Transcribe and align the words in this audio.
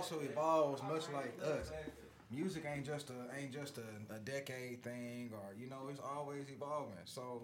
also 0.00 0.20
evolves 0.20 0.82
much 0.82 1.04
like 1.12 1.34
us. 1.44 1.70
Music 2.30 2.64
ain't 2.72 2.86
just 2.86 3.10
a 3.10 3.40
ain't 3.40 3.52
just 3.52 3.78
a, 3.78 4.14
a 4.14 4.18
decade 4.20 4.82
thing, 4.84 5.30
or 5.32 5.54
you 5.58 5.68
know, 5.68 5.88
it's 5.90 6.00
always 6.00 6.48
evolving. 6.48 6.94
So, 7.04 7.42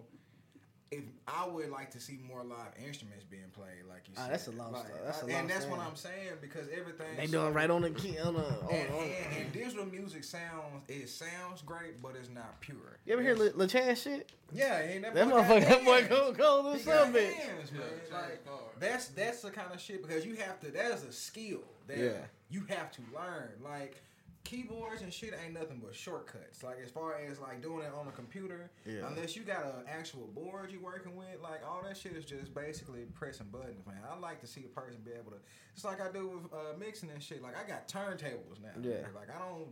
if 0.92 1.03
I 1.27 1.45
would 1.48 1.71
like 1.71 1.90
to 1.90 2.00
see 2.00 2.21
more 2.24 2.45
live 2.45 2.71
instruments 2.87 3.24
being 3.24 3.50
played, 3.53 3.82
like 3.88 4.03
you 4.06 4.14
Ah, 4.16 4.22
said, 4.27 4.32
that's 4.32 4.46
a 4.46 4.53
long 4.53 4.72
like, 4.72 4.87
story. 4.87 5.00
That's 5.04 5.19
a 5.19 5.24
and 5.24 5.32
long 5.32 5.46
that's 5.48 5.66
what. 5.66 5.80
I'm 5.80 5.96
saying 5.96 6.34
because 6.40 6.69
everything 6.69 7.16
They 7.16 7.27
doing 7.27 7.53
right 7.53 7.69
on 7.69 7.82
the 7.82 7.91
key 7.91 8.16
on 8.21 8.34
the. 8.34 8.41
On, 8.45 8.68
and, 8.70 8.95
on. 8.95 9.02
and, 9.02 9.36
and 9.43 9.52
digital 9.52 9.86
music 9.86 10.23
sounds 10.23 10.84
it 10.88 11.09
sounds 11.09 11.62
great, 11.62 12.00
but 12.00 12.12
it's 12.14 12.30
not 12.30 12.61
pure. 12.61 12.77
You 13.07 13.14
ever 13.14 13.23
hear 13.23 13.32
It's- 13.32 13.54
La, 13.57 13.64
La 13.64 13.95
shit? 13.95 14.30
Yeah, 14.54 14.82
ain't 14.82 15.02
that, 15.02 15.14
That 15.14 15.27
motherfucker, 15.27 15.66
that 15.68 15.84
boy 15.84 16.07
go 16.09 16.30
go 16.32 16.73
He 16.75 16.79
to 16.79 16.84
got 16.86 17.04
some 17.07 17.12
bitch. 17.12 17.32
hands, 17.34 17.73
man. 17.73 17.82
Like, 18.12 18.46
that's 18.79 19.09
that's 19.09 19.41
the 19.43 19.50
kind 19.50 19.73
of 19.75 19.80
shit 19.80 20.07
because 20.07 20.25
you 20.25 20.36
have 20.36 20.61
to. 20.61 20.70
That 20.70 20.93
is 20.93 21.02
a 21.02 21.11
skill 21.12 21.64
that 21.88 21.98
Yeah. 21.98 22.12
You 22.51 22.65
have 22.69 22.91
to 22.93 23.01
learn. 23.15 23.51
Like 23.63 24.03
keyboards 24.45 25.03
and 25.03 25.13
shit 25.13 25.35
ain't 25.45 25.54
nothing 25.54 25.81
but 25.85 25.95
shortcuts. 25.95 26.63
Like 26.63 26.77
as 26.85 26.91
far 26.91 27.14
as 27.18 27.41
like 27.41 27.61
doing 27.63 27.85
it 27.85 27.93
on 27.99 28.07
a 28.07 28.13
computer, 28.13 28.71
Yeah. 28.85 29.09
unless 29.09 29.35
you 29.35 29.43
got 29.43 29.64
an 29.64 29.85
actual 29.89 30.29
board 30.29 30.71
you're 30.71 30.81
working 30.81 31.17
with, 31.17 31.40
like 31.43 31.61
all 31.68 31.82
that 31.82 31.96
shit 31.96 32.12
is 32.12 32.25
just 32.25 32.55
basically 32.55 33.01
pressing 33.14 33.47
buttons, 33.51 33.84
man. 33.87 33.98
I 34.09 34.17
like 34.19 34.41
to 34.42 34.47
see 34.47 34.64
a 34.64 34.69
person 34.81 34.98
be 35.05 35.11
able 35.12 35.33
to. 35.33 35.39
It's 35.75 35.84
like 35.84 36.01
I 36.01 36.11
do 36.12 36.28
with 36.28 36.53
uh, 36.53 36.78
mixing 36.78 37.11
and 37.11 37.23
shit. 37.23 37.42
Like 37.42 37.55
I 37.56 37.67
got 37.69 37.89
turntables 37.89 38.62
now. 38.62 38.70
Yeah. 38.81 39.06
Like 39.15 39.28
I 39.34 39.39
don't. 39.39 39.69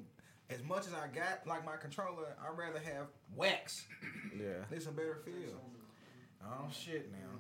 As 0.51 0.63
much 0.63 0.87
as 0.87 0.93
I 0.93 1.07
got 1.15 1.47
like 1.47 1.65
my 1.65 1.77
controller, 1.77 2.37
I'd 2.43 2.59
rather 2.59 2.81
have 2.81 3.07
wax. 3.37 3.87
Yeah. 4.39 4.65
It's 4.73 4.87
a 4.87 4.91
better 4.91 5.21
feel. 5.25 5.61
Oh 6.45 6.67
shit 6.73 7.11
now. 7.13 7.39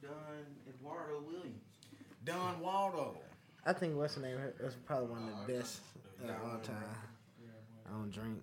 Don 0.00 0.46
Eduardo 0.72 1.20
Williams. 1.26 1.64
Don 2.24 2.60
Waldo. 2.60 3.18
I 3.66 3.72
think 3.72 3.96
what's 3.96 4.14
the 4.14 4.22
name? 4.22 4.38
That's 4.60 4.74
probably 4.86 5.08
one 5.08 5.28
of 5.28 5.46
the 5.46 5.52
best 5.52 5.80
of 6.22 6.30
all 6.30 6.58
time. 6.58 6.76
I 7.86 7.92
don't 7.92 8.10
drink. 8.10 8.38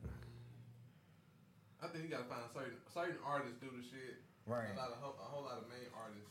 I 1.82 1.88
think 1.88 2.04
you 2.04 2.10
gotta 2.10 2.26
find 2.26 2.42
certain 2.54 2.78
certain 2.94 3.18
artists 3.26 3.58
do 3.62 3.68
the 3.68 3.84
shit. 3.84 4.18
Right. 4.46 4.74
A 4.74 4.80
lot 4.80 4.90
of 4.92 4.98
a 5.20 5.24
whole 5.24 5.44
lot 5.44 5.58
of 5.58 5.70
main 5.70 5.88
artists. 5.96 6.30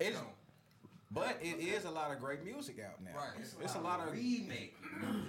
It's- 0.00 0.18
don't. 0.20 0.32
But 1.08 1.38
it 1.40 1.62
is 1.62 1.84
a 1.84 1.90
lot 1.90 2.10
of 2.10 2.18
great 2.18 2.42
music 2.44 2.82
out 2.82 2.98
now. 3.00 3.14
Right. 3.14 3.38
It's, 3.38 3.54
it's 3.62 3.76
a 3.76 3.80
lot 3.80 4.00
of 4.02 4.12
remake. 4.12 4.74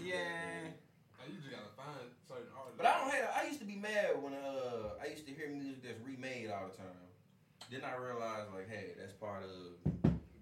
yeah. 0.01 0.73
Like, 1.21 1.29
you 1.29 1.37
just 1.37 1.53
gotta 1.53 1.69
find 1.77 2.09
certain 2.27 2.49
artists. 2.57 2.77
But 2.81 2.87
I 2.89 2.97
don't 2.97 3.13
have. 3.13 3.29
I 3.37 3.45
used 3.45 3.59
to 3.61 3.65
be 3.69 3.75
mad 3.77 4.17
when 4.17 4.33
uh 4.33 4.97
I 4.97 5.05
used 5.13 5.27
to 5.27 5.33
hear 5.33 5.49
music 5.53 5.83
that's 5.85 6.01
remade 6.01 6.49
all 6.49 6.65
the 6.65 6.75
time. 6.75 7.05
Then 7.69 7.85
I 7.85 7.93
realized 8.01 8.49
like, 8.57 8.65
hey, 8.67 8.97
that's 8.97 9.13
part 9.13 9.43
of 9.45 9.77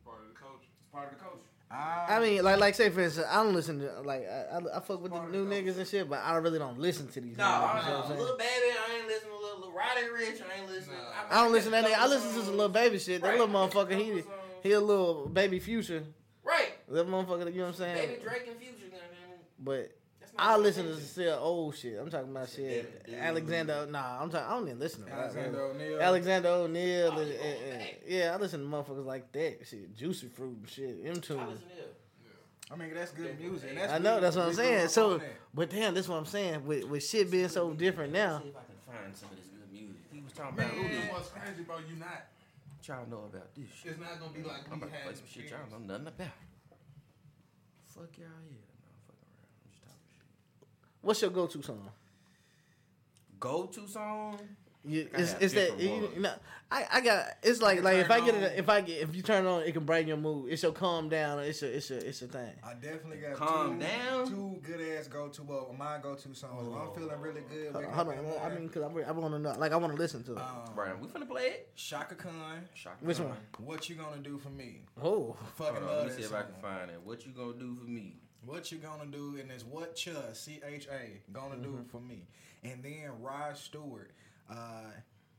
part 0.08 0.24
of 0.24 0.32
the 0.32 0.40
culture. 0.40 0.72
it's 0.80 0.88
part 0.88 1.12
of 1.12 1.20
the 1.20 1.24
culture. 1.24 1.52
I 1.72 2.20
mean, 2.22 2.44
like, 2.44 2.60
like 2.60 2.76
say 2.76 2.90
for 2.90 3.02
instance, 3.02 3.28
I 3.30 3.44
don't 3.44 3.54
listen 3.54 3.80
to 3.80 4.02
like 4.02 4.28
I, 4.30 4.58
I, 4.58 4.78
I 4.78 4.80
fuck 4.82 5.02
with 5.02 5.12
the 5.12 5.22
new 5.28 5.48
the 5.48 5.56
niggas 5.56 5.78
and 5.78 5.88
shit, 5.88 6.10
but 6.10 6.20
I 6.20 6.36
really 6.38 6.60
don't 6.60 6.80
listen 6.80 7.08
to 7.10 7.22
these. 7.22 7.38
No, 7.38 7.44
niggas, 7.44 7.50
I, 7.50 7.62
what 7.62 7.76
I'm 7.76 8.04
I, 8.04 8.08
saying? 8.08 8.20
little 8.20 8.38
baby, 8.38 8.50
I 8.88 8.96
ain't 8.98 9.08
listening 9.08 9.32
to 9.32 9.38
little, 9.40 9.60
little 9.60 9.74
Roddy 9.74 10.02
Ricch. 10.02 10.42
I 10.42 10.62
ain't 10.62 10.70
listening. 10.72 10.98
Nah. 10.98 11.38
I 11.40 11.44
don't 11.44 11.52
listen 11.52 11.72
to 11.72 11.82
that. 11.82 11.86
nigga. 11.90 11.98
I 11.98 12.08
listen 12.08 12.30
to 12.34 12.46
some 12.46 12.52
little 12.58 12.70
baby 12.70 13.00
shit. 13.00 13.22
That 13.22 13.38
little 13.38 13.48
motherfucker, 13.48 13.98
he 14.00 14.24
he 14.64 14.72
a 14.74 14.80
little 14.80 15.28
baby 15.28 15.60
future. 15.60 16.04
Right, 16.44 16.74
That 16.90 17.08
motherfucker, 17.08 17.52
you 17.52 17.58
know 17.58 17.64
what 17.64 17.68
I'm 17.70 17.74
saying? 17.74 17.96
baby 18.08 18.22
Drake 18.22 18.44
and 18.48 18.58
Future. 18.60 18.86
goddamn. 18.92 19.40
But 19.58 19.74
That's 19.76 19.90
not 19.90 19.95
I 20.38 20.58
my 20.58 20.64
listen 20.64 20.84
to 20.84 20.90
opinion. 20.92 21.08
still 21.10 21.40
old 21.42 21.76
shit. 21.78 21.98
I'm 22.00 22.10
talking 22.10 22.30
about 22.32 22.50
shit. 22.50 23.06
David 23.06 23.20
Alexander, 23.22 23.88
nah, 23.90 24.22
I'm 24.22 24.30
talking. 24.30 24.48
I 24.48 24.52
don't 24.52 24.68
even 24.68 24.80
listen 24.80 25.00
to 25.04 25.06
that. 25.10 25.18
Alexander 25.20 25.52
bro. 25.52 25.70
O'Neal. 25.72 26.02
Alexander 26.02 26.50
O'Neal. 26.50 27.12
Oh, 27.16 27.20
and- 27.22 27.32
and- 27.32 27.82
and- 27.82 27.98
yeah, 28.08 28.34
I 28.34 28.38
listen 28.38 28.60
to 28.62 28.66
motherfuckers 28.68 29.06
like 29.06 29.32
that. 29.32 29.60
Shit, 29.68 29.96
Juicy 29.96 30.28
Fruit 30.28 30.58
and 30.58 30.70
shit. 30.70 30.98
M 31.06 31.12
I 31.16 31.20
tune. 31.20 31.48
listen 31.50 31.68
to 31.70 31.74
it. 31.84 31.96
I 32.72 32.76
mean 32.76 32.94
that's 32.96 33.12
good 33.12 33.40
music. 33.40 33.70
and 33.70 33.78
that's 33.78 33.94
I 33.94 34.00
know 34.00 34.20
that's 34.20 34.36
what 34.36 34.48
I'm 34.48 34.54
saying. 34.54 34.88
So, 34.88 35.22
but 35.54 35.70
damn, 35.70 35.94
that's 35.94 36.08
what 36.08 36.18
I'm 36.18 36.26
saying. 36.26 36.66
With 36.66 36.86
with 36.86 37.04
shit 37.04 37.30
being 37.30 37.48
so 37.48 37.72
different 37.74 38.12
now. 38.12 38.40
See 38.42 38.48
if 38.50 38.56
I 38.58 38.60
can 38.66 38.76
find 39.04 39.16
some 39.16 39.30
of 39.30 39.36
this 39.38 39.46
good 39.46 39.72
music. 39.72 39.96
He 40.12 40.20
was 40.22 40.34
talking 40.34 40.58
about 40.60 40.74
Man, 40.76 40.84
Rudy. 40.84 40.98
what's 41.12 41.30
crazy, 41.30 41.62
bro? 41.62 41.78
You 41.88 41.96
not. 41.98 42.26
What 42.76 42.88
y'all 42.88 43.06
know 43.08 43.26
about 43.32 43.54
this 43.56 43.66
shit? 43.72 43.92
It's 43.92 44.02
not 44.02 44.20
gonna 44.20 44.34
be 44.34 44.42
like 44.42 44.66
I'm 44.72 44.80
we 44.82 44.88
about 44.88 44.90
to 44.90 44.96
had 44.98 45.04
play 45.06 45.14
some 45.14 45.28
shit 45.30 45.50
y'all 45.52 45.60
years. 45.62 45.72
know 45.72 45.78
nothing 45.78 46.08
about. 46.08 46.28
Fuck 47.86 48.18
y'all 48.18 48.26
yeah. 48.50 48.66
No, 48.82 48.90
I'm 48.90 49.02
fucking 49.06 49.30
around. 49.30 49.46
I'm 49.46 49.70
just 49.70 49.82
talking 49.86 50.10
shit. 50.10 50.26
What's 51.06 51.22
your 51.22 51.30
go 51.30 51.46
to 51.46 51.62
song? 51.62 51.88
Go 53.40 53.68
to 53.68 53.88
song. 53.88 54.40
You, 54.88 55.08
I 55.16 55.22
it's 55.22 55.34
it's 55.40 55.54
that 55.54 55.78
different 55.78 55.82
you, 55.82 56.10
you 56.16 56.22
know, 56.22 56.34
I, 56.72 56.86
I 56.94 57.02
got 57.02 57.26
it's 57.44 57.60
like 57.62 57.82
like 57.84 57.98
if 57.98 58.10
I 58.10 58.20
get 58.26 58.34
it 58.36 58.54
if 58.58 58.70
I 58.70 58.82
get 58.82 59.02
if 59.02 59.16
you 59.16 59.22
turn 59.24 59.46
it 59.46 59.50
on 59.50 59.62
it 59.64 59.72
can 59.72 59.84
brighten 59.84 60.08
your 60.08 60.18
mood. 60.18 60.52
It's 60.52 60.64
your 60.64 60.72
calm 60.72 61.10
down. 61.10 61.40
It's 61.40 61.62
a 61.62 61.76
it's 61.76 61.92
a 61.92 62.08
it's 62.08 62.22
your 62.22 62.30
thing. 62.32 62.52
I 62.64 62.74
definitely 62.74 63.18
got 63.18 63.34
Calm 63.36 63.80
two, 63.80 63.86
down. 63.86 64.28
two 64.28 64.60
good 64.64 64.82
ass 64.98 65.08
go 65.08 65.28
to 65.28 65.44
well 65.44 65.76
my 65.78 66.00
go 66.02 66.16
to 66.16 66.22
songs. 66.36 66.68
If 66.68 66.76
I'm 66.76 66.94
feeling 66.96 67.20
really 67.22 67.42
good. 67.52 67.72
Hold 67.74 67.86
on, 67.86 67.94
hold 67.94 68.08
on. 68.10 68.52
I 68.52 68.56
mean, 68.56 68.70
cause 68.70 68.82
I, 68.84 69.10
I 69.10 69.12
want 69.12 69.34
to 69.34 69.40
know 69.40 69.54
like 69.60 69.72
I 69.74 69.76
want 69.76 69.94
to 69.96 70.00
listen 70.00 70.24
to 70.24 70.32
it. 70.34 70.38
um, 70.40 70.76
Right, 70.76 71.00
we 71.00 71.08
finna 71.08 71.28
play 71.28 71.44
it. 71.48 71.76
Chaka 71.76 72.16
Khan. 72.16 72.68
Shock 72.74 72.98
Which 73.02 73.18
Khan. 73.18 73.28
one? 73.30 73.38
What 73.64 73.90
you 73.90 73.96
gonna 73.96 74.22
do 74.22 74.40
for 74.40 74.50
me? 74.50 74.82
Oh, 75.04 75.36
Fucking 75.56 75.76
Hold 75.76 75.84
on, 75.84 75.90
love 75.90 75.98
let 75.98 76.06
me 76.06 76.10
that 76.14 76.20
see 76.22 76.28
if 76.28 76.34
I 76.34 76.42
can 76.44 76.56
find 76.62 76.90
it. 76.92 77.00
What 77.04 77.26
you 77.26 77.32
gonna 77.32 77.54
do 77.54 77.76
for 77.76 77.86
me? 77.86 78.18
What 78.46 78.72
you 78.72 78.78
gonna 78.78 79.06
do? 79.10 79.38
And 79.40 79.50
it's 79.52 79.64
what 79.64 79.96
Cha 79.96 80.12
C 80.34 80.60
H 80.68 80.88
A 80.92 81.22
gonna 81.34 81.56
do 81.58 81.70
Mm-hmm. 81.70 81.84
for 81.90 82.00
me. 82.00 82.28
And 82.64 82.84
then 82.84 83.10
Rod 83.22 83.58
Stewart. 83.58 84.12
Uh, 84.50 84.56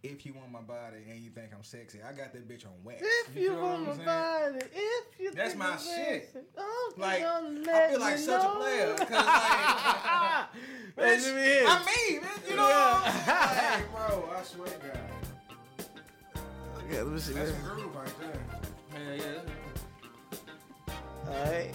if 0.03 0.25
you 0.25 0.33
want 0.35 0.53
my 0.53 0.61
body 0.61 0.99
and 1.11 1.19
you 1.21 1.31
think 1.31 1.49
I'm 1.53 1.65
sexy, 1.65 1.99
I 2.07 2.13
got 2.13 2.33
that 2.33 2.47
bitch 2.49 2.65
on 2.65 2.73
wax. 2.85 3.03
if 3.03 3.35
you, 3.35 3.51
feel 3.51 3.61
what 3.61 3.71
want 3.73 3.87
my 3.87 3.95
saying? 3.97 4.07
body, 4.07 4.59
if 4.73 5.19
you 5.21 5.33
That's 5.33 5.49
think 5.51 5.59
my 5.59 5.71
I'm 5.73 5.79
shit. 5.79 6.31
sexy, 6.33 6.47
oh, 6.59 6.93
Like 6.97 7.25
I 7.25 7.89
feel 7.91 8.01
like 8.01 8.15
me 8.17 8.21
such 8.21 8.45
a 8.45 8.49
player 8.51 8.95
because 8.99 9.11
like, 9.27 10.47
Let 10.97 11.19
bitch, 11.19 11.35
me 11.35 11.43
hear 11.43 11.63
it. 11.63 11.69
I'm 11.69 11.85
me, 11.85 12.21
bitch, 12.21 12.51
you 12.51 12.57
know 12.57 12.63
what 12.63 13.07
I'm? 13.07 13.13
Hey, 13.57 13.83
bro, 13.93 14.09
I 14.37 14.43
swear 14.45 14.69
to 14.69 14.79
God, 14.87 15.11
Okay, 16.85 17.03
let 17.03 17.13
me 17.13 17.19
see. 17.19 17.33
that's 17.33 17.51
Let 17.51 17.59
some 17.61 17.77
me- 17.77 17.83
groove 17.83 17.97
right 17.97 18.15
there. 18.21 18.41
Yeah, 19.19 19.25
yeah. 19.25 19.41
All 21.29 21.35
right, 21.51 21.71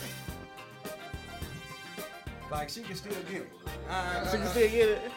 Like 2.51 2.69
she 2.69 2.81
can 2.81 2.95
still 2.95 3.13
get 3.29 3.43
it. 3.43 3.49
Uh, 3.89 4.21
you 4.25 4.37
can 4.37 4.47
still 4.47 4.69
get 4.69 4.89
it. 4.89 5.11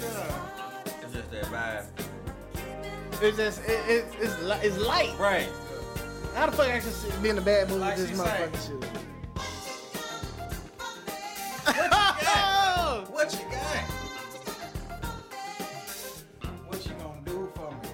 Yeah. 0.00 0.46
It's 1.02 1.12
just 1.14 1.30
that 1.30 1.44
vibe. 1.44 1.86
It's 3.22 3.36
just 3.36 3.60
it, 3.64 3.80
it, 3.88 4.04
it's 4.20 4.34
it's 4.64 4.78
light. 4.78 5.12
Right. 5.18 5.48
How 6.34 6.46
the 6.46 6.52
fuck 6.52 6.68
I 6.68 6.78
can 6.80 6.90
sit- 6.90 7.22
be 7.22 7.28
in 7.28 7.38
a 7.38 7.40
bad 7.40 7.68
mood 7.68 7.80
Like 7.80 7.96
with 7.98 8.08
this 8.08 8.18
motherfucking 8.18 8.80
shit? 8.80 8.90
What 13.10 13.32
you 13.34 13.40
got? 13.50 13.84
What 16.68 16.86
you 16.86 16.92
gonna 16.92 17.20
do 17.26 17.52
for 17.54 17.70
me 17.70 17.88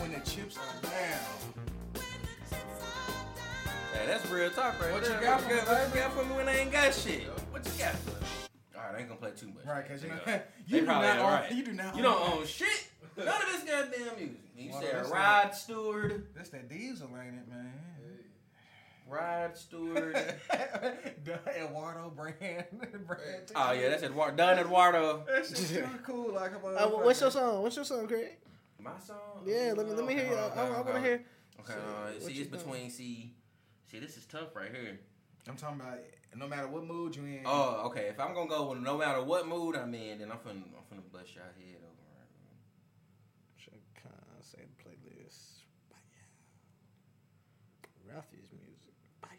when 0.00 0.10
the 0.12 0.18
chips 0.28 0.56
are 0.58 0.82
down? 0.82 2.02
Hey, 3.92 4.06
that's 4.06 4.28
real 4.30 4.50
talk 4.50 4.80
right 4.80 4.92
What 4.92 5.04
there. 5.04 5.14
you 5.20 5.26
got 5.26 5.40
for 5.42 5.48
me, 5.48 5.54
What 5.56 5.94
you 5.94 6.00
got 6.00 6.12
for 6.12 6.24
me 6.24 6.34
when 6.34 6.48
I 6.48 6.56
ain't 6.58 6.72
got 6.72 6.92
shit? 6.94 7.28
Ain't 9.04 9.20
gonna 9.20 9.32
play 9.32 9.38
too 9.38 9.52
much. 9.54 9.64
Right, 9.64 9.86
'cause 9.88 10.02
you 10.02 10.08
know- 10.08 10.40
you 10.66 10.80
do 10.80 10.86
not 10.86 11.18
own- 11.18 11.24
right. 11.32 11.52
you 11.52 11.64
do 11.64 11.72
not 11.72 11.96
You 11.96 12.04
own 12.06 12.12
don't 12.20 12.32
own 12.38 12.46
shit. 12.46 12.88
None 13.16 13.28
of 13.28 13.46
this 13.52 13.62
goddamn 13.62 14.16
music. 14.16 14.40
You 14.56 14.70
Well, 14.72 14.80
said 14.82 14.94
that's 14.96 15.08
Rod 15.10 15.54
Stewart, 15.54 16.34
That's 16.34 16.48
that 16.50 16.68
diesel, 16.68 17.08
ain't 17.16 17.34
it, 17.38 17.48
man? 17.48 17.72
Rod 19.06 19.56
Stewart. 19.56 20.14
the 21.24 21.38
Eduardo 21.56 22.10
brand. 22.10 22.64
brand 23.06 23.52
oh 23.54 23.72
yeah, 23.72 23.90
that's 23.90 24.02
Eduardo. 24.02 24.36
Don 24.36 24.58
Eduardo. 24.58 25.24
That 25.26 25.46
shit's 25.46 25.70
too 25.70 25.86
cool. 26.02 26.32
Like 26.32 26.52
a 26.52 26.66
Uh, 26.66 26.88
what's 26.88 27.20
your 27.20 27.30
song? 27.30 27.62
What's 27.62 27.76
your 27.76 27.84
song, 27.84 28.08
Craig? 28.08 28.38
My 28.78 28.98
song. 28.98 29.42
Yeah, 29.46 29.74
let 29.76 29.86
me 29.86 29.92
let 29.92 30.06
me 30.06 30.14
hear 30.14 30.26
you. 30.26 30.34
I, 30.34 30.40
Okay, 30.44 30.60
I, 30.60 30.80
want 30.80 30.94
to 30.94 31.00
hear. 31.00 31.24
Okay, 31.60 31.72
So, 31.74 31.78
uh, 31.78 32.10
see, 32.20 32.32
it's 32.40 32.50
think? 32.50 32.50
between 32.50 32.90
see. 32.90 33.34
See, 33.90 33.98
this 33.98 34.16
is 34.16 34.24
tough 34.26 34.56
right 34.56 34.70
here. 34.74 34.98
I'm 35.48 35.56
talking 35.56 35.80
about 35.80 35.98
no 36.36 36.48
matter 36.48 36.68
what 36.68 36.84
mood 36.84 37.16
you 37.16 37.24
in. 37.24 37.42
Oh, 37.44 37.82
okay. 37.86 38.08
If 38.08 38.18
I'm 38.18 38.34
gonna 38.34 38.48
go 38.48 38.70
with 38.70 38.80
no 38.80 38.96
matter 38.96 39.22
what 39.22 39.46
mood 39.46 39.76
I'm 39.76 39.94
in, 39.94 40.18
then 40.18 40.30
I'm 40.30 40.38
finna 40.38 40.64
I'm 40.72 40.84
finna 40.88 41.12
bust 41.12 41.34
your 41.34 41.44
head 41.44 41.82
over 41.84 42.04
right 42.16 42.32
now. 42.40 42.56
Chaka 43.58 43.76
Khan, 44.02 44.40
say 44.40 44.64
the 44.64 44.82
playlist. 44.82 45.64
Baya. 45.90 46.00
Ralphie's 48.08 48.50
music. 48.52 48.94
Baya. 49.20 49.36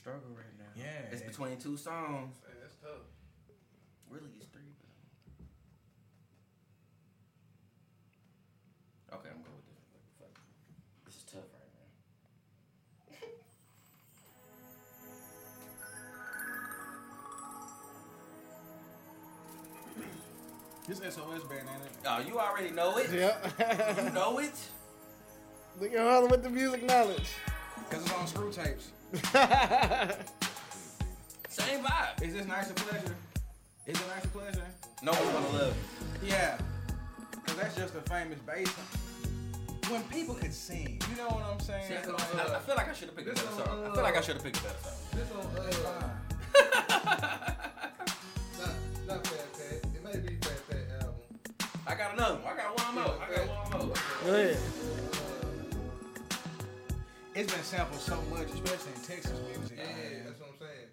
struggle 0.00 0.32
right 0.32 0.56
now. 0.56 0.72
Yeah. 0.76 1.12
It's 1.12 1.22
between 1.22 1.60
two 1.60 1.76
songs. 1.76 2.40
Man, 2.40 2.56
that's 2.60 2.76
tough. 2.80 3.04
Really, 4.08 4.32
it's 4.40 4.49
This 20.90 20.98
SOS 21.14 21.44
band, 21.44 21.68
ain't 21.72 21.84
it? 21.84 21.92
Oh, 22.04 22.18
you 22.26 22.40
already 22.40 22.70
know 22.70 22.96
it. 22.98 23.12
You 23.12 23.20
know 24.10 24.40
it. 24.40 24.58
Look 25.80 25.92
at 25.92 26.00
Harlem 26.00 26.32
with 26.32 26.42
the 26.42 26.50
music 26.50 26.82
knowledge. 26.82 27.28
Cause 27.90 28.02
it's 28.02 28.12
on 28.12 28.26
screw 28.26 28.50
tapes. 28.50 28.90
Same 31.48 31.84
vibe. 31.84 32.20
Is 32.22 32.34
this 32.34 32.44
nice 32.48 32.70
or 32.72 32.74
pleasure? 32.74 33.14
Is 33.86 34.00
it 34.00 34.08
nice 34.08 34.24
or 34.24 34.28
pleasure? 34.30 34.66
No 35.04 35.12
one's 35.12 35.24
gonna 35.26 35.48
love 35.58 35.68
it. 36.24 36.28
Yeah. 36.28 36.58
Cause 37.46 37.54
that's 37.54 37.76
just 37.76 37.94
a 37.94 38.00
famous 38.10 38.40
bass. 38.40 38.68
When 39.88 40.02
people 40.04 40.34
could 40.34 40.52
sing, 40.52 41.00
you 41.08 41.16
know 41.16 41.28
what 41.28 41.44
I'm 41.44 41.60
saying? 41.60 41.86
See, 41.86 41.94
I, 41.94 42.02
feel- 42.02 42.14
Like, 42.14 42.34
I- 42.50 42.56
I 42.56 42.58
feel 42.58 42.74
like 42.74 42.88
I 42.88 42.94
should 42.94 43.06
have 43.10 43.16
picked 43.16 43.28
a 43.28 43.32
This 43.32 43.42
better 43.44 43.56
song. 43.64 43.86
I 43.86 43.94
feel 43.94 44.02
like 44.02 44.16
I 44.16 44.20
should 44.22 44.34
have 44.34 44.42
picked 44.44 44.58
a 44.58 44.62
better 44.64 44.78
song. 44.82 44.92
This 45.14 45.30
on 45.30 45.68
it's 45.68 45.78
uh, 45.84 46.08
Go 54.30 54.36
ahead. 54.36 54.56
It's 57.34 57.52
been 57.52 57.62
sampled 57.64 57.98
so 58.00 58.16
much, 58.30 58.46
especially 58.46 58.92
in 58.94 59.00
Texas 59.02 59.32
music. 59.56 59.76
Yeah, 59.76 59.86
man. 59.86 60.24
that's 60.24 60.38
what 60.40 60.50
I'm 60.50 60.58
saying. 60.60 60.88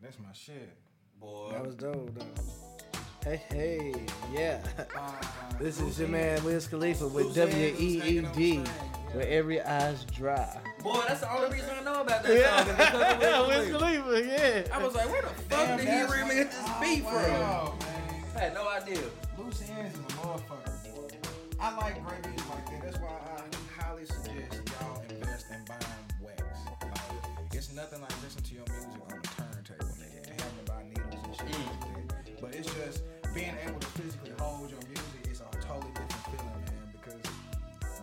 That's 0.00 0.18
my 0.18 0.32
shit. 0.32 0.72
Boy. 1.20 1.50
That 1.52 1.66
was 1.66 1.74
dope, 1.74 2.14
though. 2.14 3.30
Hey, 3.30 3.42
hey, 3.50 3.92
yeah. 4.32 4.62
Uh, 4.98 5.12
This 5.60 5.80
is 5.82 5.98
your 5.98 6.08
man 6.08 6.42
Wiz 6.44 6.66
Khalifa 6.66 7.08
with 7.08 7.26
Loose 7.26 7.36
Ends 7.36 7.52
W 7.54 7.72
was 7.72 7.80
E 7.82 7.98
hanging 7.98 8.14
E 8.14 8.26
on 8.26 8.32
D, 8.32 8.56
the 8.56 8.64
string, 8.64 8.64
yeah. 8.64 9.16
where 9.16 9.28
every 9.28 9.60
eye's 9.60 10.04
dry. 10.06 10.58
Boy, 10.82 11.02
that's 11.06 11.20
the 11.20 11.30
only 11.30 11.50
reason 11.50 11.68
I 11.78 11.82
know 11.84 12.00
about 12.00 12.22
that 12.22 12.64
song. 12.66 12.74
because 12.74 13.16
of 13.16 13.20
Yeah, 13.20 13.46
Wiz 13.48 13.58
Wiz 13.70 13.76
Khalifa. 13.76 14.02
Khalifa, 14.02 14.26
yeah. 14.68 14.74
I 14.74 14.82
was 14.82 14.94
like, 14.94 15.10
where 15.12 15.20
the 15.20 15.28
fuck 15.28 15.48
Damn, 15.50 15.76
did 15.76 15.88
he 15.88 15.92
that's 15.94 16.10
remix 16.10 16.24
what- 16.38 16.50
this 16.50 16.62
oh, 16.62 16.80
beat 16.80 17.02
from? 17.04 18.34
I 18.34 18.40
had 18.40 18.54
no 18.54 18.66
idea. 18.70 18.98
Loose 19.36 19.60
ends 19.68 19.94
is 19.94 20.00
a 20.00 20.08
motherfucker, 20.16 20.48
boy. 20.48 20.71
I 21.62 21.70
like 21.76 21.94
great 22.04 22.26
music 22.26 22.50
like 22.50 22.66
that. 22.66 22.82
That's 22.82 22.98
why 22.98 23.14
I 23.22 23.80
highly 23.80 24.04
suggest 24.04 24.58
y'all 24.66 25.00
invest 25.08 25.46
in 25.54 25.62
buying 25.62 26.06
wax. 26.18 26.42
Like, 26.82 27.54
it's 27.54 27.72
nothing 27.72 28.00
like 28.02 28.10
listening 28.20 28.50
to 28.50 28.54
your 28.58 28.66
music 28.66 28.90
on 29.06 29.14
a 29.14 29.22
turntable, 29.22 29.94
nigga, 29.94 30.26
and 30.26 30.40
having 30.42 30.58
to 30.58 30.66
buy 30.66 30.82
needles 30.90 31.22
and 31.22 31.36
shit 31.38 31.54
like 31.54 32.26
that. 32.26 32.40
But 32.42 32.56
it's 32.56 32.66
just 32.66 33.06
being 33.32 33.54
able 33.62 33.78
to 33.78 33.86
physically 33.94 34.32
hold 34.40 34.74
your 34.74 34.82
music 34.90 35.22
is 35.30 35.38
a 35.38 35.46
totally 35.62 35.94
different 35.94 36.26
feeling, 36.34 36.66
man. 36.66 36.90
Because 36.98 37.22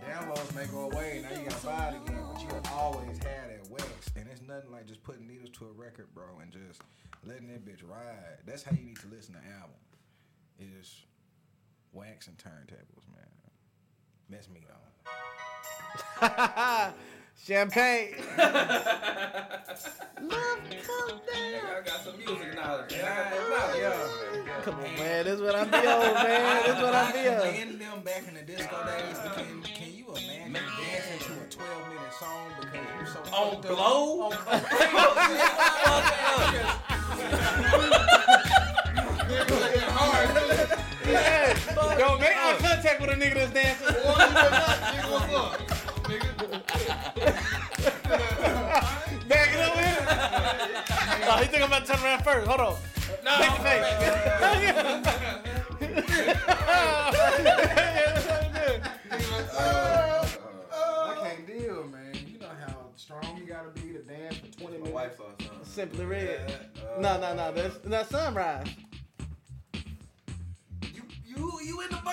downloads 0.07 0.55
may 0.55 0.65
go 0.71 0.87
away, 0.87 1.19
now 1.19 1.35
you 1.35 1.43
gotta 1.43 1.65
buy 1.67 1.91
it 1.91 1.99
again, 1.99 2.23
but 2.31 2.39
you'll 2.39 2.63
always 2.79 3.19
have 3.27 3.51
that 3.51 3.67
wax. 3.67 4.07
And 4.15 4.23
it's 4.31 4.41
nothing 4.47 4.71
like 4.71 4.87
just 4.87 5.03
putting 5.03 5.27
needles 5.27 5.51
to 5.59 5.65
a 5.67 5.73
record, 5.75 6.07
bro, 6.15 6.39
and 6.41 6.47
just 6.47 6.79
letting 7.27 7.51
that 7.51 7.67
bitch 7.67 7.83
ride. 7.83 8.39
That's 8.47 8.63
how 8.63 8.71
you 8.71 8.87
need 8.87 9.03
to 9.03 9.11
listen 9.11 9.35
to 9.35 9.43
album. 9.59 9.75
Is 10.63 11.03
wax 11.91 12.27
and 12.27 12.37
turntables, 12.37 13.03
man. 13.11 13.38
That's 14.29 14.47
me 14.49 14.61
though. 14.67 16.27
Champagne. 17.45 18.15
Hey, 21.31 21.59
I 21.59 21.81
got 21.85 22.01
some 22.03 22.17
music 22.17 22.55
knowledge. 22.55 22.91
man. 22.91 23.01
I 23.01 23.05
got 23.05 23.29
that 23.31 23.49
knowledge. 23.49 24.45
Yeah. 24.45 24.61
Come 24.63 24.75
on, 24.75 24.81
man. 24.97 25.25
This 25.25 25.33
is 25.35 25.41
what 25.41 25.55
I 25.55 25.63
be 25.63 25.77
on, 25.77 26.13
man. 26.13 26.63
This 26.65 26.75
is 26.75 26.81
what 26.83 26.95
I 26.95 27.11
be 27.11 27.29
on. 27.29 27.55
In 27.55 27.79
them 27.79 28.01
back 28.01 28.27
in 28.27 28.33
the 28.33 28.41
disco 28.41 28.85
days, 28.85 29.17
uh, 29.17 29.33
can, 29.35 29.61
can 29.63 29.93
you 29.93 30.05
imagine 30.07 30.51
dancing 30.51 31.19
to 31.19 31.31
a 31.41 31.47
12 31.49 31.87
minute 31.89 32.13
song 32.19 32.45
because 32.59 32.87
you're 32.97 33.07
so 33.07 33.19
On 33.33 33.51
fucked 33.51 33.65
up? 33.65 33.71
blow? 33.71 34.31
Don't 41.97 42.19
make 42.19 42.35
eye 42.37 42.57
contact 42.59 43.01
with 43.01 43.09
a 43.09 43.13
nigga 43.13 43.33
that's 43.35 43.53
dancing. 43.53 43.87
Boy, 43.87 43.93
you 43.99 44.03
nigga. 44.35 45.11
What's 45.11 45.33
up? 45.33 45.51
Nigga. 46.09 46.29
Back 49.27 49.49
it 49.53 49.59
up 49.59 49.75
with 49.75 49.85
him. 49.85 49.95
Oh, 51.31 51.37
he 51.41 51.45
think 51.47 51.61
I'm 51.63 51.69
about 51.69 51.85
to 51.85 51.91
turn 51.93 52.03
around 52.03 52.23
first. 52.23 52.47
Hold 52.47 52.59
on. 52.61 52.75
No, 53.23 53.31
the 53.37 53.45
face. 53.63 54.99
I 60.71 61.15
can't 61.23 61.47
deal, 61.47 61.83
man. 61.87 62.13
You 62.27 62.39
know 62.39 62.47
how 62.65 62.75
strong 62.95 63.37
you 63.37 63.45
gotta 63.45 63.69
be 63.69 63.93
to 63.93 63.99
dance 63.99 64.35
for 64.37 64.47
20 64.59 64.65
My 64.65 64.71
minutes. 64.77 64.91
wife 64.93 65.17
saw 65.17 65.23
something. 65.39 65.63
Simply 65.65 66.05
red. 66.05 66.51
Uh, 66.77 66.99
No, 67.01 67.19
no, 67.19 67.35
no. 67.35 67.51
That's 67.53 67.77
that's 67.83 68.09
sunrise. 68.09 68.67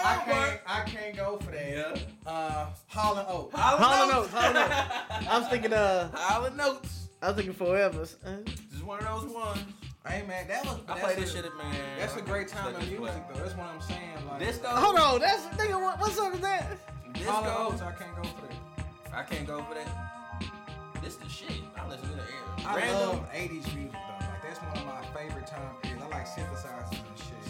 I 0.07 0.23
can't, 0.25 0.61
I 0.67 0.81
can't 0.85 1.17
go 1.17 1.39
for 1.39 1.51
that. 1.53 1.71
Yeah. 1.71 2.31
Uh, 2.31 2.67
Hall 2.89 3.17
and 3.19 3.27
Oates. 3.29 3.55
Hollow 3.55 4.13
notes. 4.13 4.33
Hall 4.33 4.45
and 4.45 4.57
Oates. 4.59 5.29
I 5.29 5.39
was 5.39 5.49
thinking. 5.49 5.73
Uh, 5.73 6.11
Hall 6.15 6.45
and 6.45 6.61
Oates. 6.61 7.09
I 7.23 7.27
was 7.29 7.37
thinking 7.37 7.55
forever. 7.55 7.99
Just 8.05 8.85
one 8.85 8.99
of 9.05 9.23
those 9.23 9.33
ones. 9.35 9.61
Hey 10.07 10.23
man, 10.29 10.47
that 10.47 10.65
was. 10.65 10.79
I 10.89 10.95
that's 10.95 11.01
play 11.01 11.15
this 11.17 11.33
shit 11.33 11.45
at 11.45 11.57
man. 11.57 11.75
That's 11.99 12.15
a 12.17 12.23
great 12.23 12.47
time 12.47 12.73
Let 12.75 12.83
in 12.85 12.89
music 12.91 12.99
play. 13.01 13.23
though. 13.35 13.41
That's 13.43 13.57
what 13.57 13.67
I'm 13.67 13.81
saying. 13.81 14.01
Like, 14.29 14.39
Disco. 14.39 14.69
hold 14.69 14.97
on. 14.99 15.21
That's 15.21 15.43
nigga. 15.59 15.81
What, 15.83 15.99
what 16.01 16.13
song 16.13 16.35
is 16.35 16.41
that? 16.41 16.63
Hall 16.63 16.77
and 17.07 17.15
Disco. 17.15 17.69
Oaks, 17.69 17.81
I 17.83 17.93
can't 17.93 18.15
go 18.15 18.23
for 18.23 18.47
that. 18.47 18.87
I 19.13 19.23
can't 19.25 19.47
go 19.47 19.63
for 19.65 19.75
that. 19.75 19.89
This 21.03 21.17
the 21.17 21.29
shit. 21.29 21.51
I 21.77 21.89
listen 21.89 22.09
to 22.11 22.15
the 22.15 22.21
air. 22.23 22.67
I 22.67 22.77
Random. 22.77 22.99
love 23.19 23.33
80s 23.33 23.51
music 23.75 23.93
though. 23.93 24.27
Like 24.27 24.43
that's 24.43 24.61
one 24.61 24.79
of 24.79 24.87
my 24.87 25.03
favorite 25.21 25.47
time 25.49 25.75
periods. 25.83 26.05
I 26.05 26.09
like 26.17 26.27
synthesizers 26.29 26.93
and 26.93 27.19
shit. 27.19 27.46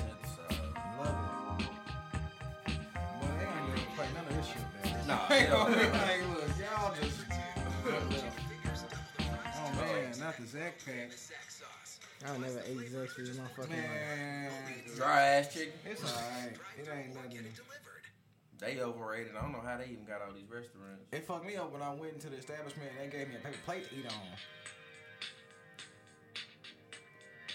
Shit, 4.47 4.95
man. 4.97 5.07
Nah, 5.07 5.17
Hey, 5.27 5.41
hell 5.47 5.69
no. 5.69 5.77
like, 5.77 6.29
look, 6.31 6.49
y'all 6.59 6.95
just. 7.01 7.21
Oh 9.59 9.73
man, 9.77 10.19
not 10.19 10.37
the 10.39 10.47
Zack 10.47 10.75
Pack. 10.85 11.11
I 12.25 12.37
never 12.39 12.61
ate 12.67 12.79
Zex 12.93 13.11
for 13.11 13.21
this 13.23 13.37
motherfucking 13.37 13.71
life. 13.71 13.71
Man, 14.17 14.51
Dry 14.97 15.23
ass 15.23 15.53
chicken. 15.53 15.73
it's 15.85 16.03
alright. 16.03 16.57
It 16.81 16.89
ain't 16.91 17.15
nothing. 17.15 17.45
They 18.59 18.81
overrated. 18.81 19.33
I 19.37 19.43
don't 19.43 19.53
know 19.53 19.61
how 19.61 19.77
they 19.77 19.85
even 19.85 20.05
got 20.09 20.23
all 20.23 20.33
these 20.33 20.49
restaurants. 20.49 21.05
It 21.13 21.27
fucked 21.27 21.45
me 21.47 21.57
up 21.57 21.73
when 21.73 21.83
I 21.83 21.93
went 21.95 22.15
into 22.15 22.31
the 22.31 22.37
establishment 22.39 22.91
and 22.99 23.13
they 23.13 23.17
gave 23.19 23.29
me 23.29 23.35
a 23.37 23.39
paper 23.39 23.59
plate 23.67 23.89
to 23.91 23.95
eat 23.97 24.07
on. 24.07 24.15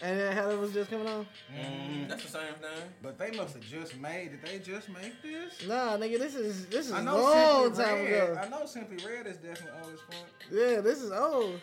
And 0.04 0.20
then 0.20 0.36
how 0.36 0.50
it 0.50 0.60
was 0.60 0.74
just 0.74 0.90
coming 0.90 1.08
on? 1.08 1.28
Mm, 1.56 2.08
that's 2.10 2.24
the 2.24 2.30
same 2.30 2.54
thing. 2.60 2.90
But 3.04 3.20
they 3.20 3.32
must 3.32 3.54
have 3.54 3.64
just 3.64 3.96
made. 3.98 4.32
Did 4.32 4.42
they 4.42 4.58
just 4.60 4.90
make 4.90 5.22
this? 5.22 5.68
Nah, 5.68 5.96
nigga, 5.98 6.18
this 6.18 6.34
is 6.34 6.66
this 6.68 6.88
is 6.88 6.92
I 6.92 7.02
a 7.02 7.04
know 7.04 7.18
long 7.18 7.64
Simply 7.76 7.84
time 7.84 7.96
Red. 8.06 8.32
ago. 8.32 8.42
I 8.44 8.50
know 8.50 8.66
Simply 8.66 8.98
Red 9.08 9.28
is 9.28 9.38
definitely 9.38 9.80
old 9.84 9.94
as 9.94 10.00
fuck. 10.00 10.28
Yeah, 10.52 10.82
this 10.82 11.02
is 11.02 11.12
old. 11.12 11.62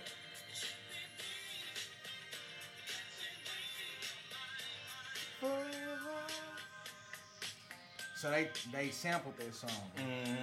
So 8.16 8.30
they 8.30 8.48
they 8.72 8.90
sampled 8.90 9.36
that 9.38 9.54
song 9.54 9.70
Mm, 9.96 10.36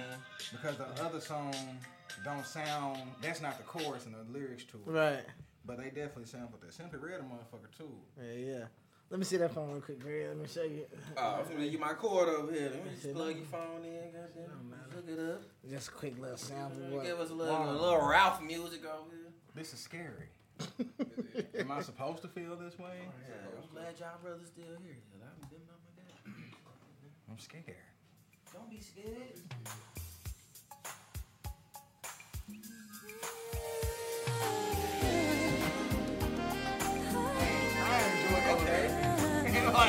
because 0.52 0.76
the 0.78 0.86
other 1.04 1.20
song 1.20 1.52
don't 2.24 2.46
sound. 2.46 2.98
That's 3.20 3.42
not 3.42 3.58
the 3.58 3.64
chorus 3.64 4.06
and 4.06 4.14
the 4.14 4.24
lyrics 4.32 4.64
to 4.64 4.78
it. 4.78 4.82
Right. 4.86 5.24
But 5.66 5.78
they 5.78 5.86
definitely 5.86 6.26
sampled 6.26 6.60
that. 6.62 6.72
Simply 6.72 6.98
Red, 6.98 7.20
a 7.20 7.22
motherfucker 7.24 7.76
too. 7.76 7.90
Yeah, 8.22 8.32
yeah. 8.58 8.64
Let 9.10 9.18
me 9.20 9.24
see 9.24 9.36
that 9.36 9.52
phone 9.54 9.70
real 9.70 9.80
quick, 9.80 10.00
Greg. 10.00 10.26
Let 10.28 10.36
me 10.36 10.46
show 10.48 10.62
you. 10.64 10.84
oh, 11.16 11.44
I'm 11.48 11.52
gonna 11.56 11.68
get 11.68 11.78
my 11.80 11.92
cord 11.94 12.28
over 12.28 12.52
here. 12.52 12.70
Let 12.70 12.84
me 12.84 12.90
just 13.00 13.14
plug 13.14 13.36
your 13.36 13.44
phone 13.46 13.84
in, 13.84 14.12
goddamn. 14.12 14.74
Look 14.94 15.08
it 15.08 15.18
up. 15.32 15.42
Just 15.68 15.88
a 15.88 15.92
quick 15.92 16.18
little 16.20 16.36
sample. 16.36 16.82
of 16.82 17.02
Give 17.04 17.16
What? 17.18 17.24
us 17.26 17.30
a 17.30 17.34
little, 17.34 17.54
Wow. 17.54 17.70
a 17.70 17.72
little 17.72 18.06
Ralph 18.08 18.42
music 18.42 18.84
over 18.84 19.10
here. 19.10 19.32
This 19.54 19.72
is 19.72 19.80
scary. 19.80 20.28
Am 21.58 21.70
I 21.70 21.82
supposed 21.82 22.22
to 22.22 22.28
feel 22.28 22.56
this 22.56 22.78
way? 22.78 22.98
Yeah, 23.28 23.34
I'm 23.62 23.68
glad 23.74 23.98
y'all 24.00 24.18
brothers 24.22 24.48
still 24.48 24.64
here. 24.82 24.96
I'm 25.22 25.48
them 25.50 25.60
up 25.68 25.80
with 25.84 25.96
that. 26.04 26.32
I'm 27.30 27.38
scared. 27.38 27.76
Don't 28.52 28.70
be 28.70 28.80
scared. 28.80 29.40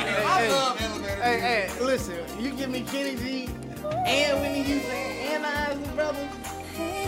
Hey, 0.08 1.38
hey, 1.38 1.40
hey, 1.40 1.84
listen. 1.84 2.16
You 2.40 2.50
give 2.52 2.70
me 2.70 2.80
Kenny 2.82 3.16
G 3.16 3.48
and 4.06 4.40
Whitney 4.40 4.62
Houston 4.62 4.90
and 4.90 5.44
the 5.44 5.48
Isley 5.48 5.94
Brothers. 5.94 6.30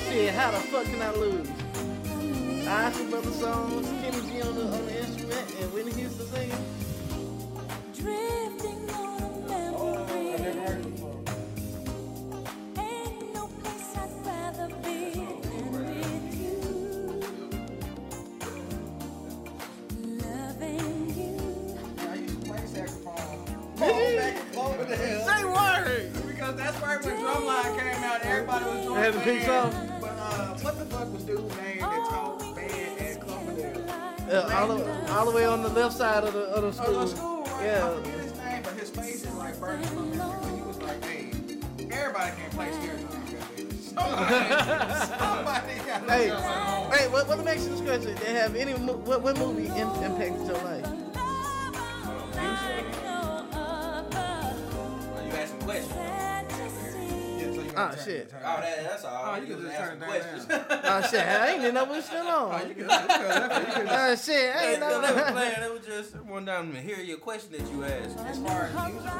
Shit, 0.05 0.35
how 0.35 0.51
the 0.51 0.59
fuck 0.59 0.85
can 0.85 1.01
I 1.01 1.11
lose? 1.13 1.49
Isley 2.69 3.07
Brothers 3.11 3.37
songs, 3.37 3.89
Kenny 4.03 4.21
G 4.31 4.43
on 4.43 4.55
the 4.55 4.65
on 4.65 4.87
the 4.87 4.99
instrument, 4.99 5.55
and 5.61 5.73
Whitney 5.73 5.93
Houston 5.93 6.27
singing. 6.27 6.65
Drifting 7.95 8.91
on 8.91 9.10
when 27.05 27.17
Drumline 27.17 27.79
came 27.79 28.05
out, 28.05 28.21
everybody 28.25 28.65
was 28.65 28.85
doing 28.87 29.13
the 29.13 29.21
pink 29.21 29.47
band. 29.47 30.01
But 30.01 30.11
uh, 30.19 30.55
what 30.59 30.79
the 30.79 30.85
fuck 30.87 31.13
was 31.13 31.23
dude's 31.25 31.57
name 31.57 31.79
that 31.81 32.09
taught 32.11 32.55
band 32.55 33.01
at 33.01 33.21
Cloverdale? 33.21 33.85
Uh, 34.31 34.55
all, 34.55 34.69
the, 34.77 35.13
all 35.13 35.25
the 35.31 35.33
way 35.37 35.45
on 35.45 35.63
the 35.63 35.69
left 35.71 35.97
side 35.97 36.25
of 36.25 36.33
the 36.33 36.41
of 36.41 36.63
the 36.63 36.73
school. 36.73 37.01
the 37.01 37.07
school, 37.09 37.43
right? 37.45 37.53
I 37.61 37.65
Yeah. 37.65 37.97
forget 37.97 38.21
his 38.21 38.37
name, 38.39 38.63
but 38.63 38.73
his 38.75 38.91
face 38.91 39.25
is 39.25 39.35
like 39.35 39.59
burning 39.61 39.87
from 39.89 40.11
memory. 40.17 40.39
But 40.43 40.55
he 40.55 40.63
was 40.63 40.79
like, 40.83 41.05
hey, 41.05 41.31
everybody 41.91 42.31
can't 42.37 42.53
play 42.53 42.71
drums. 42.71 43.17
Somebody, 43.91 44.55
somebody 45.19 45.75
got 45.85 46.09
Hey, 46.09 46.29
hey, 46.97 47.09
what, 47.09 47.27
what 47.27 47.45
makes 47.45 47.65
you 47.65 47.71
this 47.71 47.81
question? 47.81 48.15
They 48.25 48.35
have 48.35 48.55
any 48.55 48.73
what, 48.75 49.21
what 49.23 49.37
movie 49.37 49.67
impacted 49.67 50.47
your 50.47 50.57
life? 50.59 50.87
Yeah, 57.81 57.95
so 57.97 57.97
you 57.97 57.97
gotta 57.97 57.97
turn- 57.97 58.05
shit. 58.05 58.31
turn 58.31 58.41
Oh, 58.41 58.47
down. 58.47 58.61
that, 58.61 58.85
that's 58.85 59.05
all. 59.05 59.23
Oh, 59.25 59.35
you 59.37 59.41
You 59.47 59.55
can 59.55 59.63
just 59.63 59.77
just 59.77 59.81
turn 59.91 60.03
it 60.03 60.07
questions. 60.07 60.45
down. 60.47 60.65
Oh 60.71 61.01
shit, 61.11 61.21
I 61.27 61.49
ain't 61.51 61.61
even 61.63 61.75
know 61.75 61.85
we 61.85 61.91
was 61.97 62.05
still 62.05 62.25
Oh, 62.27 62.49
on. 62.51 62.69
you 62.69 62.75
can, 62.75 62.83
you 62.85 62.89
can, 62.89 63.67
you 63.67 63.73
can 63.73 63.89
Oh 63.91 64.15
shit, 64.17 64.57
I 64.57 64.59
Hey, 64.59 64.71
ain't 64.73 64.81
no, 64.81 64.89
know. 64.91 65.01
never 65.01 65.33
playing. 65.33 65.63
It 65.63 65.73
was 65.73 65.87
just 65.87 66.17
one 66.25 66.45
down 66.45 66.73
to 66.73 66.81
hear 66.81 66.97
your 67.01 67.19
question 67.19 67.53
that 67.53 67.61
you 67.73 67.85
asked. 67.85 68.19
As 68.19 68.39
far 68.39 68.65
as 68.65 68.93
music, 68.93 69.11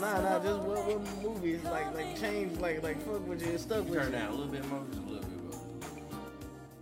Nah, 0.00 0.20
nah, 0.22 0.38
just 0.38 0.60
what, 0.60 0.86
what 0.86 1.22
movies 1.22 1.62
like 1.64 1.94
like 1.94 2.18
change, 2.18 2.58
like 2.58 2.82
like 2.82 3.02
fuck 3.02 3.26
with 3.28 3.46
you, 3.46 3.58
stuck 3.58 3.84
with 3.84 3.94
Turn 3.98 4.06
you. 4.12 4.18
down 4.18 4.28
a 4.28 4.34
little 4.34 4.46
bit 4.52 4.64
more, 4.68 4.82
just 4.90 4.98
a 4.98 5.06
little 5.10 5.20
bit 5.28 5.38
more. 5.42 5.60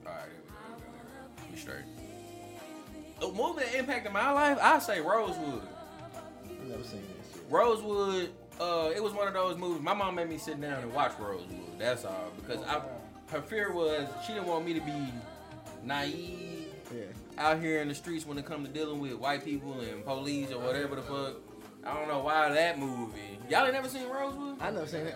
All 0.06 0.12
right, 0.12 0.28
there 0.28 0.40
we 0.44 0.50
go. 0.50 0.54
there 0.78 0.90
we 0.92 1.42
go. 1.42 1.50
We 1.50 1.58
straight. 1.58 1.84
A 3.20 3.32
movie 3.32 3.64
that 3.64 3.74
impacted 3.74 4.12
my 4.12 4.30
life, 4.30 4.58
I 4.62 4.78
say 4.78 5.00
Rosewood. 5.00 5.62
I've 6.44 6.68
never 6.68 6.84
seen 6.84 7.02
this 7.18 7.32
shit. 7.32 7.42
Rosewood, 7.50 8.30
uh, 8.60 8.90
it 8.94 9.02
was 9.02 9.12
one 9.12 9.28
of 9.28 9.34
those 9.34 9.56
movies. 9.56 9.82
My 9.82 9.94
mom 9.94 10.14
made 10.14 10.28
me 10.28 10.38
sit 10.38 10.60
down 10.60 10.82
and 10.82 10.92
watch 10.92 11.12
Rosewood. 11.18 11.78
That's 11.78 12.04
all 12.04 12.32
because 12.36 12.62
I, 12.66 12.80
her 13.32 13.42
fear 13.42 13.72
was 13.72 14.08
she 14.26 14.32
didn't 14.34 14.46
want 14.48 14.64
me 14.66 14.74
to 14.74 14.80
be 14.80 15.12
naive 15.84 16.66
Yeah. 16.94 17.02
out 17.38 17.60
here 17.60 17.80
in 17.82 17.88
the 17.88 17.94
streets 17.94 18.26
when 18.26 18.38
it 18.38 18.44
comes 18.46 18.66
to 18.68 18.74
dealing 18.74 19.00
with 19.00 19.14
white 19.14 19.44
people 19.44 19.80
and 19.80 20.04
police 20.04 20.50
or 20.50 20.58
whatever 20.60 20.96
the 20.96 21.02
fuck. 21.02 21.34
I 21.84 21.94
don't 21.94 22.08
know 22.08 22.18
why 22.18 22.50
that 22.52 22.78
movie. 22.78 23.38
Y'all 23.48 23.64
ain't 23.64 23.72
never 23.72 23.88
seen 23.88 24.06
Rosewood? 24.08 24.60
I 24.60 24.70
never 24.70 24.86
seen 24.86 25.06
it. 25.06 25.14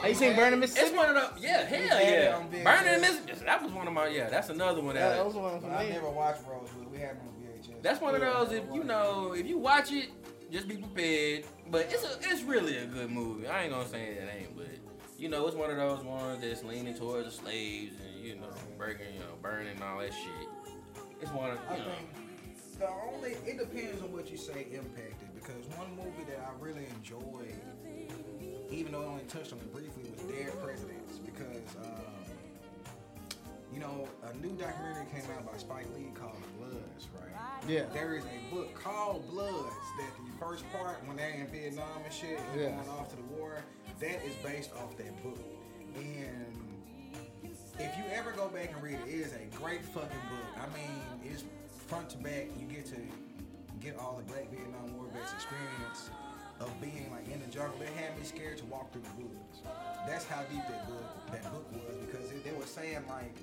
Have 0.00 0.08
you 0.08 0.14
seen 0.14 0.36
Burning 0.36 0.62
It's 0.62 0.74
Mississippi? 0.74 0.96
one 0.96 1.16
of 1.16 1.34
the 1.34 1.40
yeah, 1.40 1.64
hell 1.64 1.98
had 1.98 2.08
it 2.08 2.24
yeah. 2.24 2.36
on 2.36 2.48
VHS. 2.48 2.64
Burning 2.64 2.94
in 2.94 3.00
Mississippi. 3.00 3.44
That 3.46 3.62
was 3.62 3.72
one 3.72 3.88
of 3.88 3.92
my 3.94 4.06
yeah. 4.08 4.28
That's 4.28 4.50
another 4.50 4.82
one 4.82 4.94
Yeah, 4.94 5.08
that 5.08 5.16
that 5.16 5.26
was 5.26 5.34
one 5.34 5.58
for 5.60 5.66
but 5.68 5.76
I 5.76 5.88
never 5.88 6.10
watched 6.10 6.42
Rosewood. 6.46 6.92
We 6.92 6.98
had 6.98 7.12
it 7.16 7.22
on 7.22 7.72
VHS. 7.74 7.82
That's 7.82 8.00
one 8.00 8.14
of 8.14 8.20
those 8.20 8.52
if 8.52 8.62
you 8.72 8.84
know 8.84 9.32
if 9.32 9.46
you 9.46 9.58
watch 9.58 9.90
it, 9.90 10.10
just 10.52 10.68
be 10.68 10.76
prepared. 10.76 11.44
But 11.70 11.86
it's 11.90 12.04
a 12.04 12.18
it's 12.30 12.42
really 12.42 12.76
a 12.76 12.86
good 12.86 13.10
movie. 13.10 13.48
I 13.48 13.62
ain't 13.62 13.72
gonna 13.72 13.88
say 13.88 14.02
it 14.02 14.28
ain't, 14.38 14.56
but 14.56 14.68
you 15.18 15.28
know 15.28 15.46
it's 15.46 15.56
one 15.56 15.70
of 15.70 15.76
those 15.76 16.04
ones 16.04 16.42
that's 16.42 16.62
leaning 16.62 16.94
towards 16.94 17.24
the 17.24 17.32
slaves 17.32 17.94
and 18.00 18.24
you 18.24 18.36
know 18.36 18.50
breaking 18.76 19.14
you 19.14 19.20
know 19.20 19.34
burning 19.40 19.74
and 19.74 19.82
all 19.82 19.98
that 19.98 20.12
shit. 20.12 20.48
It's 21.20 21.32
one 21.32 21.50
of 21.50 21.58
I 21.68 21.76
you 21.76 21.82
know. 21.82 21.88
think 21.88 22.78
the 22.78 22.88
only 22.88 23.30
it 23.46 23.58
depends 23.58 24.02
on 24.02 24.12
what 24.12 24.30
you 24.30 24.36
say 24.36 24.66
impacted 24.72 25.34
because 25.34 25.66
one 25.78 25.88
movie 25.96 26.24
that 26.28 26.38
I 26.46 26.62
really 26.62 26.86
enjoyed, 26.96 27.54
even 28.70 28.92
though 28.92 29.02
I 29.02 29.06
only 29.06 29.24
touched 29.24 29.52
on 29.52 29.58
it 29.58 29.72
briefly, 29.72 30.04
was 30.10 30.22
Dead 30.22 30.52
Presidents 30.62 31.18
because 31.18 31.76
um, 31.82 32.21
you 33.72 33.80
know 33.80 34.06
a 34.30 34.36
new 34.36 34.52
documentary 34.56 35.06
came 35.12 35.28
out 35.36 35.50
by 35.50 35.56
Spike 35.58 35.86
Lee 35.96 36.10
called 36.14 36.36
Bloods, 36.58 37.08
right? 37.14 37.30
Yeah. 37.68 37.84
There 37.92 38.14
is 38.14 38.24
a 38.24 38.54
book 38.54 38.74
called 38.74 39.28
Bloods 39.30 39.74
that 39.98 40.10
the 40.18 40.44
first 40.44 40.64
part 40.72 40.96
when 41.06 41.16
they're 41.16 41.30
in 41.30 41.46
Vietnam 41.48 41.86
and 42.04 42.12
shit 42.12 42.38
and 42.52 42.60
Yeah. 42.60 42.70
going 42.70 42.88
off 42.90 43.08
to 43.10 43.16
the 43.16 43.22
war, 43.38 43.62
that 44.00 44.24
is 44.24 44.34
based 44.44 44.72
off 44.74 44.96
that 44.98 45.22
book. 45.22 45.38
And 45.96 46.46
if 47.78 47.96
you 47.96 48.04
ever 48.12 48.32
go 48.32 48.48
back 48.48 48.72
and 48.74 48.82
read 48.82 48.94
it, 49.06 49.08
it 49.08 49.14
is 49.20 49.32
a 49.32 49.56
great 49.56 49.84
fucking 49.84 50.08
book. 50.30 50.56
I 50.56 50.66
mean, 50.76 51.30
it's 51.32 51.44
front 51.86 52.10
to 52.10 52.18
back. 52.18 52.46
You 52.58 52.66
get 52.66 52.86
to 52.86 52.96
get 53.80 53.96
all 53.98 54.16
the 54.16 54.24
Black 54.32 54.50
Vietnam 54.50 54.96
War 54.96 55.06
vets 55.12 55.32
experience 55.32 56.10
of 56.60 56.70
being 56.80 57.10
like 57.10 57.26
in 57.32 57.40
the 57.40 57.46
jungle. 57.48 57.74
They 57.78 57.86
had 58.00 58.16
me 58.18 58.24
scared 58.24 58.58
to 58.58 58.64
walk 58.66 58.92
through 58.92 59.02
the 59.02 59.24
woods. 59.24 59.62
That's 60.06 60.24
how 60.26 60.42
deep 60.50 60.62
that 60.68 60.86
book 60.88 61.02
that 61.32 61.42
book 61.52 61.66
was 61.72 61.96
because 62.06 62.30
it, 62.30 62.44
they 62.44 62.52
were 62.52 62.66
saying 62.66 63.02
like, 63.08 63.34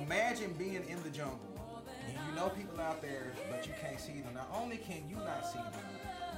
imagine 0.00 0.52
being 0.58 0.84
in 0.88 1.02
the 1.02 1.10
jungle 1.10 1.40
and 2.06 2.16
you 2.28 2.34
know 2.36 2.48
people 2.48 2.80
out 2.80 3.02
there, 3.02 3.32
but 3.50 3.66
you 3.66 3.72
can't 3.80 4.00
see 4.00 4.20
them. 4.20 4.34
Not 4.34 4.48
only 4.54 4.76
can 4.78 5.08
you 5.08 5.16
not 5.16 5.46
see 5.46 5.58
them, 5.58 5.72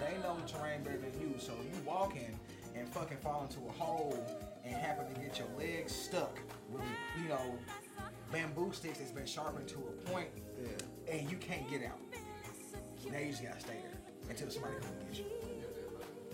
they 0.01 0.17
know 0.23 0.37
the 0.45 0.51
terrain 0.53 0.83
better 0.83 0.99
than 0.99 1.19
you. 1.21 1.35
So 1.39 1.53
you 1.53 1.79
walking 1.85 2.39
and 2.75 2.89
fucking 2.89 3.19
fall 3.19 3.43
into 3.43 3.61
a 3.69 3.73
hole 3.73 4.19
and 4.65 4.75
happen 4.75 5.13
to 5.13 5.21
get 5.21 5.39
your 5.39 5.49
legs 5.59 5.93
stuck 5.95 6.39
with 6.71 6.83
you 7.23 7.29
know 7.29 7.59
bamboo 8.31 8.73
sticks 8.73 8.99
that's 8.99 9.11
been 9.11 9.27
sharpened 9.27 9.69
to 9.69 9.77
a 9.77 10.11
point, 10.11 10.29
Yeah. 10.61 11.15
and 11.15 11.31
you 11.31 11.37
can't 11.37 11.69
get 11.71 11.83
out. 11.85 11.99
Now 13.11 13.19
you 13.19 13.31
just 13.31 13.43
gotta 13.43 13.61
stay 13.61 13.77
there 13.83 13.99
until 14.31 14.49
somebody 14.51 14.75
comes 14.77 14.87
and 15.01 15.09
get 15.13 15.19
you, 15.19 15.27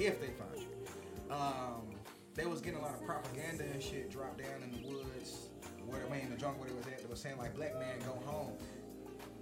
if 0.06 0.20
they 0.20 0.28
find 0.28 0.60
you. 0.60 1.34
Um, 1.34 1.90
they 2.34 2.46
was 2.46 2.60
getting 2.60 2.78
a 2.78 2.82
lot 2.82 2.94
of 2.94 3.04
propaganda 3.04 3.64
and 3.64 3.82
shit 3.82 4.10
dropped 4.10 4.38
down 4.38 4.62
in 4.62 4.70
the 4.80 4.88
woods, 4.88 5.48
where 5.90 6.02
I 6.06 6.10
mean 6.10 6.30
the 6.30 6.36
drunk 6.36 6.58
where 6.60 6.68
they 6.68 6.74
was 6.76 6.86
at. 6.86 6.98
They 6.98 7.06
was 7.08 7.20
saying 7.20 7.38
like 7.38 7.54
black 7.56 7.74
man 7.78 7.98
go 8.04 8.18
home. 8.30 8.52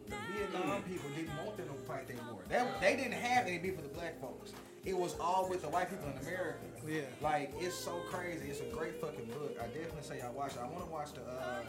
The 0.09 0.15
Vietnam 0.33 0.83
people 0.83 1.11
didn't 1.17 1.37
want 1.45 1.57
them 1.57 1.67
to 1.67 1.75
fight 1.83 2.07
their 2.07 2.17
war. 2.31 2.41
That, 2.49 2.81
they 2.81 2.95
didn't 2.95 3.15
have 3.15 3.47
any 3.47 3.59
beef 3.59 3.75
with 3.77 3.93
the 3.93 3.99
black 3.99 4.21
folks. 4.21 4.53
It 4.85 4.97
was 4.97 5.17
all 5.19 5.49
with 5.51 5.63
the 5.63 5.69
white 5.69 5.91
people 5.91 6.07
in 6.09 6.17
America. 6.23 6.61
Yeah. 6.87 7.01
Like 7.21 7.53
it's 7.59 7.75
so 7.75 8.01
crazy. 8.09 8.49
It's 8.49 8.61
a 8.61 8.71
great 8.73 9.01
fucking 9.01 9.25
book. 9.27 9.57
I 9.61 9.67
definitely 9.67 10.03
say 10.03 10.21
I 10.21 10.31
watch 10.31 10.53
it. 10.53 10.61
I 10.63 10.67
want 10.69 10.85
to 10.85 10.91
watch 10.91 11.13
the. 11.13 11.23
uh 11.23 11.63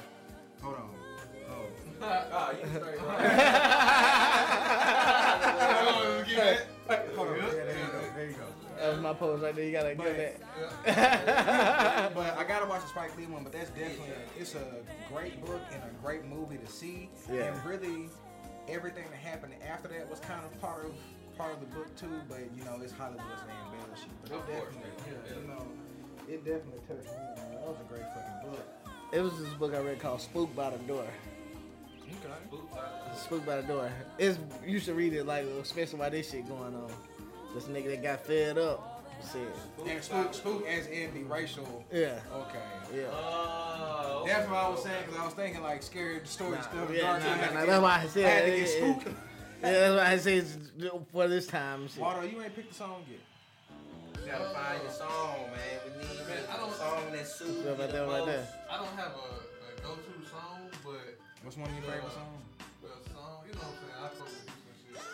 Hold 0.61 0.75
on. 0.75 0.89
Oh. 1.49 1.65
Oh, 2.01 2.51
you 2.61 2.67
straight 2.77 2.99
Hold 7.15 7.27
on. 7.29 7.37
Yeah, 7.37 7.51
there 7.51 7.77
you 7.77 7.87
go. 7.91 8.01
There 8.15 8.27
you 8.27 8.33
go. 8.33 8.45
That 8.87 8.93
was 8.93 9.01
my 9.03 9.13
pose 9.13 9.41
right 9.41 9.53
there. 9.53 9.65
You 9.65 9.71
gotta 9.73 9.95
But- 9.95 10.15
get 10.15 10.41
that. 10.85 12.13
But 12.15 12.37
I 12.37 12.43
gotta 12.45 12.65
watch 12.65 12.83
the 12.83 12.87
Spike 12.87 13.17
Lee 13.17 13.25
one. 13.25 13.43
But 13.43 13.51
that's 13.51 13.69
definitely 13.71 14.13
it's 14.39 14.55
a 14.55 14.63
great 15.13 15.43
book 15.45 15.59
and 15.73 15.83
a 15.83 15.89
great 16.01 16.23
movie 16.25 16.57
to 16.57 16.67
see. 16.71 17.09
Yeah. 17.29 17.53
And 17.53 17.65
really, 17.65 18.09
everything 18.69 19.03
that 19.11 19.17
happened 19.19 19.55
after 19.67 19.89
that 19.89 20.09
was 20.09 20.19
kind 20.21 20.39
of 20.45 20.57
part 20.61 20.85
of 20.85 20.93
part 21.37 21.53
of 21.53 21.59
the 21.59 21.65
book 21.75 21.93
too. 21.97 22.21
But 22.29 22.39
you 22.57 22.63
know, 22.63 22.79
it's 22.81 22.93
Hollywood's 22.93 23.23
they 23.45 23.75
embellish 23.77 24.03
it. 24.03 24.09
But 24.23 24.31
it 24.31 24.35
Of 24.37 24.45
course, 24.47 24.73
definitely, 24.73 24.91
yeah. 25.11 25.41
you 25.41 25.47
know, 25.47 25.67
it 26.29 26.45
definitely 26.45 26.81
touched 26.87 27.11
me. 27.11 27.19
Man. 27.35 27.51
That 27.51 27.67
was 27.67 27.77
a 27.81 27.93
great 27.93 28.05
fucking 28.13 28.49
book. 28.51 28.65
It 29.11 29.19
was 29.21 29.37
this 29.39 29.53
book 29.55 29.73
I 29.75 29.79
read 29.79 29.99
called 29.99 30.21
Spook 30.21 30.55
by 30.55 30.69
the 30.69 30.77
Door. 30.79 31.07
Okay. 32.07 33.17
Spook 33.17 33.45
by 33.45 33.59
the 33.61 33.67
Door. 33.67 33.91
It's 34.17 34.39
you 34.65 34.79
should 34.79 34.95
read 34.95 35.11
it 35.13 35.25
like 35.25 35.45
especially 35.61 35.99
while 35.99 36.09
this 36.09 36.31
shit 36.31 36.47
going 36.47 36.73
on. 36.73 36.89
This 37.57 37.65
nigga 37.69 37.89
that 37.89 38.03
got 38.03 38.19
fed 38.23 38.59
up 38.59 39.03
said, 39.19 39.47
And 39.87 40.03
spook, 40.03 40.31
spook 40.31 40.67
as 40.67 40.85
in 40.85 41.11
the 41.15 41.23
racial. 41.23 41.83
yeah, 41.91 42.19
Okay. 42.31 42.59
yeah. 42.93 43.05
Oh, 43.11 44.23
That's 44.27 44.47
what 44.47 44.57
I 44.57 44.69
was 44.69 44.83
saying 44.83 45.03
because 45.07 45.19
I 45.19 45.25
was 45.25 45.33
thinking 45.33 45.63
like 45.63 45.81
scary 45.81 46.19
stories, 46.25 46.61
stuff. 46.65 46.87
Yeah, 46.93 47.01
dark 47.01 47.23
nah, 47.23 47.59
nah, 47.59 47.65
that's 47.65 47.81
why 47.81 47.89
I 47.89 48.01
I 48.03 48.05
said 48.05 48.25
had 48.29 48.45
to 48.45 48.51
get 48.51 48.59
yeah. 48.59 48.93
spooked. 49.01 49.17
Yeah, 49.63 49.71
that's 49.71 49.95
why 49.97 50.11
I 50.11 50.17
say 50.17 50.35
it's 50.37 50.55
for 51.11 51.27
this 51.27 51.47
time. 51.47 51.81
and 51.81 51.89
Shit. 51.89 51.99
Waldo, 51.99 52.21
you 52.27 52.43
ain't 52.43 52.55
picked 52.55 52.69
the 52.69 52.75
song 52.75 53.01
yet. 53.09 53.17
You 54.23 54.31
gotta 54.31 54.53
find 54.53 54.83
your 54.83 54.91
song, 54.91 55.35
man. 55.49 55.81
We 55.83 55.89
need 55.97 56.13
Man, 56.29 56.37
I 56.51 56.55
a 56.55 56.59
don't- 56.59 56.73
song 56.75 57.11
that 57.11 57.25
suits 57.27 57.51
Yeah, 57.65 57.71
right 57.71 57.91
there, 57.91 58.05
right 58.05 58.25
there. 58.27 58.47
I 58.69 58.77
don't 58.77 58.95
have 59.01 59.13
a, 59.17 59.33
a 59.33 59.81
go-to 59.81 60.29
song, 60.29 60.69
but 60.85 61.17
What's 61.41 61.57
one 61.57 61.69
of 61.69 61.73
your 61.73 61.85
favorite 61.89 62.13
songs? 62.13 62.37
a 62.85 63.09
song, 63.09 63.41
you 63.49 63.53
know 63.57 63.65
what 63.65 63.73
I'm 63.73 63.81
saying? 63.81 63.97
I 63.97 64.07
fuck 64.13 64.29
with 64.29 64.45
Houston 64.45 65.09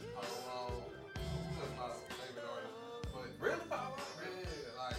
shit 0.00 0.14
tough. 0.16 0.53
Fuck 3.52 3.96
with 4.16 4.26
it, 4.26 4.48
you 4.58 4.72
know? 4.76 4.90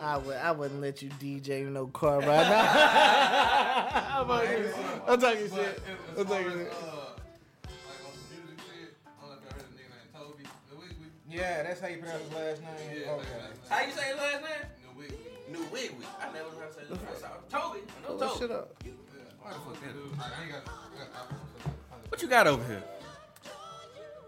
I 0.00 0.16
would 0.18 0.36
I 0.36 0.50
wouldn't 0.52 0.80
let 0.80 1.02
you 1.02 1.08
DJ 1.10 1.66
no 1.70 1.86
car 1.86 2.18
right 2.20 2.26
now. 2.26 4.20
I'm, 4.20 4.26
talking, 4.26 4.64
I'm 5.06 5.20
talking 5.20 5.50
shit. 5.50 5.82
I'm 6.18 6.26
talking 6.26 6.46
as, 6.46 6.52
shit. 6.52 6.72
uh, 6.72 7.16
like 7.16 8.00
on 8.04 8.12
some 8.12 8.28
music 8.30 8.58
shit, 8.60 8.96
I 9.06 9.08
don't 9.20 9.30
know 9.30 9.36
if 9.38 9.44
y'all 9.44 9.52
heard 9.54 9.62
a 9.62 9.74
nigga 9.74 9.90
named 9.90 10.12
Tobe. 10.14 10.46
Yeah, 11.30 11.62
that's 11.62 11.80
how 11.80 11.88
you 11.88 11.98
pronounce 11.98 12.22
his 12.22 12.32
last 12.34 12.60
name. 12.62 13.00
Yeah, 13.00 13.10
okay. 13.12 13.24
that's 13.40 13.68
How 13.70 13.80
you 13.86 13.92
say 13.92 14.06
his 14.08 14.16
last 14.16 14.42
name? 14.42 14.64
New 15.50 15.60
Wigwig. 15.64 15.98
Nwigwe. 16.00 16.06
I 16.20 16.32
never 16.32 16.50
heard 16.60 16.72
say 16.74 16.80
his 16.82 16.90
last 16.90 17.22
name. 17.22 17.32
Tobe. 17.50 18.20
this 18.20 18.38
shit 18.38 18.50
up. 18.50 18.74
Yeah. 18.84 18.90
Why 19.40 19.50
the 19.52 19.58
fuck 19.58 19.74
that? 19.80 19.88
I 19.90 20.42
ain't 20.42 20.52
got, 20.52 20.62
I 20.64 20.98
got 20.98 21.08
Apple, 21.22 21.36
so 21.64 21.70
I- 21.70 21.96
What 22.08 22.22
you 22.22 22.28
got 22.28 22.46
over 22.46 22.64
here? 22.64 22.82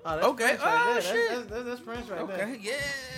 Oh, 0.08 0.14
that's 0.14 0.26
Okay. 0.28 0.44
Prince 0.46 0.62
right 0.62 0.86
Oh, 0.86 0.92
there. 0.94 1.02
shit. 1.02 1.30
That's, 1.30 1.46
that's, 1.50 1.64
that's 1.64 1.80
Prince 1.80 2.08
right 2.08 2.26
there. 2.28 2.46
Okay, 2.46 2.58
yeah. 2.62 2.72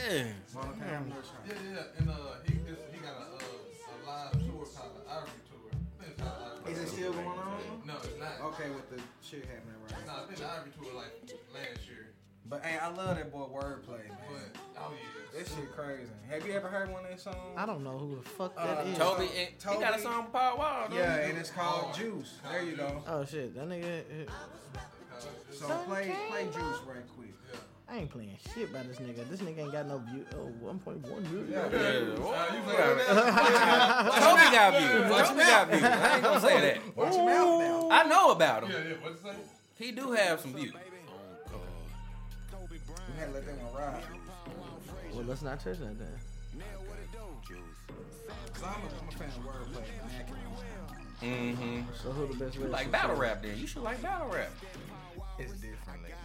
Yeah, 0.09 0.25
yeah, 0.25 1.00
yeah. 1.47 1.83
And 1.99 2.09
uh, 2.09 2.14
he 2.47 2.54
just, 2.66 2.80
he 2.90 2.99
got 3.04 3.12
a, 3.12 3.37
uh, 3.37 3.38
a 3.38 3.95
live 4.09 4.33
tour 4.33 4.64
called 4.64 4.97
the 4.97 5.04
Ivory 5.12 5.42
Tour. 5.52 5.68
I 5.68 6.02
think 6.02 6.12
it's 6.16 6.23
called 6.23 6.35
Ivory 6.64 6.73
Is 6.73 6.78
it 6.78 6.88
still 6.88 7.12
going 7.12 7.26
on? 7.26 7.61
No, 7.87 7.95
it's 7.97 8.18
not. 8.18 8.40
Okay, 8.52 8.71
with 8.71 8.88
the 8.88 9.02
shit 9.21 9.45
happening 9.45 9.76
right 9.85 10.07
No, 10.07 10.12
I 10.12 10.26
think 10.26 10.38
the 10.38 10.47
Ivory 10.49 10.73
Tour 10.80 10.95
like 10.97 11.12
last 11.52 11.87
year. 11.88 12.09
But 12.49 12.64
hey, 12.64 12.78
I 12.78 12.88
love 12.88 13.16
that 13.16 13.30
boy 13.30 13.45
wordplay, 13.52 14.09
man. 14.09 14.16
But 14.33 14.61
oh 14.80 14.92
yeah, 14.97 15.38
That 15.38 15.47
shit 15.47 15.71
crazy. 15.76 16.09
Have 16.30 16.47
you 16.47 16.54
ever 16.54 16.68
heard 16.68 16.90
one 16.90 17.02
of 17.02 17.09
their 17.11 17.18
songs? 17.18 17.37
I 17.59 17.66
don't 17.66 17.85
know 17.85 17.99
who 17.99 18.16
the 18.16 18.23
fuck 18.23 18.54
Uh, 18.57 18.66
that 18.76 18.87
is. 18.87 18.97
Tobe, 18.97 19.21
and 19.21 19.28
he 19.75 19.80
got 19.80 19.95
a 19.99 20.00
song 20.00 20.23
with 20.25 20.33
Paul 20.33 20.57
Wall. 20.57 20.88
Yeah, 20.90 21.16
and 21.16 21.37
it's 21.37 21.50
called 21.50 21.92
Juice. 21.95 22.38
There 22.50 22.62
you 22.64 22.76
go. 22.76 23.02
Oh 23.07 23.26
shit, 23.26 23.54
that 23.54 23.68
nigga. 23.68 24.02
So 25.58 25.66
play 25.88 26.14
play 26.30 26.44
Juice 26.44 26.80
right 26.86 27.02
quick. 27.16 27.34
I 27.88 27.96
ain't 27.98 28.10
playing 28.10 28.36
shit 28.54 28.72
by 28.72 28.82
this 28.82 28.98
nigga. 28.98 29.28
This 29.28 29.40
nigga 29.40 29.58
ain't 29.60 29.72
got 29.72 29.86
no 29.86 29.98
view. 29.98 30.24
Oh, 30.34 30.52
1.1 30.62 31.02
million. 31.32 31.50
Yeah. 31.50 31.68
Yeah. 31.72 31.78
Uh, 31.78 31.90
you 31.90 32.12
Whoa. 32.20 32.32
play? 32.64 32.76
Tobe 34.20 34.46
got 34.52 34.76
views. 34.76 35.08
Tobe 35.28 35.38
got 35.38 35.68
views. 35.70 35.82
I 35.82 35.86
ain't 36.14 36.22
gonna 36.22 36.40
say 36.40 36.60
that. 36.60 36.96
Watch 36.96 37.14
your 37.14 37.26
mouth 37.26 37.60
now. 37.60 37.88
I 37.90 38.02
know 38.04 38.30
about 38.32 38.62
him. 38.64 38.70
Yeah, 38.70 38.78
yeah. 38.90 38.96
What's 39.00 39.20
it 39.20 39.24
say? 39.24 39.36
He 39.78 39.90
do 39.92 40.12
have 40.12 40.40
some 40.40 40.52
views. 40.54 40.72
We 40.74 40.80
had 43.18 43.28
to 43.28 43.32
let 43.32 43.46
that 43.46 43.58
one 43.62 43.74
ride. 43.74 44.02
Well, 45.14 45.24
let's 45.24 45.42
not 45.42 45.58
touch 45.58 45.78
that 45.78 45.98
then. 45.98 46.08
Cause 48.52 48.62
I'm 48.62 48.68
a, 48.68 48.72
I'm 49.00 49.08
a 49.08 49.12
fan 49.12 49.28
of 49.28 49.34
wordplay. 49.44 49.84
Mm-hmm. 51.22 51.80
So 52.00 52.10
who 52.10 52.26
the 52.32 52.38
best 52.44 52.58
way? 52.58 52.68
Like 52.68 52.90
battle 52.92 53.16
rap, 53.16 53.42
then 53.42 53.58
you 53.58 53.66
should 53.66 53.82
like 53.82 54.00
battle 54.02 54.28
rap. 54.28 54.50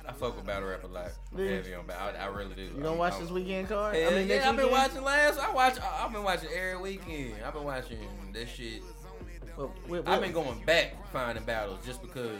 It's 0.05 0.13
different. 0.13 0.13
Like, 0.13 0.13
I 0.13 0.13
fuck 0.13 0.35
with 0.35 0.45
battle 0.45 0.69
rap 0.69 0.83
a 0.83 0.87
lot. 0.87 1.11
Heavy 1.35 1.73
on 1.73 1.85
battle. 1.85 2.19
I, 2.19 2.23
I 2.23 2.27
really 2.27 2.55
do. 2.55 2.63
You 2.63 2.69
gonna 2.83 2.93
watch 2.95 3.19
this 3.19 3.29
weekend 3.29 3.69
card? 3.69 3.95
Hell 3.95 4.11
I 4.11 4.15
mean, 4.15 4.27
yeah, 4.27 4.49
I've 4.49 4.55
been 4.55 4.65
weekend? 4.65 4.71
watching 4.71 5.03
last. 5.03 5.39
I 5.39 5.51
watch. 5.51 5.79
I- 5.79 6.05
I've 6.05 6.11
been 6.13 6.23
watching 6.23 6.49
every 6.55 6.77
weekend. 6.77 7.35
I've 7.45 7.53
been 7.53 7.63
watching 7.63 7.97
this 8.31 8.49
shit. 8.49 8.83
Well, 9.57 9.71
what- 9.87 10.07
I've 10.07 10.21
been 10.21 10.31
going 10.33 10.61
back 10.65 10.95
finding 11.11 11.43
battles 11.45 11.79
just 11.85 12.01
because 12.01 12.39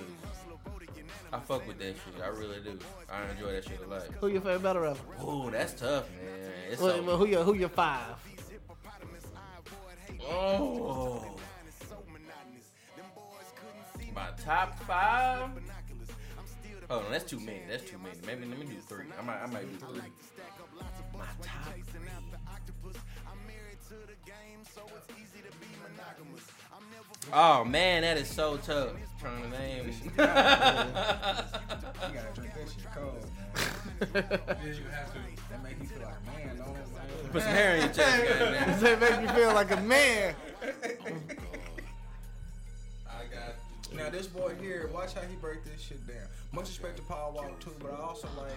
I 1.32 1.40
fuck 1.40 1.68
with 1.68 1.80
that 1.80 1.96
shit. 1.96 2.22
I 2.24 2.28
really 2.28 2.60
do. 2.62 2.78
I 3.12 3.30
enjoy 3.32 3.52
that 3.54 3.64
shit 3.64 3.80
a 3.84 3.88
lot. 3.88 4.04
Who 4.20 4.28
your 4.28 4.42
favorite 4.42 4.64
battle 4.64 4.82
rapper? 4.84 5.24
Ooh, 5.24 5.50
that's 5.52 5.74
tough, 5.74 6.06
man. 6.12 6.52
It's 6.72 6.82
Well, 6.82 6.96
so, 6.98 7.04
well, 7.04 7.18
who 7.18 7.28
your 7.28 7.44
who 7.44 7.56
your 7.56 7.70
five? 7.70 8.16
oh. 10.30 11.26
My 14.16 14.28
top 14.46 14.78
five. 14.84 15.50
Oh 16.94 17.02
no, 17.02 17.10
that's 17.10 17.24
too 17.24 17.40
many. 17.40 17.62
That's 17.68 17.90
too 17.90 17.98
many. 17.98 18.16
Maybe 18.24 18.46
let 18.46 18.60
me 18.60 18.68
do 18.68 18.76
three. 18.88 19.06
I 19.18 19.24
might. 19.24 19.42
I 19.42 19.48
might 19.48 19.62
do 19.62 19.88
three. 19.88 20.02
My 21.18 21.26
top 21.42 21.74
three. 21.74 22.92
Oh 27.34 27.66
man, 27.66 28.04
that 28.04 28.18
is 28.18 28.28
so 28.28 28.58
tough. 28.58 28.92
Trying 29.20 29.42
to 29.42 29.50
name. 29.58 29.88
you 29.88 30.12
gotta 30.18 31.48
drink 32.36 32.54
that 32.54 32.70
shit 32.70 32.86
cold, 32.94 33.26
man. 34.14 34.24
You 34.64 34.84
have 34.92 35.12
to. 35.14 35.20
That 35.50 35.64
make 35.64 35.80
you 35.82 35.88
feel 35.88 36.04
like 36.04 36.18
a 36.22 36.26
man, 36.28 36.58
though. 36.58 36.74
man. 36.74 37.32
Put 37.32 37.42
some 37.42 37.52
hair 37.52 37.76
in 37.76 37.86
your 37.86 37.94
chest, 37.94 38.40
goddamn. 38.40 38.80
They 38.80 38.96
make 38.98 39.22
you 39.22 39.30
feel 39.30 39.54
like 39.56 39.72
a 39.72 39.82
man. 39.82 40.36
I 43.08 43.24
got. 43.34 43.56
Now 43.96 44.10
this 44.12 44.28
boy 44.28 44.54
here, 44.62 44.92
watch 44.94 45.16
how 45.16 45.22
he 45.22 45.36
break 45.38 45.64
this 45.64 45.82
shit 45.82 46.06
down. 46.08 46.28
Much 46.54 46.68
respect 46.68 46.98
to 46.98 47.04
Paul 47.04 47.34
Walker 47.34 47.52
too, 47.60 47.74
but 47.80 47.92
I 47.92 47.98
also 47.98 48.28
like 48.38 48.52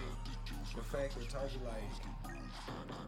the 0.75 0.81
fact 0.83 1.15
that 1.17 1.29
Tobe 1.29 1.49
like 1.65 1.81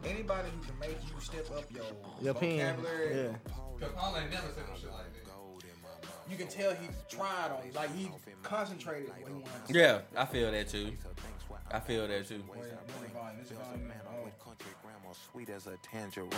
anybody 0.04 0.48
who 0.50 0.60
can 0.66 0.78
make 0.80 0.98
you 1.08 1.20
step 1.20 1.48
up 1.56 1.64
your, 1.70 1.84
Your 2.20 2.34
pen. 2.34 2.74
vocabulary. 2.76 3.16
Yeah. 3.24 3.52
Cause 3.78 3.90
Paul 3.96 4.16
ain't 4.16 4.30
never 4.32 4.48
said 4.48 4.64
no 4.68 4.76
shit 4.76 4.90
like 4.90 5.12
that. 5.14 5.29
You 6.30 6.36
can 6.36 6.46
tell 6.46 6.70
he 6.74 6.88
tried 7.08 7.50
on 7.50 7.66
it. 7.66 7.74
Like 7.74 7.94
he 7.94 8.08
concentrated 8.42 9.08
what 9.08 9.28
he 9.28 9.34
wanted. 9.34 9.66
to. 9.66 9.78
Yeah, 9.78 10.00
I 10.16 10.24
feel 10.26 10.50
that 10.52 10.68
too. 10.68 10.92
I 11.72 11.80
feel 11.80 12.06
that 12.06 12.28
too. 12.28 12.42
Wait, 12.48 12.60
wait, 12.60 13.12
volume, 13.12 13.38
this 13.40 13.50
volume. 13.50 13.92
Country 14.44 14.70
grandma, 14.82 15.12
sweet 15.32 15.48
as 15.50 15.66
a 15.66 15.76
tangerine. 15.82 16.30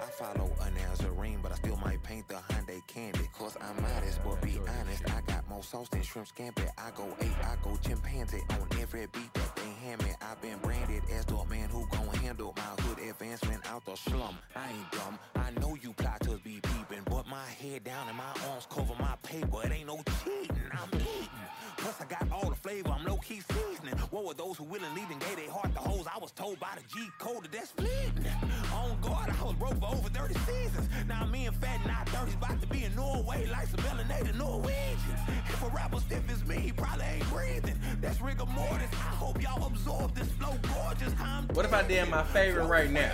I 0.00 0.04
follow 0.04 0.50
a 0.60 0.70
Nazarene, 0.70 1.40
but 1.42 1.52
I 1.52 1.56
still 1.56 1.76
might 1.76 2.02
paint 2.02 2.28
the 2.28 2.34
Hyundai 2.34 2.80
candy. 2.86 3.28
Cause 3.32 3.56
I'm 3.60 3.80
modest, 3.82 4.20
but 4.24 4.40
be 4.40 4.58
honest, 4.58 5.02
I 5.10 5.20
got 5.26 5.48
more 5.48 5.62
sauce 5.62 5.88
than 5.88 6.02
shrimp 6.02 6.28
scampi. 6.28 6.68
I 6.78 6.90
go 6.94 7.06
eight, 7.20 7.32
I 7.42 7.56
go 7.62 7.76
chimpanzee 7.82 8.42
on 8.50 8.68
every 8.80 9.06
beat 9.12 9.32
that 9.34 9.56
they 9.56 9.86
hand 9.86 10.02
me. 10.02 10.10
I've 10.22 10.40
been 10.40 10.58
branded 10.58 11.02
as 11.12 11.24
the 11.26 11.44
man 11.50 11.68
who 11.68 11.86
gon' 11.90 12.08
handle 12.20 12.54
my 12.56 12.82
hood 12.82 12.98
advancement 12.98 13.60
out 13.70 13.84
the 13.84 13.96
slum. 13.96 14.38
I 14.56 14.70
ain't 14.70 14.90
dumb, 14.92 15.18
I 15.36 15.50
know 15.60 15.76
you 15.80 15.92
plotters 15.92 16.40
be 16.40 16.60
peeping, 16.88 17.04
but 17.08 17.26
my 17.26 17.44
head 17.60 17.84
down 17.84 18.08
and 18.08 18.16
my 18.16 18.32
arms 18.48 18.66
cover 18.70 18.94
my 18.98 19.14
paper. 19.22 19.64
It 19.64 19.72
ain't 19.72 19.86
no 19.86 20.00
cheating, 20.24 20.56
I'm 20.72 20.88
eating. 20.94 21.28
Plus 21.76 22.00
I 22.00 22.04
got 22.06 22.26
all 22.32 22.50
the 22.50 22.56
flavor, 22.56 22.90
I'm 22.90 23.04
low 23.04 23.18
key 23.18 23.40
seasoning. 23.40 23.96
What 24.10 24.24
were 24.24 24.34
those 24.34 24.56
who 24.56 24.64
willingly 24.64 25.02
and 25.10 25.20
gave 25.20 25.36
their 25.36 25.50
heart 25.50 25.72
to 25.74 25.80
hoes? 25.80 26.06
I 26.12 26.18
was 26.18 26.32
told 26.32 26.58
by 26.58 26.70
the 26.76 26.82
G 26.92 27.08
code 27.18 27.44
that 27.44 27.52
that's 27.52 27.70
fleeting. 27.70 28.26
On 28.74 29.00
guard, 29.00 29.30
I 29.30 29.44
was 29.44 29.54
broke 29.54 29.78
for 29.78 29.94
over 29.94 30.08
30 30.08 30.34
seasons. 30.34 30.88
Now 31.06 31.24
me 31.26 31.46
and 31.46 31.56
Fat 31.56 31.80
and 31.82 31.92
I 31.92 32.04
30's 32.06 32.34
about 32.34 32.60
to 32.60 32.66
be 32.66 32.84
in 32.84 32.94
Norway 32.96 33.46
like 33.46 33.68
some 33.68 33.80
melanated 33.80 34.36
Norwegians. 34.36 35.20
If 35.48 35.62
a 35.62 35.68
rapper 35.68 36.00
stiff 36.00 36.28
as 36.30 36.44
me, 36.44 36.56
he 36.56 36.72
probably 36.72 37.04
ain't 37.04 37.28
breathing. 37.30 37.78
That's 38.00 38.20
rigor 38.20 38.46
mortis. 38.46 38.90
I 38.92 39.14
hope 39.14 39.40
y'all 39.42 39.66
absorb 39.66 40.14
this 40.14 40.28
flow 40.32 40.54
gorgeous. 40.74 41.14
I'm 41.20 41.46
What 41.48 41.64
if 41.64 41.72
I 41.72 41.86
did 41.86 42.08
my 42.08 42.24
favorite 42.24 42.66
right 42.66 42.90
now? 42.90 43.12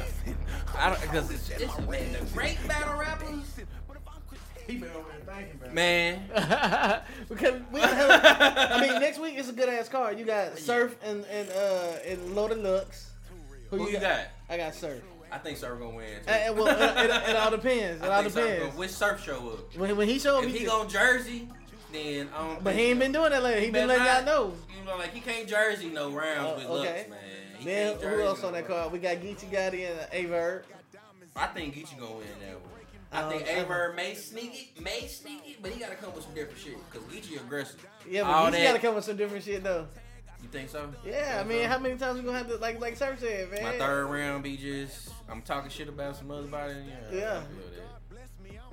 I 0.76 0.90
don't 0.90 1.00
because 1.02 1.30
it's, 1.30 1.50
it's 1.50 1.78
man, 1.80 2.12
the 2.12 2.24
great 2.32 2.58
battle 2.66 2.98
rappers. 2.98 3.63
He 4.66 4.76
been 4.78 4.90
over 4.90 5.08
there 5.26 5.34
thinking 5.36 5.58
about. 5.60 5.74
Man, 5.74 6.22
because 7.28 7.60
we 7.72 7.80
gotta 7.80 7.94
have, 7.94 8.72
I 8.72 8.80
mean, 8.80 9.00
next 9.00 9.18
week 9.18 9.36
is 9.36 9.48
a 9.48 9.52
good 9.52 9.68
ass 9.68 9.88
card. 9.88 10.18
You 10.18 10.24
got 10.24 10.58
Surf 10.58 10.96
and 11.04 11.24
and 11.26 11.50
uh 11.50 11.96
and 12.06 12.34
Loaded 12.34 12.58
Lux. 12.58 13.10
who 13.70 13.88
you 13.90 13.98
got? 13.98 14.26
I 14.48 14.56
got 14.56 14.74
Surf. 14.74 15.02
I 15.32 15.38
think 15.38 15.58
Surf 15.58 15.78
gonna 15.80 15.96
win. 15.96 16.06
too. 16.24 16.30
Uh, 16.32 16.50
uh, 16.50 16.52
well, 16.54 16.66
it, 16.68 17.10
it, 17.10 17.30
it 17.30 17.36
all 17.36 17.50
depends. 17.50 18.02
It 18.02 18.08
I 18.08 18.14
all 18.16 18.22
think 18.22 18.34
Surf 18.34 18.44
depends. 18.46 18.66
gonna, 18.66 18.78
which 18.78 18.90
Surf 18.90 19.24
show 19.24 19.48
up? 19.50 19.76
When, 19.76 19.96
when 19.96 20.08
he 20.08 20.18
show 20.18 20.38
up, 20.38 20.44
If 20.44 20.52
he, 20.52 20.58
he 20.60 20.64
go 20.66 20.84
Jersey, 20.86 21.48
then 21.92 22.28
I 22.34 22.38
don't. 22.48 22.62
but 22.64 22.74
he 22.74 22.82
ain't 22.82 23.00
been 23.00 23.12
doing 23.12 23.30
that 23.30 23.42
lately. 23.42 23.64
He 23.66 23.70
been 23.72 23.88
better 23.88 24.02
letting 24.04 24.26
y'all 24.26 24.48
know. 24.48 24.54
You 24.78 24.84
know, 24.86 24.96
like 24.96 25.12
he 25.12 25.20
can't 25.20 25.48
Jersey 25.48 25.88
no 25.88 26.10
rounds 26.10 26.52
Uh, 26.52 26.54
with 26.56 26.66
okay. 26.66 26.96
looks, 26.98 27.10
man. 27.10 27.18
He 27.58 27.64
Then 27.64 27.92
can't 27.92 28.02
who 28.04 28.10
Jersey 28.10 28.22
else 28.22 28.42
no 28.42 28.46
on 28.48 28.54
that 28.54 28.68
rounds. 28.68 28.80
card? 28.82 28.92
We 28.92 28.98
got 29.00 29.16
Geechi 29.16 29.50
Gotti 29.50 29.90
and 29.90 30.00
Aye 30.12 30.26
Verb. 30.26 30.64
I 31.36 31.46
think 31.48 31.74
Geechi 31.74 31.98
gonna 31.98 32.12
win 32.12 32.26
that 32.40 32.60
one. 32.60 32.70
I 33.14 33.22
Um, 33.22 33.30
think 33.30 33.46
Aver 33.48 33.92
may 33.96 34.14
sneak 34.14 34.72
it, 34.76 34.82
may 34.82 35.06
sneak 35.06 35.42
it, 35.46 35.62
but 35.62 35.70
he 35.70 35.80
gotta 35.80 35.94
come 35.94 36.12
with 36.14 36.24
some 36.24 36.34
different 36.34 36.58
shit. 36.60 36.74
Cause 36.90 37.02
Geechi 37.02 37.36
aggressive. 37.40 37.86
Yeah, 38.08 38.22
All 38.22 38.44
but 38.46 38.54
Geechi 38.54 38.56
that- 38.58 38.64
gotta 38.64 38.78
come 38.80 38.94
with 38.96 39.04
some 39.04 39.16
different 39.16 39.44
shit 39.44 39.62
though. 39.62 39.86
You 40.42 40.48
think 40.50 40.68
so? 40.68 40.92
Yeah, 41.06 41.40
I 41.40 41.44
mean, 41.48 41.64
how 41.68 41.78
many 41.78 41.96
times 41.96 42.18
we 42.18 42.24
gonna 42.24 42.36
have 42.36 42.48
to 42.48 42.56
like 42.56 42.80
like 42.80 42.96
Surf 42.96 43.20
said, 43.20 43.50
man? 43.50 43.62
My 43.62 43.78
third 43.78 44.06
round 44.06 44.42
be 44.42 44.56
just 44.56 45.10
I'm 45.28 45.40
talking 45.42 45.70
shit 45.70 45.88
about 45.88 46.16
some 46.16 46.30
other 46.30 46.46
body. 46.48 46.74
Yeah. 47.10 47.18
Yeah. 47.18 47.30
I 47.38 47.40
feel 47.40 47.70
that. 47.76 47.80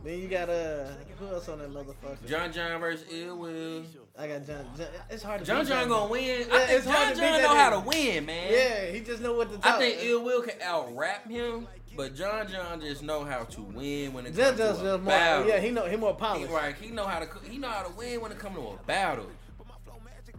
Then 0.04 0.18
you 0.20 0.28
got 0.28 0.50
uh, 0.50 0.88
who 1.20 1.28
else 1.28 1.48
on 1.48 1.60
that 1.60 1.72
motherfucker? 1.72 2.28
John 2.28 2.52
John 2.52 2.80
versus 2.82 3.06
Ill 3.12 3.38
Will. 3.38 3.84
I 4.18 4.28
got 4.28 4.48
John. 4.48 4.66
John 4.76 4.88
it's 5.12 5.22
hard 5.22 5.42
to. 5.42 5.46
John 5.46 5.62
beat 5.64 5.70
John 5.70 5.88
gonna 5.90 6.12
win. 6.12 6.24
Yeah, 6.50 6.56
I 6.56 6.58
think 6.66 6.72
it's 6.72 6.86
hard 6.88 7.00
John 7.00 7.08
to 7.10 7.14
beat 7.14 7.22
John 7.22 7.42
that 7.42 7.42
know 7.44 7.56
how 7.56 7.70
to 7.70 7.80
win, 7.82 8.26
man. 8.26 8.52
Yeah, 8.52 8.86
he 8.92 9.00
just 9.02 9.22
know 9.22 9.34
what 9.36 9.52
to 9.52 9.58
talk. 9.60 9.76
I 9.76 9.78
think 9.80 10.00
Ill 10.04 10.24
Will 10.24 10.42
can 10.42 10.60
out 10.64 10.94
rap 10.98 11.30
him, 11.30 11.68
but 11.96 12.16
John 12.16 12.48
John 12.50 12.82
just 12.82 13.04
know 13.04 13.24
how 13.24 13.44
to 13.44 13.62
win 13.62 14.14
when 14.14 14.26
it 14.26 14.36
comes 14.36 14.58
John's 14.58 14.80
to 14.80 14.96
a 14.96 14.98
more. 14.98 15.08
battle. 15.08 15.48
Yeah, 15.48 15.60
he 15.60 15.72
know 15.72 15.86
he 15.86 15.96
more 15.96 16.14
He, 16.14 16.18
polished. 16.20 16.52
right, 16.52 16.76
he 16.76 16.90
know 16.90 17.06
how 17.06 17.20
to 17.20 17.28
he 17.50 17.58
know 17.58 17.70
how 17.70 17.84
to 17.84 17.94
win 17.96 18.22
when 18.22 18.32
it 18.32 18.40
comes 18.40 18.56
to 18.56 18.62
a 18.62 18.78
battle. 18.86 19.28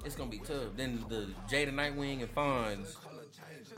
It's 0.05 0.17
gonna 0.17 0.31
be 0.31 0.39
tough. 0.39 0.75
Then 0.77 1.05
the 1.09 1.29
Jada 1.49 1.73
Nightwing 1.73 2.23
and 2.23 2.35
Fonz. 2.35 2.97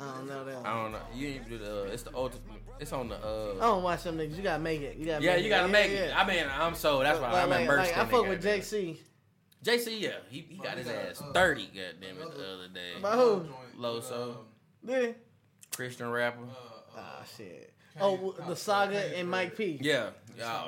I 0.01 0.05
don't 0.17 0.27
know 0.27 0.45
that. 0.45 0.67
I 0.67 0.83
don't 0.83 0.93
know. 0.93 0.99
You 1.15 1.29
ain't 1.29 1.49
do 1.49 1.59
the. 1.59 1.83
Uh, 1.83 1.85
it's 1.85 2.03
the 2.03 2.15
ultimate. 2.15 2.43
It's 2.81 2.93
on 2.93 3.09
the. 3.11 3.15
I 3.17 3.19
Uh, 3.19 3.55
don't 3.61 3.83
watch 3.83 4.03
them 4.05 4.17
niggas. 4.19 4.37
You 4.37 4.43
gotta 4.43 4.63
make 4.63 4.81
it. 4.81 4.97
You 4.97 5.07
gotta. 5.07 5.23
yeah, 5.25 5.35
make 5.35 5.41
you 5.45 5.47
it. 5.47 5.51
gotta 5.51 5.69
make 5.69 5.91
it. 5.91 6.09
yeah. 6.09 6.19
I 6.21 6.27
mean, 6.27 6.45
I'm 6.51 6.75
so 6.75 7.01
that's 7.01 7.21
why 7.21 7.31
Like, 7.33 7.43
I'm 7.45 7.51
like, 7.51 7.61
immersed 7.63 7.97
like, 7.97 8.07
I 8.07 8.11
fuck 8.11 8.27
with. 8.29 8.43
JC. 8.43 8.97
JC, 9.65 10.01
yeah, 10.01 10.11
he, 10.29 10.45
he 10.49 10.57
got 10.59 10.77
his 10.79 10.89
ass 10.89 11.23
thirty. 11.33 11.67
Goddamn 11.67 12.17
it, 12.27 12.37
the 12.37 12.53
other 12.55 12.69
day. 12.69 12.93
By 13.01 13.13
who? 13.17 13.47
Loso, 13.79 14.37
Yeah. 14.83 15.13
Christian 15.75 16.11
rapper. 16.11 16.39
Ah 16.97 17.23
shit. 17.37 17.73
Oh, 18.01 18.35
the 18.49 18.57
saga 18.57 19.17
and 19.17 19.31
Mike 19.31 19.57
P. 19.57 19.79
Yeah, 19.81 20.11
yeah. 20.37 20.65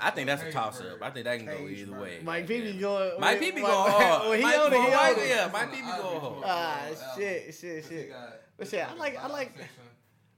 I 0.00 0.10
think 0.10 0.26
that's 0.26 0.42
a 0.42 0.52
toss 0.52 0.80
up. 0.82 1.02
I 1.02 1.08
think 1.10 1.24
that 1.24 1.38
can 1.38 1.46
go 1.46 1.66
either 1.66 1.98
way. 1.98 2.18
Mike 2.22 2.46
P 2.46 2.60
be 2.60 2.78
going. 2.78 3.18
Mike 3.18 3.40
P 3.40 3.50
be 3.52 3.62
Mike- 3.62 3.70
going 3.70 3.90
hard. 3.90 4.28
When 4.28 4.38
he 4.38 4.44
Mike 4.44 4.58
on 4.58 4.72
it, 4.72 4.76
he 4.76 4.90
hard, 4.90 5.16
on 5.16 5.22
it. 5.22 5.28
Yeah, 5.28 5.50
Mike 5.50 5.70
P 5.70 5.76
be 5.76 5.82
going 5.82 6.20
hard. 6.20 6.42
Ah 6.44 6.86
shit, 7.16 7.54
shit, 7.54 7.84
shit. 7.86 8.12
But 8.58 8.68
shit, 8.68 8.86
I 8.86 8.92
like, 8.94 9.16
I 9.16 9.28
like, 9.28 9.52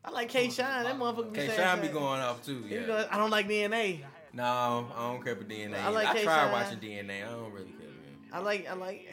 I 0.05 0.11
like 0.11 0.29
K 0.29 0.51
Shine. 0.51 0.85
That 0.85 0.97
motherfucker 0.97 1.33
be 1.33 1.39
K 1.41 1.47
saying. 1.49 1.59
Shine 1.59 1.81
be 1.81 1.89
going 1.89 2.21
off 2.21 2.45
too. 2.45 2.65
Yeah. 2.69 2.81
be 2.81 2.87
going, 2.87 3.07
I 3.11 3.17
don't 3.17 3.31
like 3.31 3.49
DNA. 3.49 4.01
No, 4.33 4.45
I 4.95 5.11
don't 5.11 5.25
care 5.25 5.35
for 5.35 5.45
DNA. 5.45 5.83
I 5.83 5.89
like 5.89 6.07
I 6.07 6.23
tried 6.23 6.53
watching 6.53 6.79
DNA. 6.79 7.27
I 7.27 7.31
don't 7.31 7.53
really 7.53 7.65
care. 7.73 7.89
Man. 7.89 8.29
I 8.33 8.39
like 8.39 8.69
I 8.71 8.75
like 8.75 9.13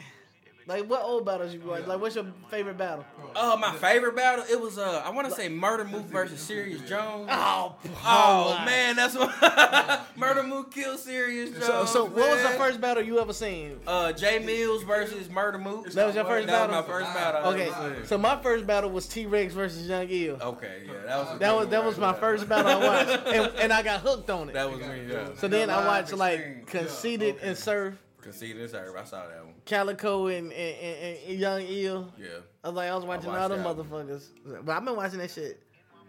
like 0.68 0.84
what 0.88 1.02
old 1.02 1.24
battles 1.26 1.52
you 1.52 1.60
watch? 1.60 1.86
Like 1.86 2.00
what's 2.00 2.14
your 2.14 2.26
favorite 2.50 2.78
battle? 2.78 3.04
Oh, 3.34 3.56
my 3.56 3.74
favorite 3.76 4.14
battle. 4.14 4.44
It 4.50 4.60
was 4.60 4.78
uh, 4.78 5.02
I 5.04 5.10
want 5.10 5.28
to 5.28 5.34
say 5.34 5.48
Murda 5.48 5.88
Mook 5.90 6.04
versus 6.06 6.40
Serious 6.40 6.80
Jones. 6.88 7.28
Oh, 7.30 7.74
Oh 8.04 8.62
man, 8.64 8.94
that's 8.96 9.16
what 9.16 9.30
Murda 10.18 10.46
Mook 10.46 10.72
killed 10.72 10.98
Serious 11.00 11.50
Jones. 11.50 11.64
So, 11.64 11.84
so 11.86 12.04
what 12.04 12.30
was 12.30 12.42
the 12.42 12.50
first 12.58 12.80
battle 12.80 13.02
you 13.02 13.18
ever 13.18 13.32
seen? 13.32 13.80
Uh, 13.86 14.12
Jae 14.14 14.44
Millz 14.44 14.84
versus 14.86 15.28
Murda 15.28 15.60
Mook. 15.60 15.90
That 15.92 16.06
was 16.06 16.14
your 16.14 16.24
first 16.24 16.46
That 16.46 16.68
was 16.68 16.76
battle. 16.76 16.82
my 16.82 16.86
first 17.04 17.14
battle. 17.14 17.50
Okay, 17.52 18.04
so 18.06 18.18
my 18.18 18.40
first 18.42 18.66
battle 18.66 18.90
was 18.90 19.06
T 19.08 19.26
Rex 19.26 19.54
versus 19.54 19.88
Young 19.88 20.06
Ill. 20.08 20.36
Okay, 20.40 20.82
yeah, 20.86 20.92
that 21.06 21.18
was 21.18 21.38
That 21.38 21.56
was 21.56 21.68
that 21.68 21.84
was 21.84 21.98
my 21.98 22.12
first 22.12 22.48
battle 22.48 22.70
I 22.70 22.76
watched, 22.86 23.26
and, 23.28 23.52
and 23.58 23.72
I 23.72 23.82
got 23.82 24.00
hooked 24.00 24.28
on 24.30 24.50
it. 24.50 24.52
That 24.52 24.70
was 24.70 24.80
me. 24.80 25.06
Yeah. 25.08 25.28
So 25.36 25.48
then 25.48 25.70
I 25.70 25.86
watched 25.86 26.12
like 26.12 26.38
experience. 26.38 26.70
Conceited 26.70 27.36
and 27.42 27.56
Surf, 27.56 27.94
Conceited 28.20 28.70
serve. 28.70 28.96
I 28.96 29.04
saw 29.04 29.26
that 29.28 29.44
one. 29.44 29.54
Calicoe 29.64 30.26
and, 30.26 30.52
and, 30.52 30.76
and, 30.76 31.18
and 31.28 31.38
Young 31.38 31.62
Ill. 31.62 32.12
Yeah. 32.18 32.26
I 32.64 32.68
was 32.68 32.76
like, 32.76 32.90
I 32.90 32.94
was 32.96 33.04
watching 33.04 33.30
watched 33.30 33.40
all 33.42 33.48
them 33.48 33.64
motherfuckers. 33.64 34.24
But 34.64 34.76
I've 34.76 34.84
been 34.84 34.96
watching 34.96 35.18
that 35.20 35.30
shit 35.30 35.62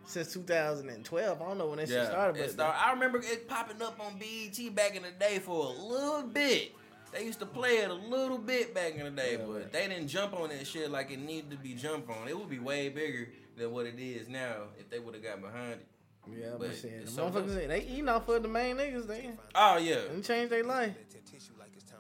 since 0.06 0.34
2012. 0.34 1.42
I 1.42 1.46
don't 1.46 1.58
know 1.58 1.68
when 1.68 1.78
that 1.78 1.88
shit 1.88 1.98
Yeah. 1.98 2.10
started, 2.10 2.40
it 2.40 2.44
but 2.46 2.52
start- 2.52 2.76
I 2.78 2.92
remember 2.94 3.20
it 3.20 3.48
popping 3.48 3.82
up 3.82 4.00
on 4.00 4.18
BET 4.18 4.74
back 4.76 4.96
in 4.96 5.04
the 5.04 5.12
day 5.12 5.40
for 5.40 5.66
a 5.68 5.70
little 5.70 6.24
bit. 6.24 6.74
They 7.12 7.26
used 7.26 7.40
to 7.40 7.46
play 7.46 7.78
it 7.78 7.90
a 7.90 7.94
little 7.94 8.38
bit 8.38 8.74
back 8.76 8.94
in 8.96 9.04
the 9.04 9.10
day, 9.12 9.38
but 9.38 9.72
they 9.72 9.88
didn't 9.88 10.08
jump 10.10 10.34
on 10.34 10.50
that 10.50 10.66
shit 10.68 10.92
like 10.92 11.10
it 11.12 11.20
needed 11.20 11.50
to 11.52 11.58
be 11.58 11.74
jumped 11.74 12.10
on. 12.10 12.28
It 12.28 12.38
would 12.38 12.50
be 12.50 12.60
way 12.60 12.90
bigger 12.90 13.30
than 13.58 13.72
what 13.72 13.86
it 13.88 14.00
is 14.00 14.28
now 14.30 14.66
if 14.80 14.90
they 14.90 15.00
would 15.00 15.16
have 15.16 15.24
got 15.24 15.42
behind 15.42 15.74
it. 15.74 15.88
yeah, 16.32 16.50
but 16.52 16.68
but 16.70 16.76
shit, 16.76 17.06
the 17.06 17.12
motherfuckers 17.12 17.68
they 17.68 17.82
eating 17.82 18.10
off 18.10 18.28
of 18.30 18.44
the 18.44 18.48
main 18.48 18.78
niggas. 18.78 19.08
They 19.08 19.32
Oh 19.56 19.78
yeah. 19.78 20.02
and 20.12 20.24
change 20.24 20.50
their 20.52 20.64
life. 20.64 20.94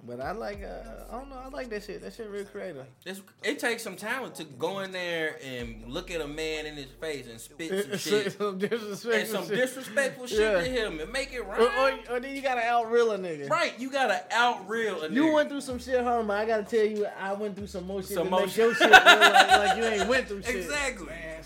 But 0.07 0.21
I 0.21 0.31
like, 0.31 0.63
uh, 0.63 1.13
I 1.13 1.17
don't 1.19 1.29
know, 1.29 1.35
I 1.43 1.49
like 1.49 1.69
that 1.71 1.83
shit. 1.83 2.01
That 2.01 2.13
shit 2.13 2.29
real 2.29 2.45
creative. 2.45 2.85
It's, 3.05 3.21
it 3.43 3.59
takes 3.59 3.83
some 3.83 3.95
talent 3.97 4.33
to 4.35 4.45
go 4.45 4.79
in 4.79 4.91
there 4.93 5.37
and 5.43 5.83
look 5.87 6.09
at 6.09 6.21
a 6.21 6.27
man 6.27 6.65
in 6.65 6.75
his 6.75 6.89
face 7.01 7.27
and 7.29 7.39
spit 7.39 7.85
some 7.85 7.97
shit 7.97 8.31
some 8.37 8.57
disrespectful 8.57 9.11
and 9.11 9.27
some 9.27 9.47
shit. 9.47 9.55
disrespectful 9.57 10.27
shit 10.27 10.39
Yeah. 10.39 10.53
to 10.61 10.63
him 10.63 10.99
and 11.01 11.11
make 11.11 11.33
it 11.33 11.41
Or, 11.41 11.53
or, 11.55 11.67
right. 11.67 12.05
or 12.09 12.19
then 12.21 12.33
you 12.35 12.41
gotta 12.41 12.61
out 12.61 12.89
real 12.89 13.11
a 13.11 13.17
nigga. 13.19 13.49
Right, 13.49 13.77
you 13.77 13.91
gotta 13.91 14.23
out 14.31 14.67
real 14.69 15.01
a 15.03 15.09
nigga. 15.09 15.13
You 15.15 15.33
went 15.33 15.49
through 15.49 15.61
some 15.61 15.79
shit, 15.79 16.01
hard, 16.01 16.29
I 16.29 16.45
gotta 16.45 16.63
tell 16.63 16.85
you, 16.85 17.05
I 17.19 17.33
went 17.33 17.57
through 17.57 17.67
some 17.67 17.85
more 17.85 18.01
shit 18.01 18.11
Some 18.11 18.25
to 18.25 18.31
more 18.31 18.39
make 18.41 18.49
shit. 18.51 18.57
your 18.57 18.73
shit 18.75 18.87
feel 18.89 19.19
like, 19.19 19.49
like 19.49 19.77
you 19.77 19.83
ain't 19.83 20.07
went 20.07 20.27
through 20.29 20.41
shit. 20.43 20.55
exactly. 20.55 21.07
Man, 21.07 21.43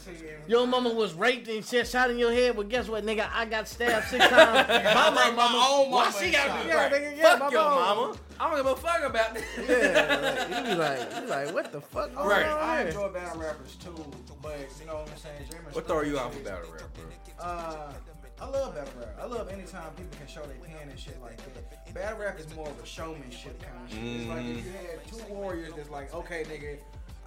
Your 0.48 0.68
mama 0.68 0.94
was 0.94 1.14
raped 1.16 1.48
and 1.48 1.66
shit 1.66 1.88
shot 1.88 2.12
in 2.12 2.20
your 2.20 2.32
head, 2.32 2.56
but 2.56 2.70
guess 2.70 2.88
what, 2.88 3.04
nigga? 3.06 3.28
I 3.34 3.46
got 3.46 3.68
stabbed 3.68 4.08
six 4.10 4.28
times. 4.28 4.68
my 4.94 5.10
mama, 5.10 5.36
my 5.36 5.68
own 5.72 5.90
why 5.92 6.12
she 6.12 6.32
gotta 6.32 6.62
be 6.64 6.70
yeah, 6.70 6.76
Right. 6.84 6.92
nigga, 6.94 7.18
yeah, 7.18 7.24
Fuck 7.24 7.40
my 7.40 7.50
your 7.50 7.62
mama. 7.64 7.96
mama. 7.96 8.18
I 8.44 8.50
don't 8.50 8.58
give 8.58 8.66
a 8.66 8.76
fuck 8.76 9.04
about 9.04 9.34
this. 9.34 9.46
Yeah, 9.58 10.20
like, 10.22 10.50
you 10.50 10.72
be 10.72 10.76
like, 10.76 11.16
you 11.16 11.22
be 11.22 11.28
like, 11.28 11.54
what 11.54 11.72
the 11.72 11.80
fuck 11.80 12.14
going 12.14 12.28
Right. 12.28 12.46
on 12.46 12.60
I 12.60 12.82
enjoy 12.88 13.08
battle 13.10 13.40
rappers 13.40 13.76
too, 13.76 13.96
but 14.42 14.60
you 14.82 14.86
know 14.86 14.96
what 14.96 15.10
I'm 15.10 15.18
saying. 15.18 15.46
Jamming 15.50 15.72
What 15.72 15.88
throw 15.88 16.02
you 16.02 16.16
Stone 16.16 16.28
off 16.28 16.44
battle 16.44 16.74
rap, 16.74 16.94
bro? 16.94 17.04
Uh, 17.40 17.94
I 18.42 18.46
love 18.46 18.76
battle 18.76 18.94
rap. 19.00 19.18
I 19.22 19.26
love 19.28 19.48
anytime 19.50 19.94
people 19.94 20.18
can 20.18 20.28
show 20.28 20.42
their 20.42 20.58
pen 20.58 20.90
and 20.90 21.00
shit 21.00 21.22
like 21.22 21.38
that. 21.38 21.94
Battle 21.94 22.20
rap 22.20 22.38
is 22.38 22.54
more 22.54 22.68
of 22.68 22.78
a 22.84 22.86
showmanship 22.86 23.64
kind 23.64 23.78
of 23.82 23.90
shit. 23.90 24.04
It's 24.04 24.28
like 24.30 24.46
if 24.46 24.66
you 24.66 24.72
had 24.74 25.08
two 25.08 25.34
warriors 25.34 25.72
that's 25.78 25.90
like, 25.90 26.14
okay, 26.14 26.44
nigga, 26.44 26.80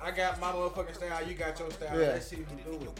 I 0.02 0.10
got 0.10 0.38
my 0.38 0.52
motherfucking 0.52 0.96
style, 0.96 1.26
you 1.26 1.34
got 1.34 1.58
your 1.58 1.70
style. 1.70 1.98
Yeah. 1.98 2.08
Let's 2.08 2.26
see 2.26 2.36
who 2.36 2.44
can 2.44 2.56
do 2.58 2.72
it. 2.84 2.90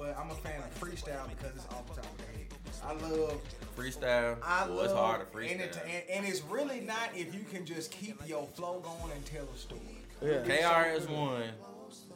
But 0.00 0.16
I'm 0.18 0.30
a 0.30 0.34
fan 0.34 0.62
of 0.62 0.80
freestyle 0.80 1.28
because 1.28 1.54
it's 1.56 1.66
off 1.66 1.86
the 1.88 2.00
top 2.00 2.10
of 2.10 2.16
the 2.16 2.24
head. 2.24 2.46
I 2.82 2.92
love 2.94 3.38
Freestyle. 3.76 4.38
I 4.42 4.64
well, 4.64 4.76
love 4.76 4.84
it's 4.86 4.94
hard 4.94 5.30
to 5.32 5.38
And, 5.38 5.60
it, 5.60 5.72
freestyle. 5.72 5.84
and, 5.84 6.02
and 6.10 6.26
it's 6.26 6.42
really 6.44 6.80
not 6.80 7.10
if 7.14 7.34
you 7.34 7.42
can 7.52 7.66
just 7.66 7.90
keep 7.90 8.18
your 8.26 8.46
flow 8.54 8.80
going 8.80 9.12
and 9.14 9.26
tell 9.26 9.46
a 9.54 9.58
story. 9.58 9.80
Yeah. 10.22 10.42
KRS 10.42 11.06
One 11.10 11.50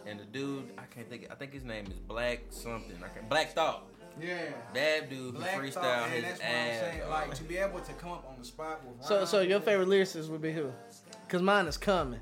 and 0.06 0.18
the 0.18 0.24
dude 0.24 0.70
I 0.78 0.84
can't 0.94 1.10
think. 1.10 1.26
I 1.30 1.34
think 1.34 1.52
his 1.52 1.62
name 1.64 1.84
is 1.88 1.98
Black 1.98 2.40
something. 2.48 2.96
I 3.04 3.08
can't. 3.08 3.28
Black 3.28 3.52
Thought. 3.52 3.84
Yeah. 4.18 4.38
That 4.72 5.10
dude 5.10 5.18
who 5.18 5.32
Black 5.32 5.60
freestyle 5.60 5.72
Thought, 5.74 6.08
his 6.08 6.24
and 6.24 6.24
that's 6.24 6.40
what 6.40 6.48
I'm 6.48 6.56
ass. 6.56 6.80
saying. 6.80 7.10
Like 7.10 7.34
to 7.34 7.44
be 7.44 7.56
able 7.58 7.80
to 7.80 7.92
come 7.92 8.12
up 8.12 8.26
on 8.26 8.36
the 8.38 8.46
spot 8.46 8.80
with 8.86 9.06
So, 9.06 9.26
so 9.26 9.42
your 9.42 9.60
favorite 9.60 9.88
lyricist 9.88 10.30
would 10.30 10.40
be 10.40 10.52
who? 10.52 10.72
Cause 11.28 11.42
mine 11.42 11.66
is 11.66 11.76
Common. 11.76 12.20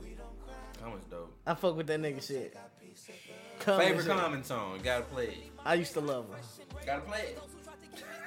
Common's 0.82 1.04
dope. 1.04 1.32
I 1.46 1.54
fuck 1.54 1.76
with 1.76 1.86
that 1.86 2.00
nigga 2.00 2.26
shit. 2.26 2.56
Common 3.60 3.86
Favorite 3.86 4.04
shit. 4.04 4.16
Common 4.16 4.42
song. 4.42 4.80
Gotta 4.82 5.04
play 5.04 5.26
it. 5.26 5.51
I 5.64 5.74
used 5.74 5.92
to 5.94 6.00
love 6.00 6.26
her. 6.30 6.36
Gotta 6.86 7.02
play 7.02 7.20
it. 7.20 7.38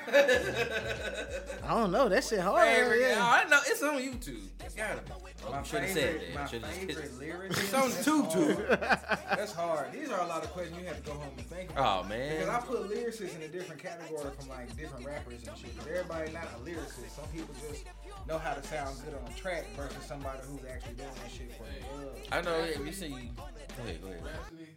I 0.08 1.70
don't 1.70 1.92
know. 1.92 2.08
That 2.10 2.24
shit 2.24 2.40
hard. 2.40 2.62
Favorite, 2.68 3.00
yeah. 3.02 3.16
oh, 3.18 3.42
I 3.44 3.50
know 3.50 3.60
it's 3.66 3.82
on 3.82 3.96
YouTube. 4.00 4.48
It's 4.64 4.76
gotta 4.76 5.02
be. 5.02 5.12
My 5.52 5.64
Should 5.64 5.82
have 5.82 5.90
said 5.92 6.04
favorite, 6.22 6.34
that. 6.34 6.40
my 6.42 6.48
Should 6.48 6.62
have 6.64 6.72
favorite 6.74 7.20
lyrics. 7.20 7.60
It's 7.60 7.74
on 7.74 7.90
that's 7.90 8.08
YouTube. 8.08 8.56
hard. 8.68 8.80
That's 9.38 9.52
hard. 9.54 9.92
These 9.92 10.10
are 10.12 10.22
a 10.22 10.28
lot 10.28 10.44
of 10.44 10.52
questions 10.52 10.80
you 10.80 10.88
have 10.88 10.98
to 10.98 11.04
go 11.04 11.14
home 11.18 11.34
and 11.38 11.46
think 11.48 11.72
about. 11.72 12.06
Oh 12.06 12.08
man. 12.08 12.40
Because 12.40 12.50
I 12.50 12.60
put 12.66 12.90
lyricists 12.90 13.36
in 13.36 13.42
a 13.44 13.48
different 13.48 13.82
category 13.82 14.30
from 14.40 14.50
like 14.50 14.76
different 14.78 15.06
rappers 15.06 15.42
and 15.48 15.58
shit. 15.58 15.76
'Cause 15.78 15.88
everybody 15.88 16.32
not 16.32 16.46
a 16.56 16.60
lyricist. 16.70 17.16
Some 17.16 17.26
people 17.34 17.54
just 17.70 17.86
know 18.28 18.38
how 18.38 18.54
to 18.54 18.64
sound 18.64 18.96
good 19.06 19.14
on 19.16 19.34
track 19.34 19.66
versus 19.76 20.04
somebody 20.08 20.40
who's 20.48 20.62
actually 20.72 20.96
doing 20.96 21.10
that 21.22 21.32
shit 21.32 21.52
for 21.58 21.64
the 21.66 22.06
love. 22.06 22.16
I 22.32 22.42
know. 22.42 22.64
Yeah, 22.64 22.80
you 22.86 22.92
see. 22.92 23.10
Go 23.10 23.84
ahead. 23.84 24.02
Go 24.02 24.08
ahead. 24.10 24.22
Rapsody, 24.24 24.58
dope. 24.66 24.68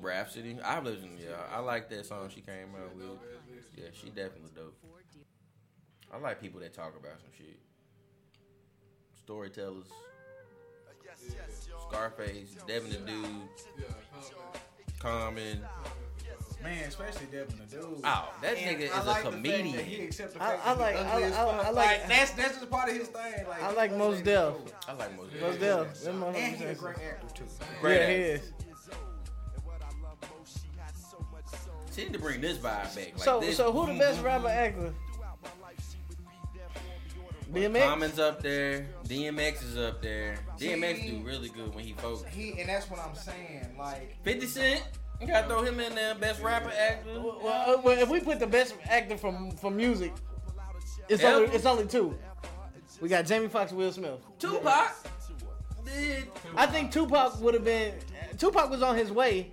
Rapsody. 0.00 0.58
I 0.64 0.80
listen. 0.80 1.16
Yeah, 1.18 1.36
I 1.52 1.60
like 1.60 1.88
that 1.90 2.04
song 2.06 2.28
she 2.34 2.40
came 2.40 2.68
out 2.80 2.94
with. 2.96 3.18
Yeah, 3.76 3.86
she 3.92 4.08
definitely 4.08 4.50
dope. 4.54 4.76
I 6.12 6.18
like 6.18 6.40
people 6.40 6.60
that 6.60 6.72
talk 6.74 6.94
about 6.98 7.18
some 7.20 7.30
shit. 7.36 7.58
Storytellers. 9.18 9.86
Scarface, 11.88 12.56
Devin 12.66 12.90
the 12.90 12.96
Dude, 12.98 13.26
Common. 14.98 15.60
Common. 15.60 15.60
Man, 16.62 16.84
especially 16.88 17.26
Devin 17.30 17.58
the 17.58 17.76
dude. 17.76 18.00
Oh, 18.04 18.32
that 18.40 18.56
And 18.56 18.78
nigga 18.80 18.90
I 18.94 19.00
is 19.00 19.06
like 19.06 19.24
a 19.24 19.30
the 19.30 19.32
fact 19.32 19.32
comedian. 19.34 19.76
that 19.76 19.84
he 19.84 20.04
accept 20.04 20.32
the 20.34 20.42
I- 20.42 20.54
I 20.56 20.72
like- 20.72 20.96
I- 20.96 21.00
I- 21.22 21.26
I 21.26 21.30
fuck. 21.64 21.74
like- 21.74 22.08
that's 22.08 22.30
that's 22.32 22.54
just 22.58 22.70
part 22.70 22.88
of 22.88 22.96
his 22.96 23.08
thing. 23.08 23.46
Like 23.46 23.62
I 23.62 23.72
like 23.72 23.90
those 23.90 23.98
Mos 23.98 24.20
Def. 24.22 24.54
cool. 24.54 24.66
I 24.88 24.92
like 24.94 25.16
most. 25.16 25.32
Mos 25.40 25.56
Def. 25.56 26.00
Them 26.04 26.20
motherfuckers 26.20 26.34
And 26.36 26.56
he's 26.56 26.68
a 26.70 26.74
great 26.74 26.96
actor 26.98 27.26
too. 27.34 27.44
Great 27.82 28.00
yeah, 28.00 28.06
he 28.08 28.14
is. 28.14 28.52
She 31.94 32.04
need 32.04 32.12
to 32.12 32.18
bring 32.18 32.40
this 32.40 32.58
vibe 32.58 32.62
back. 32.62 32.96
Like 32.96 33.18
So, 33.18 33.40
this. 33.40 33.56
so 33.56 33.72
who 33.72 33.86
the 33.92 33.98
best 33.98 34.22
rapper 34.22 34.48
actor? 34.48 34.92
DMX. 37.52 37.84
Common's 37.84 38.18
up 38.18 38.42
there. 38.42 38.88
DMX 39.06 39.62
is 39.62 39.78
up 39.78 40.02
there. 40.02 40.36
DMX 40.58 41.06
do 41.08 41.24
really 41.24 41.48
good 41.50 41.72
when 41.74 41.84
he 41.84 41.92
focus. 41.92 42.24
He 42.32 42.58
and 42.58 42.68
that's 42.68 42.90
what 42.90 42.98
I'm 43.00 43.14
saying. 43.14 43.76
Like 43.78 44.16
50 44.24 44.46
Cent. 44.46 44.82
You 45.20 45.28
gotta 45.28 45.46
throw 45.46 45.62
him 45.62 45.78
in 45.78 45.94
there. 45.94 46.14
Best 46.16 46.42
rapper 46.42 46.72
actor. 46.76 47.20
Well, 47.20 47.38
uh, 47.46 47.80
well, 47.82 47.96
if 47.98 48.08
we 48.08 48.18
put 48.18 48.40
the 48.40 48.46
best 48.46 48.74
actor 48.88 49.16
from 49.16 49.52
from 49.52 49.76
music, 49.76 50.12
it's 51.08 51.22
Ever? 51.22 51.44
only 51.44 51.54
it's 51.54 51.66
only 51.66 51.86
two. 51.86 52.18
We 53.00 53.08
got 53.08 53.24
Jamie 53.26 53.48
Foxx, 53.48 53.72
Will 53.72 53.92
Smith. 53.92 54.18
Tupac. 54.40 54.92
Did. 55.84 56.26
I 56.56 56.66
think 56.66 56.90
Tupac 56.90 57.38
would 57.40 57.54
have 57.54 57.64
been. 57.64 57.94
Tupac 58.38 58.68
was 58.70 58.82
on 58.82 58.96
his 58.96 59.12
way, 59.12 59.52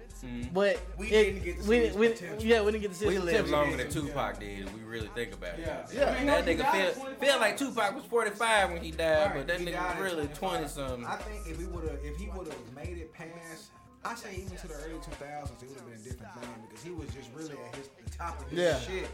but 0.54 0.80
We 0.98 1.08
it- 1.08 1.10
didn't 1.10 1.44
get 1.44 1.58
to 1.58 1.64
see 1.64 1.70
we, 1.70 1.78
his 1.78 1.96
we, 1.96 2.08
potential. 2.10 2.48
yeah, 2.48 2.62
we 2.62 2.72
didn't 2.72 2.82
get 2.84 2.92
to 2.92 2.98
see 2.98 3.06
We 3.08 3.14
his 3.16 3.24
lived 3.24 3.50
longer 3.50 3.78
than 3.78 3.90
Tupac 3.90 4.40
did. 4.40 4.74
We 4.74 4.82
really 4.82 5.10
think 5.16 5.34
about 5.34 5.60
it. 5.60 5.66
Yeah. 5.66 5.86
Yeah. 5.94 6.24
That 6.42 6.46
nigga 6.46 6.72
feel, 6.72 7.06
feel 7.16 7.40
like 7.40 7.58
Tupac 7.58 7.96
was 7.96 8.06
45 8.06 8.72
when 8.72 8.82
he 8.84 8.92
died, 8.92 9.26
Right, 9.28 9.34
but 9.38 9.48
that 9.48 9.60
he 9.60 9.66
nigga 9.68 10.00
was 10.00 10.12
really 10.12 10.28
20 10.28 10.68
something. 10.68 11.06
I 11.06 11.16
think 11.18 11.48
if 11.48 11.60
he 11.60 11.66
would 11.66 11.84
have, 11.90 12.00
if 12.04 12.18
he 12.18 12.28
would 12.30 12.48
have 12.48 12.76
made 12.76 12.98
it 12.98 13.14
past, 13.14 13.72
I 14.04 14.16
say 14.16 14.34
even 14.36 14.58
to 14.58 14.68
the 14.68 14.74
early 14.76 14.96
2000s, 15.00 15.62
it 15.64 15.70
would 15.70 15.78
have 15.78 15.86
been 15.86 16.00
a 16.00 16.04
different 16.04 16.34
thing 16.42 16.50
because 16.68 16.84
he 16.84 16.92
was 16.92 17.08
just 17.14 17.30
really 17.36 17.54
at 17.68 17.76
his 17.76 17.90
the 18.04 18.10
top 18.18 18.40
of 18.42 18.50
his 18.50 18.60
Yeah. 18.60 18.80
shit 18.80 19.08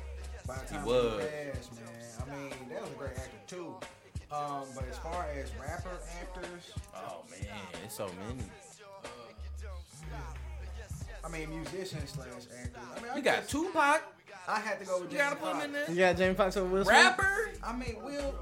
by 0.47 0.55
the 0.55 0.65
time 0.73 0.83
he, 0.83 0.87
was. 0.89 1.23
passed, 1.25 1.75
man. 1.75 1.83
I 2.21 2.35
mean, 2.35 2.69
that 2.69 2.81
was 2.81 2.91
a 2.91 2.93
great 2.95 3.11
actor 3.17 3.37
too. 3.47 3.75
Um, 4.31 4.65
but 4.75 4.83
as 4.89 4.97
far 4.97 5.25
as 5.35 5.49
rapper 5.59 5.99
actors, 6.19 6.71
Oh 6.95 7.23
man, 7.29 7.47
it's 7.85 7.95
so 7.95 8.07
many. 8.27 8.43
I 11.23 11.29
mean 11.29 11.49
musicians 11.49 12.11
slash 12.11 12.27
actors. 12.27 12.83
I 12.95 13.01
mean, 13.01 13.11
I 13.11 13.15
You 13.17 13.21
got 13.21 13.35
guess 13.41 13.49
Tupac. 13.49 14.01
I 14.49 14.59
had 14.59 14.79
to 14.79 14.85
go 14.85 15.01
with 15.01 15.11
You 15.11 15.17
gotta 15.17 15.35
Jamie 15.35 15.47
put 15.53 15.55
him 15.55 15.61
in 15.69 15.73
Foxx. 15.75 15.89
You 15.89 15.95
there. 15.95 16.13
got 16.13 16.17
Jamie 16.17 16.35
Foxx 16.35 16.57
over 16.57 16.67
Will 16.69 16.85
Smith. 16.85 16.95
Rapper. 16.97 17.49
I 17.63 17.73
mean, 17.75 17.95
Will. 18.03 18.35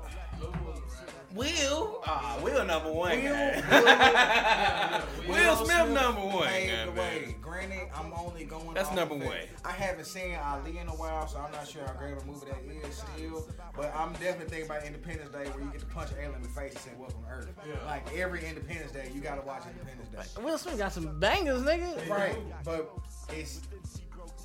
Will. 1.36 2.02
Ah, 2.08 2.40
Will 2.42 2.64
number 2.64 2.92
one. 2.92 3.22
Will, 3.22 3.34
guy. 3.34 5.02
Will 5.28 5.56
Smith 5.58 5.90
number 5.90 6.22
one. 6.22 6.48
paved 6.48 6.72
guy, 6.72 6.86
the 6.86 6.92
way. 6.92 7.36
Granted, 7.42 7.90
I'm 7.94 8.14
only 8.14 8.46
going. 8.46 8.74
That's 8.74 8.92
number 8.94 9.16
one. 9.16 9.38
I 9.66 9.72
haven't 9.72 10.06
seen 10.06 10.36
Ali 10.36 10.78
in 10.78 10.88
a 10.88 10.92
while, 10.92 11.28
so 11.28 11.40
I'm 11.40 11.52
not 11.52 11.68
sure 11.68 11.84
how 11.86 11.94
great 11.94 12.14
of 12.14 12.24
a 12.24 12.26
movie 12.26 12.46
that 12.48 12.88
is 12.90 13.04
still. 13.16 13.48
But 13.76 13.94
I'm 13.96 14.14
definitely 14.14 14.46
thinking 14.48 14.66
about 14.66 14.86
Independence 14.86 15.30
Day, 15.32 15.50
where 15.50 15.64
you 15.64 15.72
get 15.72 15.82
to 15.82 15.86
punch 15.88 16.12
an 16.12 16.18
alien 16.20 16.36
in 16.36 16.44
the 16.44 16.48
face 16.50 16.72
and 16.72 16.80
say 16.82 16.92
"Welcome 16.98 17.24
to 17.24 17.30
Earth." 17.30 17.50
Like 17.86 18.08
every 18.16 18.46
Independence 18.46 18.94
Day, 18.94 19.12
you 19.14 19.20
gotta 19.20 19.42
watch 19.42 19.64
Independence 19.70 20.10
Day. 20.10 20.42
Will 20.42 20.58
Smith 20.58 20.78
got 20.78 20.94
some 20.94 21.20
bangers, 21.20 21.64
nigga. 21.64 22.08
Right, 22.10 22.38
but 22.64 22.90
is 23.36 23.62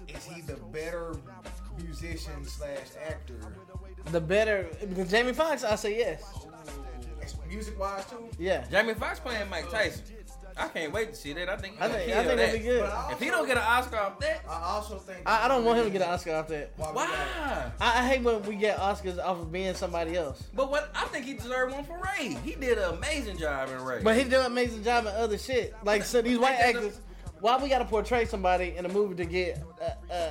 is 0.08 0.24
he 0.24 0.40
the 0.40 0.56
better 0.72 1.14
musician 1.78 2.44
slash 2.44 2.88
actor? 3.06 3.38
The 4.06 4.20
better 4.20 4.68
because 4.88 5.10
Jamie 5.10 5.32
Foxx, 5.32 5.62
I 5.62 5.76
say 5.76 5.96
yes. 5.98 6.39
Music 7.50 7.78
wise 7.78 8.04
too. 8.06 8.28
Yeah. 8.38 8.64
Jamie 8.70 8.94
Foxx 8.94 9.20
playing 9.20 9.48
Mike 9.50 9.70
Tyson. 9.70 10.02
I 10.56 10.68
can't 10.68 10.92
wait 10.92 11.10
to 11.10 11.14
see 11.16 11.32
that. 11.32 11.48
I 11.48 11.56
think 11.56 11.80
I 11.80 11.86
he'll 11.88 11.96
think 11.96 12.06
kill 12.10 12.18
I 12.18 12.24
think 12.24 12.28
that. 12.28 12.36
that'd 12.36 12.60
be 12.60 12.66
good. 12.66 12.80
But 12.80 12.90
I 12.92 13.12
If 13.12 13.20
he 13.20 13.26
don't 13.26 13.46
get 13.46 13.56
an 13.56 13.62
Oscar 13.66 13.96
off 13.98 14.18
that, 14.20 14.40
I 14.48 14.62
also 14.62 14.98
think 14.98 15.20
I, 15.24 15.44
I 15.44 15.48
don't 15.48 15.64
want 15.64 15.78
him 15.78 15.84
to 15.86 15.90
get 15.90 16.02
an 16.02 16.08
Oscar 16.10 16.34
off 16.34 16.48
that. 16.48 16.72
Why? 16.76 16.92
why? 16.92 17.70
I, 17.80 18.00
I 18.00 18.08
hate 18.08 18.22
when 18.22 18.42
we 18.42 18.56
get 18.56 18.76
Oscars 18.78 19.18
off 19.18 19.38
of 19.40 19.50
being 19.52 19.74
somebody 19.74 20.16
else. 20.16 20.42
But 20.54 20.70
what 20.70 20.90
I 20.94 21.04
think 21.06 21.24
he 21.24 21.34
deserved 21.34 21.72
one 21.72 21.84
for 21.84 21.98
Ray. 22.18 22.36
He 22.44 22.54
did 22.56 22.78
an 22.78 22.94
amazing 22.94 23.38
job 23.38 23.68
in 23.70 23.82
Ray. 23.82 24.00
But 24.02 24.16
he 24.16 24.24
did 24.24 24.34
an 24.34 24.46
amazing 24.46 24.82
job 24.84 25.06
in 25.06 25.12
other 25.14 25.38
shit. 25.38 25.74
Like 25.84 26.02
so, 26.04 26.20
these 26.20 26.38
white 26.38 26.58
actors. 26.58 27.00
Why 27.40 27.56
we 27.62 27.70
gotta 27.70 27.86
portray 27.86 28.26
somebody 28.26 28.74
in 28.76 28.84
a 28.84 28.88
movie 28.90 29.14
to 29.14 29.24
get 29.24 29.62
uh, 29.80 30.12
uh, 30.12 30.30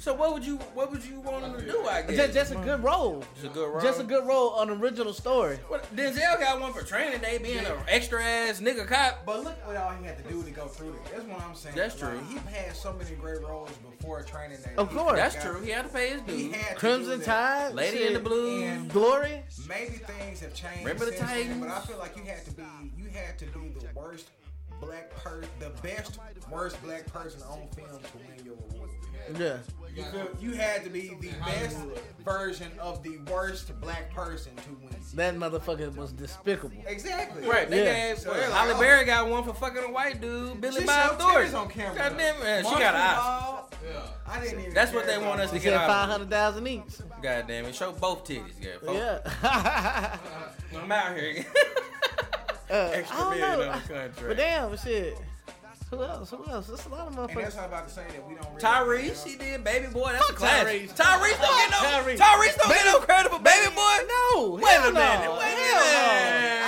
so 0.00 0.14
what 0.14 0.32
would 0.32 0.44
you 0.44 0.56
what 0.74 0.90
would 0.90 1.04
you 1.04 1.20
want 1.20 1.44
him 1.44 1.54
to 1.54 1.60
do? 1.64 1.86
I 1.86 2.02
guess 2.02 2.16
just, 2.16 2.32
just 2.32 2.52
a 2.52 2.56
good 2.56 2.82
role? 2.82 3.22
Just 3.34 3.46
a 3.46 3.48
good 3.50 3.70
role. 3.70 3.80
Just 3.82 4.00
a 4.00 4.04
good 4.04 4.26
role 4.26 4.50
on 4.50 4.70
an 4.70 4.80
original 4.80 5.12
story. 5.12 5.58
What, 5.68 5.84
Denzel 5.94 6.40
got 6.40 6.58
one 6.60 6.72
for 6.72 6.82
Training 6.82 7.20
Day, 7.20 7.36
being 7.38 7.58
an 7.58 7.72
extra 7.86 8.22
ass 8.24 8.60
nigga 8.60 8.86
cop. 8.86 9.26
But 9.26 9.44
look 9.44 9.66
what 9.66 9.76
all 9.76 9.90
he 9.92 10.06
had 10.06 10.16
to 10.24 10.32
do 10.32 10.42
to 10.42 10.50
go 10.50 10.66
through 10.66 10.92
this. 10.92 11.12
That's 11.12 11.24
what 11.24 11.40
I'm 11.42 11.54
saying. 11.54 11.76
That's 11.76 12.00
Like, 12.00 12.12
true. 12.12 12.20
He 12.30 12.36
had 12.52 12.74
so 12.74 12.92
many 12.94 13.14
great 13.16 13.42
roles 13.42 13.70
before 13.98 14.22
training 14.22 14.58
day. 14.64 14.72
Of 14.78 14.90
course. 14.90 15.16
That's 15.16 15.34
got- 15.36 15.44
true. 15.44 15.60
He 15.62 15.70
had 15.70 15.82
to 15.86 15.92
pay 15.92 16.10
his 16.10 16.22
dues. 16.22 16.54
Crimson 16.76 17.18
do. 17.18 17.24
Tide, 17.24 17.74
Lady 17.74 17.98
shit. 17.98 18.06
in 18.08 18.12
the 18.14 18.20
Blue. 18.20 18.62
And- 18.62 18.90
Glory. 18.90 19.42
Maybe 19.68 19.96
things 19.96 20.40
have 20.40 20.54
changed. 20.54 20.78
Remember 20.78 21.04
the 21.04 21.12
since 21.12 21.20
then, 21.30 21.36
Titans? 21.36 21.60
But 21.60 21.70
I 21.70 21.80
feel 21.80 21.98
like 21.98 22.16
you 22.16 22.22
had 22.24 22.44
to 22.46 22.50
be 22.52 22.62
you 22.96 23.08
had 23.10 23.38
to 23.38 23.44
be 23.44 23.68
the 23.78 23.86
worst 23.94 24.28
black 24.80 25.10
person, 25.22 25.50
the 25.58 25.68
best 25.82 26.18
worst 26.50 26.82
black 26.82 27.04
person 27.12 27.42
on 27.42 27.68
film 27.76 27.88
to 28.00 28.18
win 28.18 28.44
your 28.46 28.54
award. 28.54 28.79
Yeah. 29.38 29.56
You, 29.96 30.04
feel, 30.04 30.28
you 30.40 30.52
had 30.52 30.84
to 30.84 30.90
be 30.90 31.16
the 31.20 31.30
best 31.44 31.76
version 32.24 32.70
of 32.80 33.02
the 33.02 33.18
worst 33.30 33.78
black 33.80 34.14
person 34.14 34.54
to 34.56 34.70
win. 34.84 34.94
That 35.14 35.34
motherfucker 35.34 35.94
was 35.96 36.12
despicable. 36.12 36.76
Exactly. 36.86 37.46
Right, 37.46 37.68
they 37.68 37.84
Yeah. 37.84 38.08
gave 38.10 38.18
So 38.20 38.30
what, 38.30 38.38
they're 38.38 38.48
like, 38.50 38.58
Holly 38.58 38.72
oh. 38.76 38.80
Berry 38.80 39.04
got 39.04 39.28
one 39.28 39.42
for 39.42 39.52
fucking 39.52 39.82
a 39.82 39.90
white 39.90 40.20
dude, 40.20 40.60
Billy 40.60 40.84
Bob 40.84 41.18
Thornton. 41.18 41.42
titties 41.52 41.58
on 41.60 41.68
camera. 41.68 41.96
God 41.96 42.16
damn 42.16 42.36
it, 42.40 42.66
she 42.66 42.70
got 42.72 42.94
an 42.94 43.00
Oscar. 43.00 43.76
Yeah. 43.84 44.00
I 44.28 44.40
didn't 44.40 44.60
even. 44.60 44.74
That's 44.74 44.92
what 44.94 45.06
they 45.06 45.18
want 45.18 45.40
us 45.40 45.50
to 45.50 45.58
get 45.58 45.72
out. 45.72 45.88
five 45.88 46.08
hundred 46.08 46.30
thousand 46.30 46.66
each. 46.68 46.82
God 47.20 47.44
damn 47.48 47.64
it, 47.64 47.74
show 47.74 47.90
both 47.90 48.24
titties, 48.24 48.52
yeah. 48.60 48.76
Folks. 48.84 49.28
Yeah. 49.42 50.18
I'm 50.80 50.92
out 50.92 51.16
here. 51.16 51.44
Uh, 52.70 52.88
Extra 52.94 53.18
I 53.18 53.20
don't 53.20 53.40
know. 53.40 53.50
on 53.50 53.58
the 53.58 53.64
contract. 53.88 54.22
But 54.28 54.36
damn, 54.36 54.76
shit. 54.76 55.18
Who 55.90 56.02
else? 56.04 56.30
Who 56.30 56.44
else? 56.46 56.66
There's 56.68 56.86
a 56.86 56.88
lot 56.88 57.00
of 57.00 57.06
And 57.08 57.16
that's 57.18 57.32
motherfuckers. 57.34 57.58
I'm 57.58 57.64
about 57.64 57.88
to 57.88 57.94
say 57.94 58.04
that 58.12 58.28
we 58.28 58.34
don't. 58.36 58.46
Really 58.86 59.08
Tyrese, 59.10 59.24
he 59.26 59.36
did 59.36 59.64
Baby 59.64 59.86
Boy. 59.88 60.12
That's 60.12 60.24
Fuck 60.26 60.36
a 60.36 60.38
classic. 60.38 60.88
Tyrese. 60.90 60.96
Tyrese 60.96 61.40
don't 61.40 61.56
get 61.58 61.70
no. 61.70 61.76
Tyrese. 61.78 62.16
Tyrese 62.16 62.56
don't 62.58 62.68
get 62.68 62.84
no 62.86 62.98
credit 63.00 63.32
for 63.32 63.40
Baby 63.40 63.74
Boy. 63.74 63.96
No. 64.06 64.50
Wait 64.62 64.64
hell 64.70 64.88
a 64.88 64.92
minute. 64.92 65.24
No. 65.24 65.38
Wait 65.38 65.50
a 65.50 65.66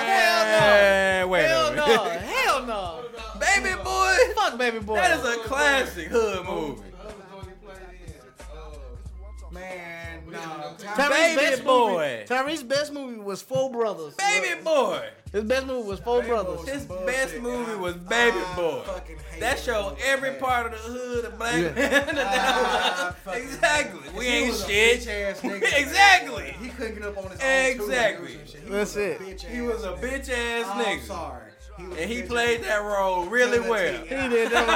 hell 0.02 0.44
minute. 0.44 1.22
no. 1.22 1.28
Wait 1.28 1.44
Hell 1.46 1.66
a 1.68 1.76
no. 1.76 1.82
Hell 2.18 2.66
no. 2.66 3.04
Baby 3.38 3.74
Boy. 3.82 4.16
Fuck 4.34 4.58
baby 4.58 4.78
boy. 4.80 4.94
That 4.96 5.18
is 5.18 5.24
a 5.24 5.36
classic 5.44 6.08
hood 6.08 6.44
movie. 6.44 6.82
The 6.90 6.98
other 7.04 7.14
joint 7.30 7.46
he 7.46 7.66
played 7.66 7.78
in, 8.06 8.14
uh, 8.50 9.50
Man, 9.52 9.91
no. 10.32 10.74
Tyrese's 10.94 11.36
Baby 11.36 11.50
best 11.50 11.64
boy. 11.64 11.92
Movie, 11.92 12.24
Tyrese's 12.26 12.62
best 12.64 12.92
movie 12.92 13.18
was 13.20 13.42
Four 13.42 13.70
Brothers. 13.70 14.14
Baby 14.14 14.60
Boy. 14.62 15.08
His 15.32 15.44
best 15.44 15.66
movie 15.66 15.88
was 15.88 15.98
Four 16.00 16.18
Baby 16.20 16.28
Brothers. 16.30 16.58
was 16.60 16.68
His 16.68 16.84
best 16.84 17.36
movie 17.38 17.74
was 17.76 17.94
Baby 17.94 18.36
I 18.38 18.56
Boy. 18.56 18.82
fucking 18.84 19.16
hate 19.30 19.40
That 19.40 19.56
that 19.56 19.64
showed 19.64 19.90
movie. 19.92 20.02
every 20.04 20.32
part 20.32 20.66
of 20.66 20.72
the 20.72 20.78
hood 20.78 21.24
of 21.24 21.38
black 21.38 21.54
Yeah. 21.62 21.70
man. 21.72 22.18
Ah, 22.18 23.14
fucking 23.24 23.42
exactly. 23.42 24.00
We 24.16 24.24
He 24.26 24.30
ain't 24.30 24.52
was 24.52 24.62
a 24.64 24.66
shit. 24.68 25.00
bitch-ass 25.00 25.40
nigga. 25.40 25.62
exactly. 25.80 26.56
He 26.60 26.68
couldn't 26.70 26.94
get 26.96 27.04
up 27.04 27.16
on 27.18 27.30
his 27.30 27.40
own. 27.40 27.46
Exactly. 27.46 28.34
and 28.34 28.44
do 28.44 28.50
some 28.50 28.60
shit. 28.60 28.62
He 28.64 28.70
That's 28.70 28.94
was 28.94 28.96
a 28.96 29.10
it. 29.12 29.20
bitch-ass 29.20 29.50
He 29.52 29.60
was 29.62 29.84
a 29.84 29.88
nigga. 29.88 30.00
bitch 30.00 30.28
ass 30.30 30.66
I'm 30.68 30.84
nigga. 30.84 31.06
sorry. 31.06 31.42
He 31.78 31.84
And 31.84 32.10
he 32.10 32.22
played 32.22 32.62
that 32.64 32.82
role 32.82 33.24
really 33.24 33.58
well. 33.60 33.94
He 34.04 34.08
did 34.28 34.50
that 34.52 34.68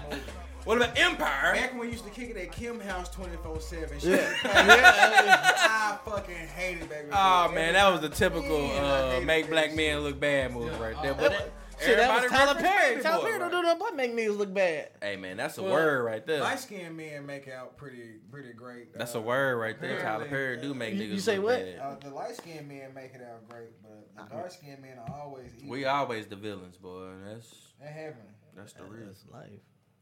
Horrible. 0.10 0.18
What 0.66 0.78
about 0.78 0.98
Empire? 0.98 1.54
Back 1.54 1.70
when 1.72 1.80
we 1.82 1.90
used 1.90 2.04
to 2.04 2.10
kick 2.10 2.30
it 2.30 2.36
at 2.36 2.50
Kim 2.50 2.80
House 2.80 3.08
24 3.10 3.60
7. 3.60 3.98
Yeah. 4.02 4.16
yeah. 4.44 5.52
I 5.56 5.98
fucking 6.04 6.34
hated 6.34 6.88
Baby 6.88 7.08
Oh 7.12 7.48
Boy. 7.48 7.54
man, 7.54 7.74
that 7.74 7.88
was 7.92 8.00
the 8.00 8.08
typical 8.08 8.66
Man, 8.66 9.22
uh, 9.22 9.24
make 9.24 9.48
black 9.48 9.66
shit. 9.68 9.76
men 9.76 10.00
look 10.00 10.18
bad 10.18 10.52
movie 10.52 10.74
right 10.80 10.96
there. 11.02 11.14
But 11.14 11.32
it- 11.32 11.52
Shit, 11.78 11.98
that 11.98 12.22
was 12.22 12.30
Tyler 12.30 12.54
Perry. 12.58 13.02
Tyler 13.02 13.18
Boy, 13.20 13.26
Perry 13.26 13.38
don't 13.38 13.50
do 13.50 13.60
nothing 13.62 13.78
but 13.80 13.94
make 13.96 14.14
niggas 14.16 14.38
look 14.38 14.54
bad. 14.54 14.88
Hey 15.02 15.16
man, 15.16 15.36
that's 15.36 15.58
a 15.58 15.62
Well, 15.62 15.72
word 15.72 16.04
right 16.04 16.26
there. 16.26 16.40
Light 16.40 16.58
skinned 16.58 16.96
men 16.96 17.26
make 17.26 17.48
out 17.48 17.76
pretty 17.76 18.14
pretty 18.30 18.54
great. 18.54 18.94
That's 18.96 19.14
uh, 19.14 19.18
a 19.18 19.20
word 19.22 19.56
right 19.58 19.78
there. 19.78 20.00
Tyler 20.00 20.24
apparently, 20.24 20.28
Perry 20.30 20.60
do 20.62 20.72
make 20.74 20.94
You- 20.94 21.02
niggas 21.02 21.12
you 21.12 21.20
say 21.20 21.38
what? 21.38 21.60
Uh, 21.60 21.96
the 22.02 22.08
light 22.14 22.34
skinned 22.34 22.66
men 22.66 22.94
make 22.94 23.14
it 23.14 23.20
out 23.22 23.46
great, 23.50 23.68
but 23.82 24.08
the 24.30 24.34
dark 24.34 24.50
skinned 24.52 24.80
men 24.80 24.96
are 24.98 25.20
always 25.20 25.50
evil. 25.58 25.68
We 25.68 25.84
always 25.84 26.26
the 26.26 26.36
villains, 26.36 26.78
boy. 26.78 27.10
That's 27.26 27.54
That 27.80 27.92
happen. 27.92 28.22
that's 28.56 28.72
the 28.72 28.84
real. 28.84 29.08
Life. 29.30 29.50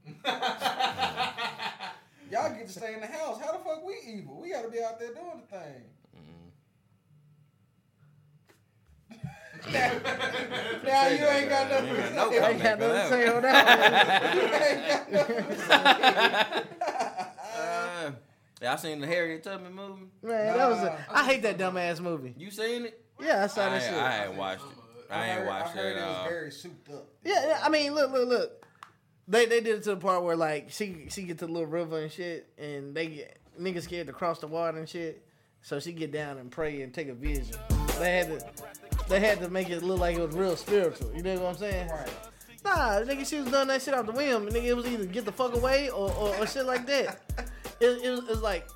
Y'all 2.31 2.53
get 2.55 2.67
to 2.67 2.73
stay 2.73 2.95
in 2.95 3.01
the 3.01 3.07
house. 3.07 3.39
How 3.41 3.53
the 3.53 3.59
fuck 3.59 3.85
we 3.85 3.95
evil? 4.07 4.41
We 4.41 4.51
gotta 4.51 4.69
be 4.69 4.83
out 4.83 4.99
there 4.99 5.13
doing 5.15 5.41
the 5.41 5.47
thing. 5.57 5.85
now, 9.73 9.73
now 10.85 11.07
you 11.09 11.25
ain't 11.25 11.49
got 11.49 11.71
nothing 11.71 11.95
to 11.95 12.05
ain't 12.05 12.15
got 12.15 12.31
say. 12.31 12.39
I 12.41 12.51
ain't 12.51 12.63
got 12.63 12.79
nothing 12.79 12.97
to 12.97 13.09
say 13.09 13.29
on 13.29 13.43
that 13.43 13.55
Uh, 17.57 18.11
y'all 18.61 18.77
seen 18.77 19.01
the 19.01 19.07
Harriet 19.07 19.45
Tubman 19.45 19.73
movie? 19.73 20.07
one. 20.21 20.33
Man, 20.33 20.57
that 20.57 20.69
was 20.69 20.81
a, 20.81 20.99
I 21.11 21.25
hate 21.25 21.43
that 21.43 21.57
dumbass 21.57 22.01
movie. 22.01 22.35
You 22.37 22.51
seen 22.51 22.87
it? 22.87 23.01
Yeah, 23.21 23.45
I 23.45 23.47
saw 23.47 23.67
I, 23.67 23.69
that 23.71 23.83
shit. 23.83 23.95
I 23.95 24.27
ain't 24.27 24.35
watched 24.37 24.65
it. 24.65 24.77
I 25.11 25.27
ain't 25.29 25.39
heard, 25.39 25.47
watched 25.47 25.77
I 25.77 25.79
heard 25.79 25.97
it 25.97 26.01
it 26.01 26.07
was 26.07 26.17
all. 26.17 26.29
very 26.29 26.51
souped 26.51 26.89
up. 26.91 27.07
Yeah, 27.25 27.47
yeah, 27.47 27.61
I 27.63 27.69
mean, 27.69 27.95
look, 27.95 28.11
look, 28.11 28.29
look. 28.29 28.64
They 29.27 29.47
they 29.47 29.61
did 29.61 29.77
it 29.77 29.83
to 29.85 29.91
the 29.91 29.97
part 29.97 30.23
where 30.23 30.37
like 30.37 30.71
she 30.71 31.07
she 31.09 31.23
get 31.23 31.39
to 31.39 31.47
the 31.47 31.53
little 31.53 31.69
river 31.69 31.99
and 31.99 32.13
shit, 32.13 32.49
and 32.59 32.95
they 32.95 33.07
get 33.07 33.39
niggas 33.61 33.83
scared 33.83 34.07
to 34.07 34.13
cross 34.13 34.39
the 34.41 34.47
water 34.47 34.79
and 34.79 34.89
shit. 34.89 35.23
So 35.63 35.81
she 35.81 35.93
get 35.93 36.13
down 36.13 36.37
and 36.37 36.51
pray 36.51 36.83
and 36.83 36.93
take 36.93 37.09
a 37.09 37.15
vision. 37.15 37.57
They 37.99 38.19
had 38.19 38.27
to 38.27 38.47
they 39.09 39.21
had 39.21 39.41
to 39.41 39.49
make 39.49 39.71
it 39.71 39.83
look 39.83 39.99
like 39.99 40.17
it 40.17 40.27
was 40.27 40.37
real 40.37 40.57
spiritual. 40.57 41.11
You 41.15 41.23
know 41.23 41.35
what 41.37 41.51
I'm 41.51 41.57
saying? 41.57 41.89
Right. 41.89 42.11
Nah, 42.65 43.01
nigga, 43.01 43.27
she 43.27 43.41
was 43.41 43.51
doing 43.51 43.69
that 43.69 43.83
shit 43.83 43.95
off 43.95 44.07
the 44.07 44.13
whim. 44.13 44.49
Nigga, 44.49 44.65
it 44.65 44.75
was 44.75 44.87
either 44.87 45.05
get 45.05 45.27
the 45.27 45.33
fuck 45.33 45.55
away 45.55 45.91
or, 45.91 46.11
or, 46.13 46.35
or 46.37 46.47
shit 46.47 46.65
like 46.65 46.87
that. 46.87 47.21
It, 47.81 47.87
it, 48.03 48.11
was, 48.11 48.21
it 48.21 48.29
was 48.29 48.43
like 48.43 48.67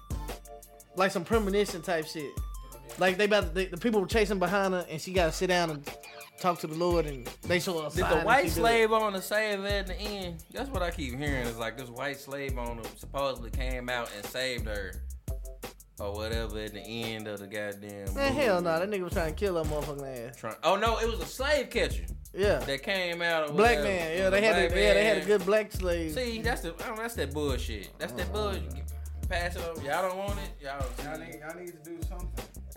like 0.96 1.10
some 1.10 1.24
premonition 1.24 1.80
type 1.82 2.06
shit. 2.06 2.30
Like 2.98 3.16
they 3.16 3.24
about 3.24 3.54
to, 3.54 3.66
the 3.66 3.76
people 3.76 4.00
were 4.00 4.06
chasing 4.06 4.38
behind 4.38 4.74
her, 4.74 4.84
and 4.88 5.00
she 5.00 5.12
got 5.12 5.26
to 5.26 5.32
sit 5.32 5.46
down 5.48 5.70
and 5.70 5.90
talk 6.38 6.58
to 6.60 6.66
the 6.66 6.74
Lord, 6.74 7.06
and 7.06 7.26
they 7.42 7.60
show 7.60 7.86
a 7.86 7.90
Did 7.90 8.04
the 8.06 8.20
white 8.20 8.44
she 8.44 8.50
do 8.50 8.50
it. 8.50 8.54
slave 8.54 8.92
owner 8.92 9.20
save 9.20 9.60
her 9.60 9.66
at 9.66 9.86
the 9.86 9.94
end? 9.94 10.42
That's 10.52 10.70
what 10.70 10.82
I 10.82 10.90
keep 10.90 11.16
hearing. 11.18 11.46
Is 11.46 11.58
like 11.58 11.76
this 11.76 11.88
white 11.88 12.18
slave 12.18 12.58
owner 12.58 12.82
supposedly 12.96 13.50
came 13.50 13.88
out 13.88 14.10
and 14.16 14.24
saved 14.26 14.66
her, 14.66 14.92
or 16.00 16.12
whatever 16.14 16.58
at 16.60 16.72
the 16.72 16.80
end 16.80 17.26
of 17.28 17.40
the 17.40 17.46
goddamn. 17.46 18.14
Man, 18.14 18.32
movie. 18.32 18.44
hell 18.44 18.60
no, 18.60 18.78
that 18.78 18.88
nigga 18.90 19.02
was 19.04 19.12
trying 19.12 19.34
to 19.34 19.38
kill 19.38 19.54
that 19.54 19.66
motherfucking 19.66 20.28
ass. 20.28 20.36
Trying- 20.36 20.56
oh 20.62 20.76
no, 20.76 20.98
it 20.98 21.08
was 21.08 21.20
a 21.20 21.26
slave 21.26 21.70
catcher 21.70 22.04
Yeah, 22.32 22.58
that 22.58 22.82
came 22.82 23.20
out. 23.22 23.50
Or 23.50 23.52
black 23.52 23.78
whatever. 23.78 23.84
man. 23.84 24.18
Yeah, 24.18 24.30
they 24.30 24.40
had 24.42 24.56
a, 24.56 24.62
yeah, 24.62 24.94
they 24.94 25.04
had 25.04 25.18
a 25.18 25.24
good 25.24 25.44
black 25.44 25.72
slave. 25.72 26.12
See, 26.12 26.40
that's 26.42 26.62
the 26.62 26.74
I 26.84 26.88
don't, 26.88 26.96
that's 26.96 27.14
that 27.14 27.32
bullshit. 27.32 27.90
That's 27.98 28.12
that 28.12 28.26
mm-hmm. 28.26 28.32
bullshit. 28.34 28.92
Pass 29.28 29.56
it 29.56 29.62
over. 29.68 29.82
Y'all 29.82 30.08
don't 30.08 30.16
want 30.18 30.38
it. 30.38 30.64
Y'all. 30.64 30.82
Y'all 31.04 31.18
need, 31.18 31.38
y'all 31.40 31.54
need 31.58 31.84
to 31.84 31.90
do 31.90 31.98
something. 32.08 32.28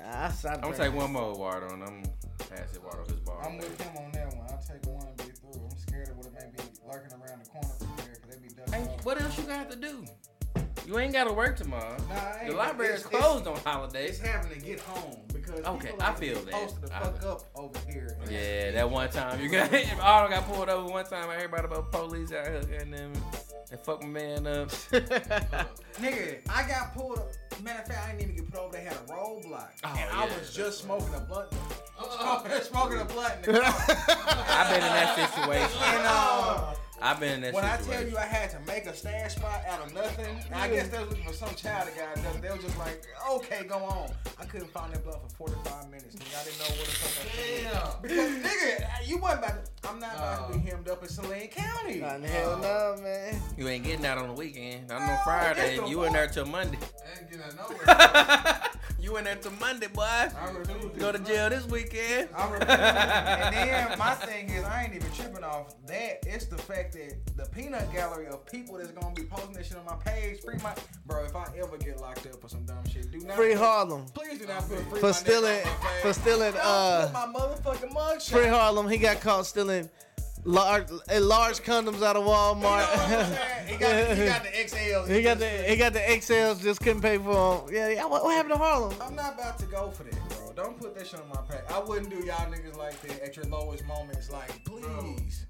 I 0.06 0.30
stopped. 0.32 0.58
I'm 0.58 0.72
gonna 0.72 0.78
take 0.78 0.94
one 0.94 1.12
more 1.14 1.34
water 1.34 1.68
and 1.68 1.84
I'm 1.84 2.04
pass 2.50 2.74
it 2.76 2.84
water 2.84 3.02
on 3.02 3.06
his 3.10 3.20
bar. 3.20 3.44
I'm 3.46 3.58
with 3.58 3.80
him 3.82 3.98
on 3.98 4.12
that 4.14 4.34
one. 4.36 4.48
I'll 4.50 4.58
take 4.62 4.86
one 4.92 5.06
and 5.08 5.18
be 5.18 5.24
through. 5.24 5.62
I'm 5.70 5.78
scared 5.78 6.10
of 6.10 6.18
what 6.18 6.28
it 6.28 6.34
may 6.34 6.50
be 6.58 6.64
lurking 6.88 7.14
around 7.14 7.44
the 7.44 7.50
corner 7.50 7.68
from 7.78 7.88
here 7.98 8.18
because 8.22 8.36
they 8.36 8.48
be 8.48 8.54
ducking 8.54 8.74
Hey, 8.74 8.94
off. 8.94 9.06
what 9.06 9.22
else 9.22 9.38
you 9.38 9.44
got 9.46 9.70
to 9.72 9.78
do? 9.78 10.06
You 10.91 10.99
ain't 10.99 11.13
got 11.13 11.23
to 11.30 11.34
work 11.34 11.56
tomorrow. 11.56 11.95
Nah, 12.10 12.45
the 12.49 12.51
library 12.54 12.95
is 12.95 13.04
closed 13.04 13.47
on 13.47 13.54
It's 13.56 13.63
holidays. 13.63 14.19
having 14.19 14.51
to 14.51 14.60
get 14.60 14.82
home 14.82 15.15
because 15.34 15.62
Okay, 15.62 15.88
people 15.91 16.04
I 16.04 16.13
feel 16.15 16.36
be 16.39 16.51
that. 16.51 16.54
posted 16.54 16.82
the 16.89 16.93
I- 16.95 16.99
fuck 16.99 17.23
up 17.23 17.41
over 17.56 17.80
here. 17.89 18.17
Yeah, 18.30 18.71
that 18.71 18.89
one 18.91 19.10
time 19.10 19.39
you 19.39 19.47
got 19.47 19.73
all 20.01 20.27
got 20.27 20.45
pulled 20.49 20.67
over. 20.67 20.91
One 20.91 21.06
time 21.06 21.30
I 21.30 21.36
heard 21.36 21.45
about 21.45 21.63
about 21.63 21.91
police 21.93 22.34
out 22.34 22.45
here 22.45 22.80
and 22.82 22.93
them 22.93 23.13
and 23.71 23.80
fuck 23.80 24.01
my 24.04 24.10
man 24.10 24.45
up. 24.45 24.67
Nigga, 26.01 26.39
I 26.49 26.67
got 26.67 26.93
pulled 26.93 27.19
up. 27.19 27.30
Matter 27.63 27.84
of 27.84 27.88
fact, 27.88 27.99
I 28.06 28.12
didn't 28.12 28.23
even 28.23 28.36
get 28.36 28.51
pulled 28.51 28.65
over. 28.65 28.75
They 28.75 28.84
had 28.84 28.93
a 28.93 29.12
roadblock. 29.13 29.69
Oh, 29.86 29.95
and 29.97 30.10
I 30.12 30.25
was 30.25 30.54
just 30.54 30.82
smoking 30.82 31.13
a 31.15 31.21
blunt. 31.21 31.54
Smoking, 32.19 32.51
smoking 32.63 32.99
a 32.99 33.06
blunt 33.06 33.34
in 33.47 33.54
the 33.54 33.60
car. 33.62 33.73
I've 33.77 34.67
been 34.67 34.84
in 34.84 34.91
that 34.91 35.15
situation. 35.15 35.82
and 35.84 36.04
uh, 36.06 36.73
I've 37.02 37.20
been 37.20 37.34
in 37.36 37.42
that 37.42 37.54
When 37.54 37.66
I 37.66 37.78
tell 37.78 38.08
you 38.08 38.18
I 38.18 38.26
had 38.26 38.52
to 38.52 38.60
make 38.72 38.86
a 38.86 38.96
stash 38.96 39.36
spot 39.36 39.62
out 39.68 39.86
of 39.86 39.94
nothing, 39.94 40.38
I 40.54 40.68
guess 40.68 40.90
they 40.90 41.00
was 41.00 41.10
looking 41.10 41.26
for 41.26 41.34
some 41.34 41.54
child 41.56 41.88
that 41.88 41.98
got 41.98 42.24
nothing. 42.24 42.42
They 42.42 42.50
was 42.50 42.62
just 42.62 42.78
like, 42.78 43.04
okay, 43.32 43.64
go 43.68 43.78
on. 43.78 44.12
I 44.40 44.46
couldn't 44.46 44.70
find 44.70 44.94
that 44.94 45.04
blunt 45.04 45.20
for 45.24 45.50
45 45.50 45.90
minutes. 45.90 46.16
Nigga. 46.16 46.40
I 46.40 46.44
didn't 46.44 46.60
know 46.60 46.66
what 46.66 46.86
the 46.86 46.92
fuck 46.92 47.26
I. 47.26 47.92
Damn. 47.92 48.02
Because, 48.02 48.32
nigga, 48.44 49.08
you 49.08 49.18
wasn't 49.18 49.44
about 49.44 49.66
to, 49.66 49.90
I'm 49.90 50.00
not 50.00 50.16
about 50.16 50.52
to 50.52 50.60
be 50.60 50.64
oh. 50.64 50.70
hemmed 50.70 50.90
up 50.90 51.02
in 51.02 51.10
Saline 51.10 51.48
County. 51.48 52.00
Nah, 52.02 52.20
hell 52.20 52.58
no, 52.58 53.02
man. 53.02 53.42
you 53.58 53.68
ain't 53.68 53.84
getting 53.84 54.06
out 54.06 54.20
on 54.20 54.28
the 54.28 54.34
weekend. 54.34 54.88
Not 54.90 55.02
No, 55.02 55.14
on 55.14 55.24
Friday. 55.24 55.80
You 55.88 56.04
in 56.04 56.14
there 56.14 56.28
till 56.28 56.46
Monday. 56.46 56.78
I 56.78 57.20
Ain't 57.20 57.32
getting 57.32 57.46
out 57.46 57.70
nowhere. 57.70 58.62
you 59.02 59.18
in 59.18 59.24
there 59.24 59.36
till 59.36 59.52
Monday, 59.54 59.88
boy. 59.88 60.04
I 60.04 60.52
refuse 60.56 60.86
Go 60.98 61.12
to 61.12 61.20
jail 61.20 61.50
this 61.50 61.66
weekend. 61.68 62.30
I 62.36 62.44
refuse. 62.52 62.70
and 62.70 63.56
then 63.56 64.00
my 64.00 64.14
thing 64.16 64.50
is, 64.50 64.64
I 64.64 64.84
ain't 64.84 64.94
even 64.96 65.12
tripping 65.12 65.44
off 65.44 65.74
that. 65.88 66.20
It's 66.26 66.46
the 66.46 66.58
fact 66.58 66.94
that 66.94 67.16
the 67.36 67.46
peanut 67.52 67.92
gallery 67.92 68.28
of 68.28 68.46
people 68.46 68.78
that's 68.78 68.92
gonna 68.92 69.14
be 69.16 69.24
posting 69.24 69.54
this 69.54 69.68
shit 69.68 69.78
on 69.78 69.86
my 69.86 69.96
page, 69.96 70.42
free 70.42 70.58
my 70.64 70.74
bro. 71.06 71.24
If 71.26 71.36
I 71.36 71.48
ever 71.58 71.78
get 71.78 72.00
locked 72.00 72.26
up 72.28 72.42
for 72.42 72.48
some 72.50 72.66
dumb 72.66 72.88
shit, 72.88 73.12
do 73.12 73.20
not 73.20 73.36
Free 73.36 73.54
Harlem. 73.54 74.06
Please 74.14 74.40
do 74.40 74.48
not 74.48 74.68
put 74.70 74.80
free 74.90 75.00
For 75.00 75.08
my 75.08 75.12
stealing, 75.12 75.58
nigga 75.58 75.66
on 75.66 75.84
my 75.84 76.00
for 76.02 76.14
stealing, 76.14 76.54
uh, 76.62 77.10
my 77.14 77.26
motherfucking 77.40 77.94
mugshot. 77.94 78.32
Free 78.32 78.48
Harlem. 78.48 78.88
He 78.90 78.98
got 78.98 79.20
caught 79.22 79.46
stealing 79.46 79.90
large, 80.43 80.88
large 81.19 81.60
condoms 81.60 82.01
out 82.01 82.15
of 82.15 82.23
You 82.23 82.30
know 82.30 82.36
Walmart. 82.36 83.65
He 83.67 83.77
got, 83.77 84.17
he 84.17 84.25
got 84.25 84.43
the 84.43 84.49
XLs. 84.49 85.08
he 85.10 85.21
got 85.21 85.39
the 85.39 85.49
he 85.49 85.75
got 85.75 85.93
the 85.93 85.99
XLs. 85.99 86.62
Just 86.62 86.82
couldn't 86.82 87.01
pay 87.01 87.17
for 87.17 87.65
them. 87.65 87.73
Yeah, 87.73 87.89
yeah. 87.89 88.06
What, 88.06 88.23
what 88.23 88.36
happened 88.36 88.54
to 88.54 88.58
Harlem? 88.58 88.93
I'm 89.01 89.15
not 89.15 89.36
about 89.36 89.58
to 89.60 89.65
go 89.65 89.91
for 89.91 90.04
that, 90.04 90.30
bro. 90.30 90.54
Don't 90.56 90.80
put 90.80 90.95
that 90.97 91.08
shit 91.08 91.19
on 91.19 91.30
my 91.30 91.41
pack. 91.49 91.71
I 91.71 91.80
wouldn't 91.80 92.10
do 92.10 92.17
y'all 92.17 92.51
niggas 92.51 92.77
like 92.77 92.99
that 93.01 93.21
at 93.21 93.36
your 93.36 93.45
lowest 93.45 93.86
moments. 93.86 94.32
Like, 94.32 94.63
please, 94.65 95.45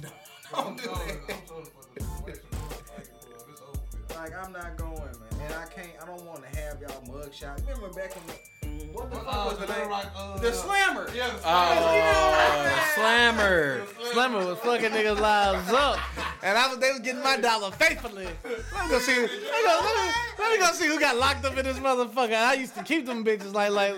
don't 0.00 0.12
I'm 0.54 0.76
do 0.76 0.82
that. 0.82 1.18
I'm 1.28 1.46
sorry 1.46 1.64
for 1.64 1.94
the 1.94 2.04
situation. 2.04 2.42
Like, 2.50 3.10
bro, 3.30 3.38
this 3.48 3.60
over 3.62 3.80
with. 3.96 4.16
Like 4.16 4.34
I'm 4.34 4.52
not 4.52 4.76
going, 4.76 4.94
man, 4.96 5.40
and 5.40 5.54
I 5.54 5.66
can't. 5.66 5.90
I 6.00 6.06
don't 6.06 6.24
want 6.24 6.42
to 6.44 6.60
have 6.60 6.80
y'all 6.80 7.02
mug 7.12 7.34
shots. 7.34 7.62
Remember 7.62 7.88
back 7.88 8.16
in 8.16 8.22
the 8.28 8.63
what 8.94 9.10
the 9.10 9.16
fuck 9.16 9.26
uh, 9.26 9.44
was 9.50 9.58
the 9.58 9.66
the 9.66 9.76
name? 9.78 9.90
like, 9.90 10.06
uh, 10.16 10.38
the 10.38 10.52
Slammer. 10.52 11.08
Yeah, 11.14 11.28
the 11.28 11.40
Oh, 11.44 12.92
slammer. 12.94 13.82
Slammer 14.12 14.46
was 14.46 14.58
fucking 14.60 14.90
niggas' 14.90 15.18
lives 15.20 15.72
up, 15.72 15.98
and 16.42 16.56
I 16.56 16.68
was 16.68 16.78
they 16.78 16.90
was 16.92 17.00
getting 17.00 17.22
my 17.22 17.36
dollar 17.36 17.70
faithfully. 17.72 18.28
Let 18.44 18.84
me 18.84 18.90
go 18.90 18.98
see. 19.00 19.20
Let 19.20 19.30
me 19.30 19.38
go, 19.64 19.80
let 19.82 20.06
me, 20.06 20.12
let 20.38 20.52
me 20.52 20.58
go 20.66 20.72
see 20.72 20.86
who 20.86 21.00
got 21.00 21.16
locked 21.16 21.44
up 21.44 21.56
in 21.56 21.64
this 21.64 21.78
motherfucker. 21.78 22.34
I 22.36 22.54
used 22.54 22.74
to 22.76 22.82
keep 22.84 23.04
them 23.06 23.24
bitches 23.24 23.52
like 23.52 23.70
like 23.72 23.94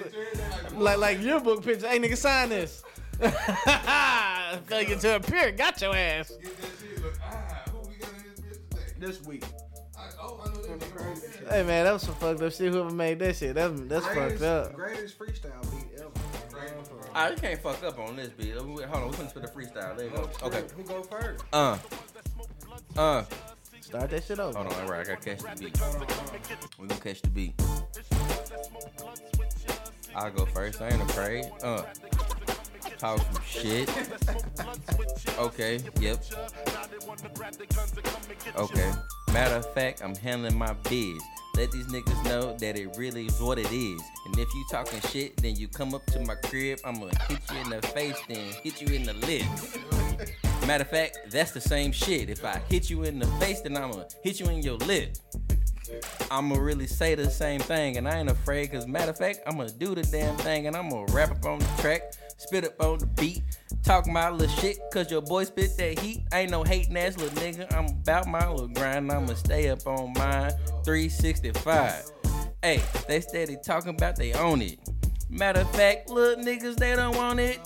like 0.74 0.98
like 0.98 1.20
yearbook 1.20 1.62
pictures. 1.64 1.85
Hey 1.88 1.98
nigga, 1.98 2.16
sign 2.16 2.48
this. 2.48 2.82
Failure 4.66 4.96
to 4.96 5.16
appear, 5.16 5.52
got 5.52 5.80
your 5.80 5.94
ass. 5.94 6.30
Get 6.30 6.56
that 6.61 6.66
shit. 6.80 7.02
Look, 7.02 7.14
ah, 7.22 7.62
who 7.70 7.88
we 7.88 7.94
got 7.96 8.11
in 8.11 8.16
this 8.48 8.59
bitch 8.59 8.68
today? 8.70 8.92
This 8.98 9.22
week. 9.24 9.44
I, 10.82 10.86
I 10.86 11.04
know 11.04 11.14
that 11.14 11.42
nigga. 11.44 11.50
Hey 11.50 11.62
man, 11.62 11.84
that 11.84 11.92
was 11.92 12.02
some 12.02 12.14
fucked 12.14 12.42
up 12.42 12.52
shit. 12.52 12.72
Whoever 12.72 12.90
made 12.90 13.18
that 13.20 13.36
shit, 13.36 13.54
that's 13.54 13.80
that's 13.82 14.06
fucked 14.06 14.42
up. 14.42 14.74
greatest 14.74 15.18
freestyle 15.18 15.62
beat 15.70 16.00
ever. 16.00 16.10
I 17.14 17.30
you 17.30 17.36
can't 17.36 17.60
fuck 17.60 17.82
up 17.82 17.98
on 17.98 18.16
this 18.16 18.28
beat. 18.28 18.54
Hold 18.54 18.68
on, 18.68 18.76
we 18.76 19.16
finna 19.16 19.30
spit 19.30 19.42
the 19.42 19.48
freestyle. 19.48 19.96
There 19.96 20.06
you 20.06 20.12
go. 20.12 20.30
Okay. 20.42 20.62
Who 20.76 20.82
go 20.82 21.02
first? 21.02 21.44
Uh. 21.52 21.78
Uh. 22.96 23.24
Start 23.80 24.10
that 24.10 24.24
shit 24.24 24.38
over. 24.38 24.58
Hold 24.58 24.72
on, 24.72 24.86
right, 24.88 25.00
I 25.00 25.14
gotta 25.14 25.36
catch 25.36 25.38
the 25.38 25.64
beat. 25.64 26.78
We 26.78 26.88
gonna 26.88 27.00
catch 27.00 27.22
the 27.22 27.30
beat. 27.30 27.54
I'll 30.14 30.30
go 30.30 30.44
first. 30.46 30.82
I 30.82 30.88
ain't 30.88 31.02
afraid. 31.02 31.44
Uh. 31.62 31.82
Some 32.98 33.20
shit. 33.44 33.90
Okay. 35.38 35.80
Yep. 36.00 36.24
Okay. 38.56 38.92
Matter 39.32 39.56
of 39.56 39.74
fact, 39.74 40.02
I'm 40.02 40.14
handling 40.14 40.56
my 40.56 40.72
biz. 40.88 41.20
Let 41.56 41.70
these 41.72 41.87
niggas 41.87 42.24
know 42.24 42.56
that 42.59 42.76
it 42.78 42.94
really 42.98 43.26
is 43.26 43.40
what 43.40 43.59
it 43.59 43.70
is. 43.72 44.02
And 44.26 44.38
if 44.38 44.52
you 44.54 44.64
talking 44.70 45.00
shit, 45.11 45.37
then 45.38 45.56
you 45.56 45.68
come 45.68 45.94
up 45.94 46.04
to 46.06 46.20
my 46.20 46.35
crib. 46.35 46.78
I'ma 46.85 47.09
hit 47.28 47.40
you 47.50 47.59
in 47.61 47.70
the 47.70 47.82
face, 47.88 48.18
then 48.28 48.52
hit 48.62 48.80
you 48.80 48.94
in 48.94 49.04
the 49.04 49.14
lip. 49.14 49.44
Matter 50.66 50.82
of 50.82 50.90
fact, 50.90 51.18
that's 51.30 51.52
the 51.52 51.61
same 51.61 51.92
shit. 51.92 52.28
If 52.28 52.44
I 52.44 52.61
hit 52.68 52.90
you 52.90 53.04
in 53.04 53.18
the 53.18 53.26
face, 53.38 53.61
then 53.62 53.76
I'ma 53.76 54.04
hit 54.22 54.40
you 54.40 54.46
in 54.46 54.62
your 54.62 54.76
lip. 54.78 55.16
I'ma 56.31 56.57
really 56.57 56.87
say 56.87 57.14
the 57.14 57.31
same 57.31 57.61
thing, 57.61 57.96
and 57.96 58.09
I 58.09 58.18
ain't 58.18 58.31
afraid. 58.31 58.72
Cause 58.72 58.87
matter 58.87 59.11
of 59.11 59.18
fact, 59.18 59.40
I'ma 59.46 59.66
do 59.79 59.94
the 59.94 60.03
damn 60.03 60.37
thing, 60.37 60.66
and 60.66 60.77
I'ma 60.77 61.07
rap 61.11 61.31
up 61.31 61.44
on 61.46 61.59
the 61.59 61.68
track, 61.79 62.12
spit 62.37 62.64
up 62.64 62.81
on 62.81 62.99
the 62.99 63.07
beat, 63.07 63.42
talk 63.83 64.07
my 64.07 64.31
little 64.31 64.55
shit. 64.57 64.79
Cause 64.92 65.11
your 65.11 65.22
boy 65.22 65.44
spit 65.44 65.77
that 65.79 65.99
heat. 65.99 66.22
Ain't 66.33 66.51
no 66.51 66.64
hating 66.64 66.96
ass 66.96 67.16
little 67.16 67.38
nigga. 67.38 67.72
I'm 67.72 67.87
about 67.87 68.27
my 68.27 68.49
little 68.49 68.68
grind. 68.68 69.11
I'ma 69.11 69.35
stay 69.35 69.68
up 69.68 69.87
on 69.87 70.12
mine. 70.14 70.53
365. 70.85 72.11
Hey, 72.62 72.83
they 73.07 73.20
steady 73.20 73.57
talking 73.64 73.90
about 73.90 74.16
they 74.16 74.33
own 74.33 74.62
it. 74.62 74.79
Matter 75.29 75.61
of 75.61 75.70
fact, 75.75 76.11
little 76.11 76.42
niggas 76.42 76.77
they 76.77 76.96
don't 76.96 77.16
want 77.16 77.40
it. 77.40 77.61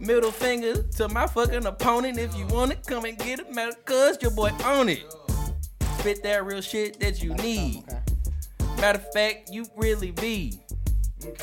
Middle 0.00 0.32
finger 0.32 0.82
to 0.82 1.08
my 1.08 1.26
fucking 1.26 1.66
opponent. 1.66 2.18
If 2.18 2.36
you 2.36 2.46
want 2.46 2.72
it, 2.72 2.86
come 2.86 3.04
and 3.04 3.16
get 3.18 3.40
it. 3.40 3.52
Matter 3.52 3.76
cause 3.84 4.18
your 4.20 4.32
boy 4.32 4.50
own 4.64 4.88
it. 4.88 5.04
Spit 6.04 6.22
that 6.24 6.44
real 6.44 6.60
shit 6.60 7.00
that 7.00 7.22
you 7.22 7.32
need. 7.36 7.82
Matter 8.76 8.98
of 8.98 9.10
fact, 9.14 9.48
you 9.50 9.64
really 9.74 10.10
be 10.10 10.60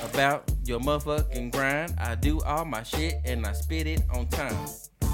about 0.04 0.52
your 0.66 0.80
motherfucking 0.80 1.52
grind. 1.52 1.96
I 1.98 2.14
do 2.14 2.40
all 2.42 2.64
my 2.66 2.84
shit 2.84 3.16
and 3.26 3.44
I 3.48 3.54
spit 3.54 3.88
it 3.88 4.02
on 4.14 4.28
time. 4.28 4.54
My 5.02 5.08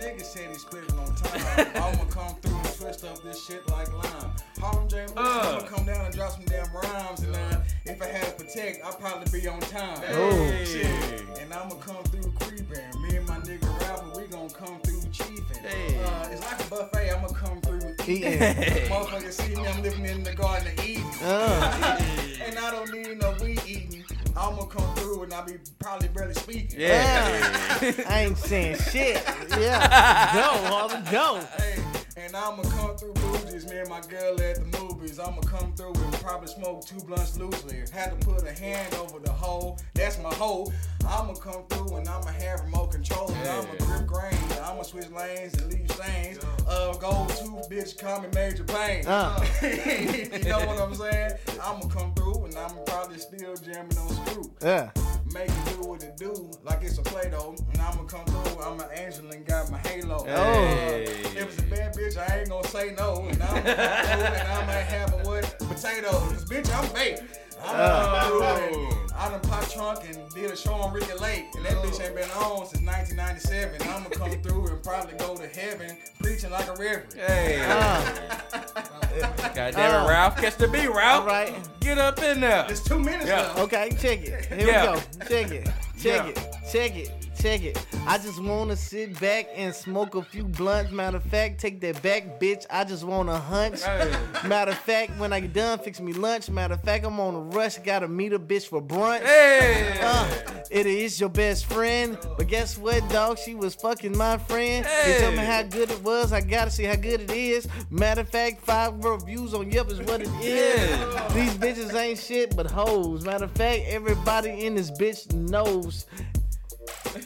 nigga 0.00 0.22
said 0.22 0.48
he 0.50 0.54
split 0.56 0.82
it 0.88 0.92
on 0.94 1.14
time. 1.14 1.68
I'ma 1.76 2.04
come 2.10 2.34
through 2.42 2.56
and 2.56 2.64
twist 2.74 3.04
up 3.04 3.22
this 3.22 3.46
shit 3.46 3.64
like 3.70 3.92
lime. 3.92 4.32
Harlem 4.58 4.88
J. 4.88 5.02
Wilson, 5.02 5.18
Uh. 5.18 5.58
I'ma 5.60 5.68
come 5.68 5.86
down 5.86 6.06
and 6.06 6.12
drop 6.12 6.32
some 6.32 6.44
damn 6.46 6.66
rhymes. 6.74 7.20
And 7.20 7.36
uh, 7.36 7.60
if 7.86 8.02
I 8.02 8.06
had 8.06 8.24
to 8.24 8.44
protect, 8.44 8.84
I'd 8.84 8.98
probably 8.98 9.40
be 9.40 9.46
on 9.46 9.60
time. 9.60 10.02
Oh. 10.14 10.64
Shit. 10.64 11.22
And 11.40 11.54
I'ma 11.54 11.76
come 11.76 12.02
through 12.06 12.32
creeping. 12.40 13.02
Me 13.02 13.18
and 13.18 13.28
my 13.28 13.36
nigga 13.38 13.80
rapper, 13.82 14.20
we 14.20 14.26
gon' 14.26 14.50
come 14.50 14.80
through 14.80 15.00
chiefing. 15.12 15.58
Hey. 15.64 15.96
Uh, 16.02 16.28
it's 16.32 16.40
like 16.42 16.58
a 16.60 16.68
buffet, 16.68 17.10
I'ma 17.16 17.28
come 17.28 17.60
through 17.60 17.63
eating. 18.08 18.32
Eating. 18.32 18.40
Motherfuckers 18.90 19.32
see 19.32 19.54
me, 19.54 19.66
I'm 19.66 19.82
living 19.82 20.06
in 20.06 20.22
the 20.22 20.34
garden 20.34 20.68
of 20.68 20.84
Eden. 20.84 21.04
Uh, 21.22 21.98
and 22.44 22.58
I 22.58 22.70
don't 22.70 22.92
need 22.92 23.18
no 23.20 23.34
weed 23.40 23.60
eating. 23.66 24.04
I'ma 24.36 24.64
come 24.64 24.94
through 24.96 25.22
and 25.24 25.32
I'll 25.32 25.44
be 25.46 25.54
probably 25.78 26.08
barely 26.08 26.34
speaking. 26.34 26.80
Yeah. 26.80 27.92
I 28.08 28.22
ain't 28.22 28.36
saying 28.38 28.76
shit. 28.90 29.22
Yeah, 29.50 30.32
go, 30.34 30.68
Harlem, 30.68 31.04
go. 31.10 31.40
Hey, 31.56 31.82
and 32.16 32.36
I'ma 32.36 32.62
come 32.62 32.96
through 32.96 33.12
bougies, 33.14 33.68
me 33.68 33.78
and 33.78 33.88
my 33.88 34.00
girl 34.02 34.40
at 34.40 34.56
the 34.56 34.78
movies. 34.78 35.18
I'ma 35.18 35.40
come 35.42 35.74
through 35.74 35.94
and 35.94 36.12
probably 36.14 36.48
smoke 36.48 36.84
two 36.84 37.00
blunts 37.00 37.38
loosely. 37.38 37.82
Had 37.92 38.18
to 38.18 38.26
put 38.26 38.46
a 38.46 38.52
hand 38.52 38.94
over 38.94 39.18
the 39.18 39.32
hole, 39.32 39.78
that's 39.94 40.18
my 40.18 40.32
hole. 40.34 40.72
I'ma 41.08 41.34
come 41.34 41.64
through 41.68 41.96
and 41.96 42.08
I'ma 42.08 42.28
have 42.28 42.60
remote 42.60 42.92
control. 42.92 43.32
I'ma 43.32 43.74
grip 43.80 44.06
grain, 44.06 44.34
I'ma 44.62 44.82
switch 44.82 45.10
lanes 45.10 45.54
and 45.54 45.72
leave 45.72 45.90
stains. 45.90 46.38
Uh, 46.66 46.94
go 46.94 47.26
to 47.26 47.44
bitch, 47.68 47.98
call 47.98 48.20
me 48.20 48.28
Major 48.34 48.64
Pain. 48.64 49.06
Uh. 49.06 49.44
you 49.62 50.44
know 50.48 50.64
what 50.66 50.80
I'm 50.80 50.94
saying? 50.94 51.32
I'ma 51.62 51.86
come 51.88 52.14
through 52.14 52.44
and 52.44 52.54
I'ma 52.56 52.82
probably 52.86 53.18
still 53.18 53.56
jamming 53.56 53.98
on 53.98 54.26
screw. 54.26 54.50
Yeah. 54.62 54.90
Make 55.34 55.48
it 55.48 55.64
do 55.66 55.88
what 55.88 56.04
it 56.04 56.16
do, 56.16 56.48
like 56.62 56.84
it's 56.84 56.96
a 56.98 57.02
Play-Doh. 57.02 57.56
And 57.72 57.82
I'ma 57.82 58.04
come 58.04 58.24
through, 58.24 58.62
I'm 58.62 58.78
an 58.78 58.86
angel 58.94 59.28
and 59.32 59.44
got 59.44 59.68
my 59.68 59.78
halo. 59.78 60.22
Hey. 60.24 61.02
If 61.02 61.36
it's 61.36 61.58
a 61.58 61.62
bad 61.62 61.92
bitch, 61.92 62.16
I 62.16 62.38
ain't 62.38 62.48
gonna 62.48 62.68
say 62.68 62.94
no. 62.96 63.26
And 63.28 63.42
I'm 63.42 63.54
gonna 63.62 63.74
come 63.74 64.06
through 64.06 64.26
and 64.26 64.48
I 64.48 64.66
might 64.66 64.86
have 64.94 65.12
a 65.12 65.16
what? 65.28 65.58
Potatoes. 65.58 66.44
Bitch, 66.44 66.72
I'm 66.72 66.94
baked. 66.94 67.24
I'm 67.64 67.74
Uh. 67.74 68.40
come 68.40 69.04
I 69.16 69.28
done 69.30 69.40
pop 69.40 69.68
trunk 69.70 70.00
and 70.08 70.28
did 70.34 70.52
a 70.52 70.56
show 70.56 70.74
on 70.74 70.92
Ricki 70.92 71.14
Lake. 71.14 71.46
And 71.56 71.64
that 71.64 71.74
bitch 71.78 72.04
ain't 72.04 72.14
been 72.14 72.30
on 72.30 72.66
since 72.66 72.84
1997. 72.84 73.82
I'ma 73.88 74.10
come 74.10 74.40
through 74.42 74.68
and 74.68 74.82
probably 74.84 75.14
go 75.18 75.36
to 75.36 75.48
heaven 75.48 75.96
preaching 76.22 76.50
like 76.50 76.68
a 76.68 76.74
reverend. 76.74 77.14
Hey. 77.14 77.60
Uh, 78.76 78.93
God 79.54 79.54
damn 79.54 79.68
it, 79.76 79.78
Uh. 79.78 80.08
Ralph. 80.08 80.36
Catch 80.36 80.56
the 80.56 80.68
beat, 80.68 80.88
Ralph. 80.88 81.22
all 81.22 81.26
right. 81.26 81.54
Get 81.80 81.98
up 81.98 82.22
in 82.22 82.40
there. 82.40 82.66
It's 82.68 82.82
two 82.82 82.98
minutes 82.98 83.26
Yeah. 83.26 83.40
left. 83.42 83.58
Okay, 83.60 83.90
check 83.98 84.20
it. 84.22 84.44
Here 84.46 84.66
Yeah. 84.66 84.94
we 84.94 85.00
go. 85.00 85.02
Check 85.28 85.50
it. 85.52 85.64
Check 86.00 86.04
Yeah. 86.04 86.26
it. 86.26 86.54
Check 86.72 86.96
it. 86.96 87.23
Check 87.44 87.62
it. 87.62 87.86
I 88.06 88.16
just 88.16 88.42
wanna 88.42 88.74
sit 88.74 89.20
back 89.20 89.48
and 89.54 89.74
smoke 89.74 90.14
a 90.14 90.22
few 90.22 90.44
blunts. 90.44 90.90
Matter 90.92 91.18
of 91.18 91.24
fact, 91.24 91.60
take 91.60 91.78
that 91.82 92.00
back, 92.00 92.40
bitch. 92.40 92.64
I 92.70 92.84
just 92.84 93.04
wanna 93.04 93.38
hunch. 93.38 93.82
Hey. 93.82 94.10
Matter 94.48 94.70
of 94.70 94.78
fact, 94.78 95.18
when 95.18 95.30
I 95.30 95.40
get 95.40 95.52
done, 95.52 95.78
fix 95.78 96.00
me 96.00 96.14
lunch. 96.14 96.48
Matter 96.48 96.72
of 96.72 96.82
fact, 96.82 97.04
I'm 97.04 97.20
on 97.20 97.34
a 97.34 97.40
rush. 97.40 97.76
Gotta 97.76 98.08
meet 98.08 98.32
a 98.32 98.38
bitch 98.38 98.68
for 98.68 98.80
brunch. 98.80 99.26
Hey. 99.26 99.98
Uh, 100.00 100.26
it 100.70 100.86
is 100.86 101.20
your 101.20 101.28
best 101.28 101.66
friend. 101.66 102.16
But 102.38 102.46
guess 102.48 102.78
what, 102.78 103.06
dog? 103.10 103.38
She 103.38 103.54
was 103.54 103.74
fucking 103.74 104.16
my 104.16 104.38
friend. 104.38 104.86
They 105.04 105.18
told 105.20 105.34
me 105.34 105.44
how 105.44 105.64
good 105.64 105.90
it 105.90 106.02
was. 106.02 106.32
I 106.32 106.40
gotta 106.40 106.70
see 106.70 106.84
how 106.84 106.96
good 106.96 107.20
it 107.20 107.30
is. 107.30 107.68
Matter 107.90 108.22
of 108.22 108.30
fact, 108.30 108.62
five 108.62 109.04
reviews 109.04 109.52
on 109.52 109.70
Yelp 109.70 109.90
is 109.90 110.00
what 110.00 110.22
it 110.22 110.28
is. 110.40 110.88
Yeah. 110.90 111.28
These 111.34 111.58
bitches 111.58 111.94
ain't 111.94 112.18
shit 112.18 112.56
but 112.56 112.70
hoes. 112.70 113.26
Matter 113.26 113.44
of 113.44 113.50
fact, 113.50 113.82
everybody 113.86 114.64
in 114.64 114.76
this 114.76 114.90
bitch 114.90 115.30
knows. 115.34 116.06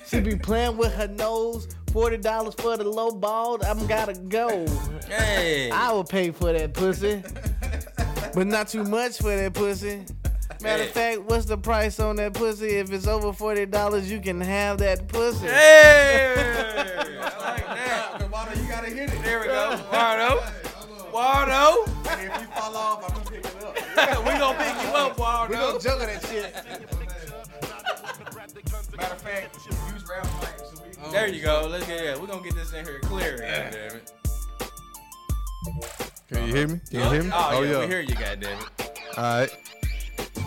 She 0.06 0.20
be 0.20 0.36
playing 0.36 0.76
with 0.76 0.92
her 0.94 1.09
nose. 1.09 1.68
forty 1.92 2.16
dollars 2.18 2.54
for 2.59 2.76
the 2.76 2.84
low 2.84 3.11
ball, 3.11 3.59
I'm 3.64 3.86
gotta 3.86 4.12
go. 4.14 4.66
Hey. 5.09 5.70
I 5.70 5.92
would 5.92 6.09
pay 6.09 6.30
for 6.30 6.52
that 6.52 6.74
pussy, 6.74 7.22
but 8.34 8.46
not 8.46 8.68
too 8.68 8.84
much 8.84 9.16
for 9.18 9.34
that 9.34 9.54
pussy. 9.54 10.04
Matter 10.61 10.82
of 10.82 10.88
Hey. 10.90 11.14
fact, 11.16 11.22
what's 11.30 11.46
the 11.46 11.56
price 11.56 11.98
on 12.00 12.16
that 12.16 12.34
pussy? 12.34 12.76
If 12.76 12.90
it's 12.92 13.06
over 13.06 13.32
forty 13.32 13.64
dollars, 13.66 14.11
you 14.11 14.20
can 14.20 14.40
have 14.40 14.78
that 14.78 15.09
pussy. 15.09 15.46
Hey. 15.46 16.34
I 17.20 17.22
like 17.38 17.66
that. 17.66 18.18
Kamado, 18.20 18.62
you 18.62 18.68
gotta 18.68 18.90
hit 18.90 19.11
it. 19.12 19.22
There 19.22 19.40
we 19.40 19.46
go. 19.46 19.80
Waldo. 19.92 20.42
Waldo. 21.12 21.84
And 22.11 22.20
if 22.20 22.40
you 22.40 22.46
fall 22.48 22.76
off, 22.76 23.04
I'm 23.09 23.14
gonna 23.16 23.30
pick 23.30 23.44
it 23.46 23.64
up. 23.64 23.76
we 24.24 24.30
gonna 24.38 24.59
pick 24.59 24.82
you 24.86 24.94
up, 24.94 25.18
Waldo. 25.18 25.48
We 25.52 25.56
gonna 25.56 25.80
juggle 25.80 26.06
that 26.06 26.26
shit. 26.26 26.54
Matter 28.99 29.14
of 29.14 29.22
fact, 29.22 29.57
use 29.64 30.05
rap 30.09 30.24
mic 30.40 30.59
so 30.59 30.84
we 30.84 30.94
can. 30.94 31.12
There 31.12 31.28
you 31.28 31.40
go. 31.40 31.68
Let's 31.70 31.86
get 31.86 32.05
yeah. 32.05 32.18
We're 32.18 32.26
gonna 32.26 32.42
get 32.42 32.57
this 32.57 32.72
in 32.72 32.84
here 32.84 32.99
clear. 33.01 33.38
Yeah. 33.40 33.70
Damn 33.70 33.96
it. 33.96 34.12
Can 36.28 36.46
you 36.46 36.55
hear 36.55 36.68
me? 36.68 36.80
Can 36.90 36.99
you 36.99 37.07
oh, 37.07 37.11
hear 37.11 37.22
me? 37.22 37.30
Oh, 37.32 37.51
oh 37.53 37.62
yeah, 37.62 37.80
we 37.80 37.86
hear 37.86 38.01
you, 38.01 38.14
goddamn 38.14 38.59
it. 38.59 39.01
All 39.16 39.22
right. 39.24 39.57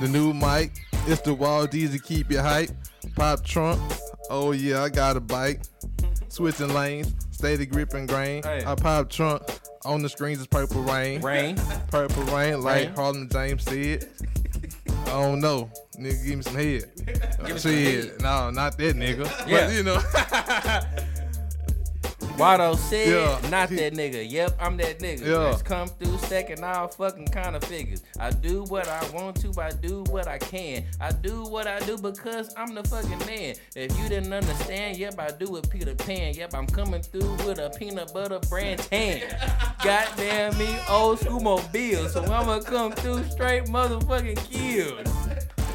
The 0.02 0.08
new 0.10 0.34
mic. 0.34 0.74
It's 1.08 1.22
the 1.22 1.34
Wall 1.34 1.66
D's 1.66 1.92
to 1.92 2.00
keep 2.00 2.30
you 2.30 2.40
hype. 2.40 2.72
Pop 3.16 3.44
trunk. 3.46 3.82
Oh 4.30 4.52
yeah, 4.52 4.84
I 4.84 4.90
got 4.90 5.16
a 5.16 5.22
bike. 5.22 5.62
Switching 6.28 6.74
lanes. 6.74 7.14
Steady 7.32 7.66
grip 7.66 7.94
and 7.94 8.08
grain. 8.08 8.44
Hey. 8.44 8.64
I 8.66 8.76
pop 8.76 9.10
trunk. 9.10 9.44
On 9.86 10.02
the 10.02 10.10
screens 10.10 10.40
is 10.40 10.48
purple 10.48 10.82
rain. 10.82 11.22
Rain. 11.22 11.56
Purple 11.90 12.24
rain, 12.24 12.62
like 12.62 12.88
Rain. 12.88 12.96
Harlem 12.96 13.30
James 13.30 13.64
said. 13.64 14.10
I 15.12 15.22
don't 15.22 15.42
know. 15.42 15.70
Nigga, 16.00 16.26
give 16.26 16.38
me 16.38 16.42
some 16.42 16.56
head. 16.56 16.84
Give 17.46 17.60
Shit. 17.60 18.22
No, 18.22 18.50
not 18.50 18.78
that 18.78 18.96
nigga. 18.96 19.26
Yeah. 19.46 19.68
But 19.68 19.74
you 19.74 19.84
know. 19.84 21.02
Watto 22.42 22.76
said, 22.76 23.08
Yeah. 23.08 23.50
not 23.50 23.70
that 23.70 23.94
nigga. 23.94 24.30
Yep, 24.30 24.58
I'm 24.60 24.76
that 24.78 25.00
nigga. 25.00 25.26
Yeah. 25.26 25.38
Let's 25.38 25.62
come 25.62 25.88
through 25.88 26.18
second, 26.20 26.64
all 26.64 26.88
fucking 26.88 27.28
kind 27.28 27.56
of 27.56 27.64
figures. 27.64 28.02
I 28.20 28.32
do 28.32 28.64
what 28.64 28.88
I 28.88 29.08
want 29.12 29.40
to, 29.42 29.62
I 29.62 29.70
do 29.72 30.04
what 30.10 30.28
I 30.28 30.38
can. 30.40 30.84
I 31.00 31.12
do 31.12 31.44
what 31.44 31.68
I 31.68 31.80
do 31.82 31.98
because 31.98 32.54
I'm 32.58 32.74
the 32.74 32.84
fucking 32.84 33.20
man. 33.28 33.56
If 33.76 33.98
you 34.00 34.10
didn't 34.10 34.34
understand, 34.34 34.98
yep, 34.98 35.20
I 35.20 35.30
do 35.30 35.56
it 35.58 35.70
Peter 35.70 35.94
Pan. 35.94 36.34
Yep, 36.34 36.54
I'm 36.56 36.68
coming 36.68 37.02
through 37.02 37.32
with 37.46 37.60
a 37.60 37.70
peanut 37.78 38.14
butter 38.14 38.40
brand 38.50 38.80
tan. 38.80 39.22
Goddamn 39.84 40.58
me, 40.58 40.76
old 40.90 41.20
school 41.20 41.40
mobile. 41.40 42.10
So 42.10 42.24
I'ma 42.24 42.60
come 42.62 42.92
through 42.94 43.24
straight 43.26 43.66
motherfucking 43.66 44.38
killed. 44.50 45.08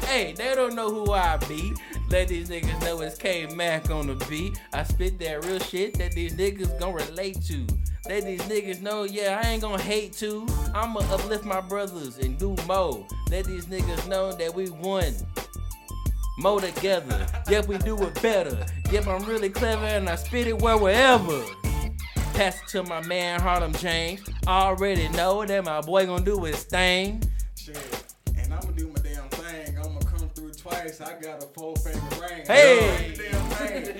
Hey, 0.05 0.33
they 0.33 0.55
don't 0.55 0.75
know 0.75 0.89
who 0.89 1.11
I 1.11 1.37
be. 1.49 1.73
Let 2.09 2.29
these 2.29 2.49
niggas 2.49 2.81
know 2.83 3.01
it's 3.01 3.17
K 3.17 3.45
Mac 3.47 3.89
on 3.89 4.07
the 4.07 4.15
beat. 4.29 4.59
I 4.73 4.83
spit 4.83 5.19
that 5.19 5.45
real 5.45 5.59
shit 5.59 5.97
that 5.97 6.13
these 6.13 6.33
niggas 6.33 6.79
gon' 6.79 6.93
relate 6.93 7.41
to. 7.47 7.67
Let 8.07 8.23
these 8.23 8.41
niggas 8.43 8.81
know, 8.81 9.03
yeah, 9.03 9.41
I 9.43 9.49
ain't 9.49 9.61
gon' 9.61 9.79
hate 9.79 10.13
to. 10.13 10.47
I'ma 10.73 11.01
uplift 11.11 11.43
my 11.43 11.59
brothers 11.59 12.17
and 12.19 12.37
do 12.37 12.55
more. 12.65 13.05
Let 13.29 13.45
these 13.45 13.65
niggas 13.65 14.07
know 14.07 14.31
that 14.31 14.55
we 14.55 14.69
won. 14.69 15.13
More 16.37 16.61
together. 16.61 17.27
Yep, 17.49 17.67
we 17.67 17.77
do 17.79 18.01
it 18.01 18.21
better. 18.21 18.65
Yep, 18.91 19.07
I'm 19.07 19.23
really 19.23 19.49
clever 19.49 19.85
and 19.85 20.07
I 20.07 20.15
spit 20.15 20.47
it 20.47 20.61
where 20.61 20.77
wherever. 20.77 21.43
Pass 22.33 22.61
it 22.61 22.67
to 22.69 22.83
my 22.83 23.05
man 23.05 23.41
Harlem 23.41 23.73
James. 23.73 24.21
Already 24.47 25.09
know 25.09 25.45
that 25.45 25.65
my 25.65 25.81
boy 25.81 26.05
gon' 26.05 26.23
do 26.23 26.41
his 26.45 26.63
thing. 26.63 27.21
Shit. 27.55 28.06
Through. 30.89 31.05
I 31.05 31.21
got 31.21 31.43
a 31.43 31.47
four 31.47 31.75
finger 31.77 31.99
ring. 32.21 32.45
Hey! 32.45 33.15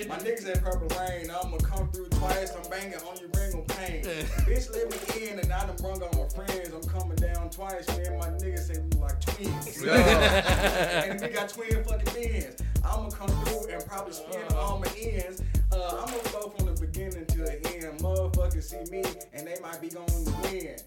My 0.07 0.17
niggas 0.19 0.49
at 0.49 0.63
Purple 0.63 0.87
Rain. 0.97 1.29
I'ma 1.29 1.57
come 1.57 1.89
through 1.91 2.07
twice. 2.09 2.53
I'm 2.55 2.69
banging 2.69 2.95
on 2.95 3.17
your 3.17 3.29
ring 3.35 3.59
of 3.59 3.67
pain. 3.67 4.03
Bitch, 4.47 4.71
let 4.73 4.89
me 4.89 5.29
in 5.29 5.39
and 5.39 5.51
I 5.51 5.65
done 5.65 5.75
brung 5.77 6.01
all 6.01 6.23
my 6.23 6.29
friends. 6.29 6.69
I'm 6.73 6.83
coming 6.83 7.17
down 7.17 7.49
twice. 7.49 7.87
Man, 7.87 8.17
my 8.19 8.29
niggas 8.29 8.71
say 8.71 8.81
we 8.81 8.99
like 8.99 9.19
twins. 9.21 9.83
and 9.83 11.21
we 11.21 11.27
got 11.29 11.49
twin 11.49 11.83
fucking 11.83 12.23
ends. 12.23 12.61
I'ma 12.83 13.09
come 13.09 13.29
through 13.45 13.69
and 13.73 13.85
probably 13.85 14.13
spin 14.13 14.41
all 14.55 14.79
my 14.79 14.91
ends. 14.99 15.41
Uh, 15.71 16.03
I'm 16.03 16.07
gonna 16.07 16.29
go 16.31 16.49
from 16.49 16.73
the 16.73 16.79
beginning 16.79 17.25
to 17.25 17.37
the 17.37 17.55
end. 17.75 17.99
Motherfuckers 17.99 18.63
see 18.63 18.89
me 18.91 19.03
and 19.33 19.47
they 19.47 19.59
might 19.61 19.81
be 19.81 19.89
going 19.89 20.07
to 20.07 20.31
win. 20.43 20.77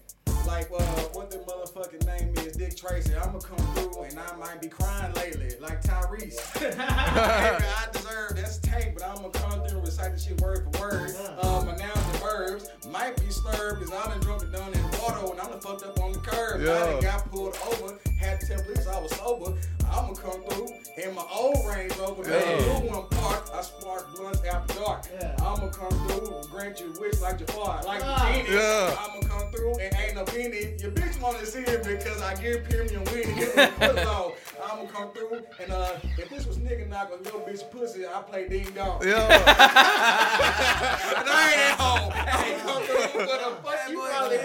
Like, 0.47 0.69
uh, 0.71 0.81
what 1.13 1.29
the 1.31 1.37
motherfucking 1.37 2.05
name 2.05 2.33
is, 2.45 2.57
Dick 2.57 2.75
Tracy. 2.75 3.15
I'ma 3.15 3.39
come 3.39 3.57
through 3.73 4.03
and 4.03 4.19
I 4.19 4.35
might 4.35 4.61
be 4.61 4.67
crying 4.67 5.13
lately, 5.13 5.51
like 5.59 5.81
Tyrese. 5.81 6.37
I 6.79 7.87
deserve 7.93 8.35
that's 8.35 8.57
tank, 8.59 8.95
but 8.97 9.03
I'ma 9.07 9.29
come 9.29 9.65
through 9.65 9.77
and 9.77 9.85
recite 9.85 10.13
the 10.13 10.19
shit 10.19 10.39
word 10.41 10.67
for 10.73 10.81
word. 10.89 11.15
Uh, 11.41 11.63
my 11.65 11.75
nouns 11.77 11.95
and 11.97 12.17
verbs 12.21 12.69
might 12.91 13.15
be 13.17 13.29
slurred, 13.31 13.79
cause 13.79 13.91
I 13.91 14.09
done 14.09 14.19
drunk 14.19 14.43
it 14.43 14.51
down 14.51 14.73
in 14.73 14.83
water 14.99 15.31
and 15.31 15.39
I 15.39 15.47
done 15.49 15.59
fucked 15.61 15.83
up 15.83 15.99
on 15.99 16.11
the 16.11 16.19
curb. 16.19 16.61
I 16.61 16.63
done 16.65 16.95
Yeah. 16.95 17.01
got 17.01 17.31
pulled 17.31 17.57
over, 17.67 17.97
had 18.21 18.39
to 18.41 18.47
tell 18.47 18.61
I 18.91 18.99
was 19.01 19.11
sober. 19.15 19.57
I'ma 19.91 20.13
come 20.13 20.41
through 20.49 20.69
in 20.97 21.13
my 21.15 21.23
old 21.33 21.65
Range 21.67 21.95
Rover, 21.97 22.23
got 22.23 22.31
Yeah. 22.31 22.51
a 22.51 22.79
new 22.81 22.89
one 22.89 23.07
parked. 23.09 23.49
I 23.53 23.61
spark 23.61 24.15
blunts 24.15 24.41
after 24.45 24.79
dark. 24.79 25.05
Yeah. 25.13 25.35
I'ma 25.39 25.67
come 25.69 25.91
through 26.07 26.37
and 26.37 26.49
grant 26.49 26.79
you 26.79 26.93
wish 26.99 27.19
like 27.19 27.39
Jafar, 27.39 27.83
like 27.83 28.01
Ah. 28.03 28.29
the 28.31 28.43
genie. 28.43 28.55
Yeah. 28.57 28.95
I'ma 28.99 29.27
come 29.27 29.51
through 29.51 29.75
and 29.79 29.95
ain't 29.95 30.15
no 30.15 30.23
penny. 30.23 30.75
Your 30.79 30.91
bitch 30.91 31.19
wanna 31.21 31.45
see 31.45 31.59
it 31.59 31.83
because 31.83 32.21
I 32.21 32.35
give 32.35 32.63
premium 32.69 33.03
winning. 33.05 33.35
Give 33.35 33.55
me 33.55 33.63
a 33.63 33.67
foot 33.67 33.95
long. 34.05 34.31
I'ma 34.63 34.85
come 34.87 35.11
through 35.13 35.41
and 35.59 35.71
uh, 35.71 35.93
if 36.17 36.29
this 36.29 36.45
was 36.45 36.57
nigga 36.57 36.87
knock 36.87 37.11
a 37.11 37.21
little 37.23 37.41
bitch 37.41 37.69
pussy, 37.71 38.05
I 38.05 38.21
play 38.21 38.47
ding 38.47 38.71
dong. 38.71 39.01
Yeah. 39.05 39.27
And 41.21 41.29
I 41.29 41.51
ain't 41.51 41.59
at 41.61 41.79
home. 41.79 42.11
I'ma 42.15 42.71
come 42.71 42.83
through 42.83 43.19
with 43.21 43.29
a 43.29 43.55
fuck 43.63 43.89
you 43.89 43.99
probably 43.99 44.37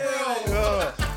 bro. 0.49 1.16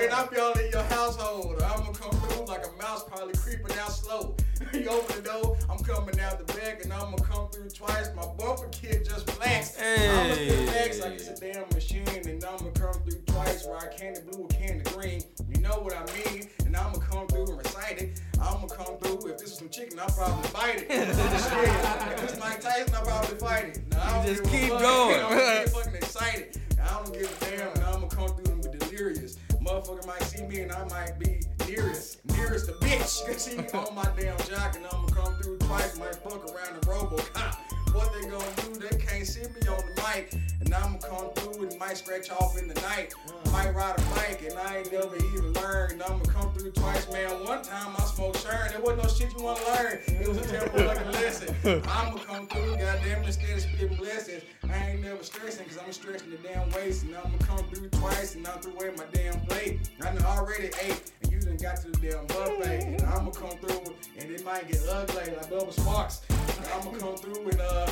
And 0.00 0.10
I'm 0.12 0.28
y'all 0.34 0.58
in 0.58 0.70
your 0.70 0.82
household. 0.84 1.60
I'ma 1.62 1.92
come 1.92 2.10
through 2.10 2.46
like 2.46 2.64
a 2.66 2.82
mouse 2.82 3.04
probably 3.04 3.34
creeping 3.34 3.76
out 3.78 3.92
slow. 3.92 4.34
you 4.72 4.88
open 4.88 5.22
the 5.22 5.28
door, 5.28 5.58
I'm 5.68 5.78
coming 5.84 6.18
out 6.20 6.38
the 6.38 6.50
back 6.54 6.82
and 6.82 6.90
I'ma 6.90 7.18
come 7.18 7.50
through 7.50 7.68
twice. 7.68 8.08
My 8.16 8.24
bumper 8.38 8.68
kid 8.68 9.04
just 9.04 9.30
flexed. 9.30 9.78
I'ma 9.78 10.32
spit 10.32 10.66
next 10.66 11.00
like 11.00 11.12
it's 11.12 11.28
a 11.28 11.38
damn 11.38 11.68
machine 11.74 12.08
and 12.08 12.42
I'ma 12.42 12.70
come 12.70 12.94
through 13.04 13.20
twice 13.26 13.66
where 13.66 13.76
I 13.76 13.88
candy 13.88 14.20
blue 14.22 14.44
or 14.44 14.48
candy 14.48 14.90
green. 14.90 15.22
You 15.50 15.60
know 15.60 15.80
what 15.80 15.94
I 15.94 16.04
mean? 16.14 16.48
And 16.64 16.74
I'ma 16.74 16.96
come 16.98 17.26
through 17.26 17.48
and 17.48 17.58
recite 17.58 18.00
it. 18.00 18.22
I'ma 18.40 18.68
come 18.68 18.96
through. 18.98 19.30
If 19.30 19.38
this 19.38 19.52
is 19.52 19.58
some 19.58 19.68
chicken, 19.68 19.98
I'll 19.98 20.08
probably 20.08 20.50
bite 20.50 20.86
it. 20.88 20.90
If 20.90 22.20
this 22.22 22.40
Mike 22.40 22.62
Tyson, 22.62 22.94
I'll 22.94 23.04
probably 23.04 23.36
fight 23.36 23.64
it. 23.64 23.82
Now, 23.90 24.02
I 24.02 24.24
don't 24.24 24.34
just 24.34 24.50
keep 24.50 24.70
going. 24.70 25.20
I'm 25.20 25.36
get 25.36 25.68
fucking 25.68 25.94
excited. 25.94 26.60
I 26.82 27.02
don't 27.02 27.12
give 27.12 27.42
a 27.42 27.44
damn, 27.44 27.68
and 27.68 27.84
I'ma 27.84 28.06
come 28.06 28.28
through 28.28 28.36
and 28.36 28.36
be 28.36 28.38
delirious. 28.38 28.49
Motherfucker 29.62 30.06
might 30.06 30.22
see 30.22 30.44
me 30.44 30.60
and 30.60 30.72
I 30.72 30.84
might 30.88 31.18
be 31.18 31.42
nearest, 31.66 32.24
nearest 32.36 32.66
the 32.66 32.72
bitch. 32.84 33.26
Cause 33.26 33.44
see 33.44 33.56
me 33.56 33.64
on 33.74 33.94
my 33.94 34.08
damn 34.18 34.36
jock 34.38 34.76
and 34.76 34.86
I'ma 34.86 35.06
come 35.08 35.34
through 35.34 35.58
twice, 35.58 35.98
might 35.98 36.14
fuck 36.16 36.44
around 36.50 36.80
the 36.80 36.86
RoboCop. 36.86 37.79
What 37.92 38.12
they 38.12 38.28
gonna 38.28 38.44
do? 38.56 38.78
They 38.78 38.96
can't 38.98 39.26
see 39.26 39.40
me 39.42 39.68
on 39.68 39.82
the 39.84 40.02
mic, 40.02 40.32
and 40.60 40.72
I'ma 40.72 40.98
come 40.98 41.32
through 41.34 41.68
and 41.68 41.78
might 41.78 41.96
scratch 41.96 42.30
off 42.30 42.56
in 42.58 42.68
the 42.68 42.74
night. 42.82 43.14
Might 43.52 43.74
ride 43.74 43.98
a 43.98 44.02
bike 44.14 44.42
and 44.48 44.58
I 44.58 44.78
ain't 44.78 44.92
never 44.92 45.16
even 45.16 45.52
learned. 45.54 46.02
I'ma 46.02 46.24
come 46.24 46.52
through 46.54 46.70
twice, 46.70 47.10
man. 47.12 47.30
One 47.44 47.62
time 47.62 47.94
I 47.98 48.04
smoked 48.04 48.44
churn. 48.44 48.70
There 48.70 48.80
wasn't 48.80 49.02
no 49.02 49.08
shit 49.08 49.36
you 49.36 49.44
wanna 49.44 49.64
learn. 49.66 49.98
It 50.06 50.28
was 50.28 50.38
a 50.38 50.46
terrible 50.46 50.78
fucking 50.78 51.12
lesson. 51.12 51.82
I'ma 51.88 52.18
come 52.18 52.46
through, 52.46 52.76
goddamn, 52.76 53.24
instead 53.24 53.56
of 53.56 53.62
spitting 53.62 53.96
blessings. 53.96 54.42
I 54.68 54.90
ain't 54.90 55.02
never 55.02 55.22
stressing, 55.22 55.66
cause 55.66 55.78
I'ma 55.78 55.90
stretching 55.90 56.30
the 56.30 56.38
damn 56.38 56.70
waist. 56.70 57.02
And 57.04 57.16
I'ma 57.16 57.38
come 57.38 57.64
through 57.70 57.88
twice 57.90 58.34
and 58.36 58.46
I'm 58.46 58.60
through 58.60 58.74
away 58.74 58.92
my 58.96 59.04
damn 59.12 59.40
plate. 59.40 59.90
I 60.00 60.14
done 60.14 60.24
already 60.24 60.70
ate, 60.82 61.12
and 61.50 61.60
got 61.60 61.76
to 61.76 61.90
the 61.90 62.10
damn 62.10 62.26
buffet. 62.26 62.84
And 62.84 63.02
I'ma 63.02 63.30
come 63.30 63.58
through, 63.58 63.94
and 64.18 64.30
it 64.30 64.44
might 64.44 64.68
get 64.68 64.80
ugly 64.88 65.34
like 65.34 65.50
Bubba 65.50 65.74
Sparxxx. 65.74 66.22
And 66.58 66.66
I'ma 66.68 66.98
come 66.98 67.16
through 67.16 67.48
and, 67.50 67.60
uh, 67.60 67.90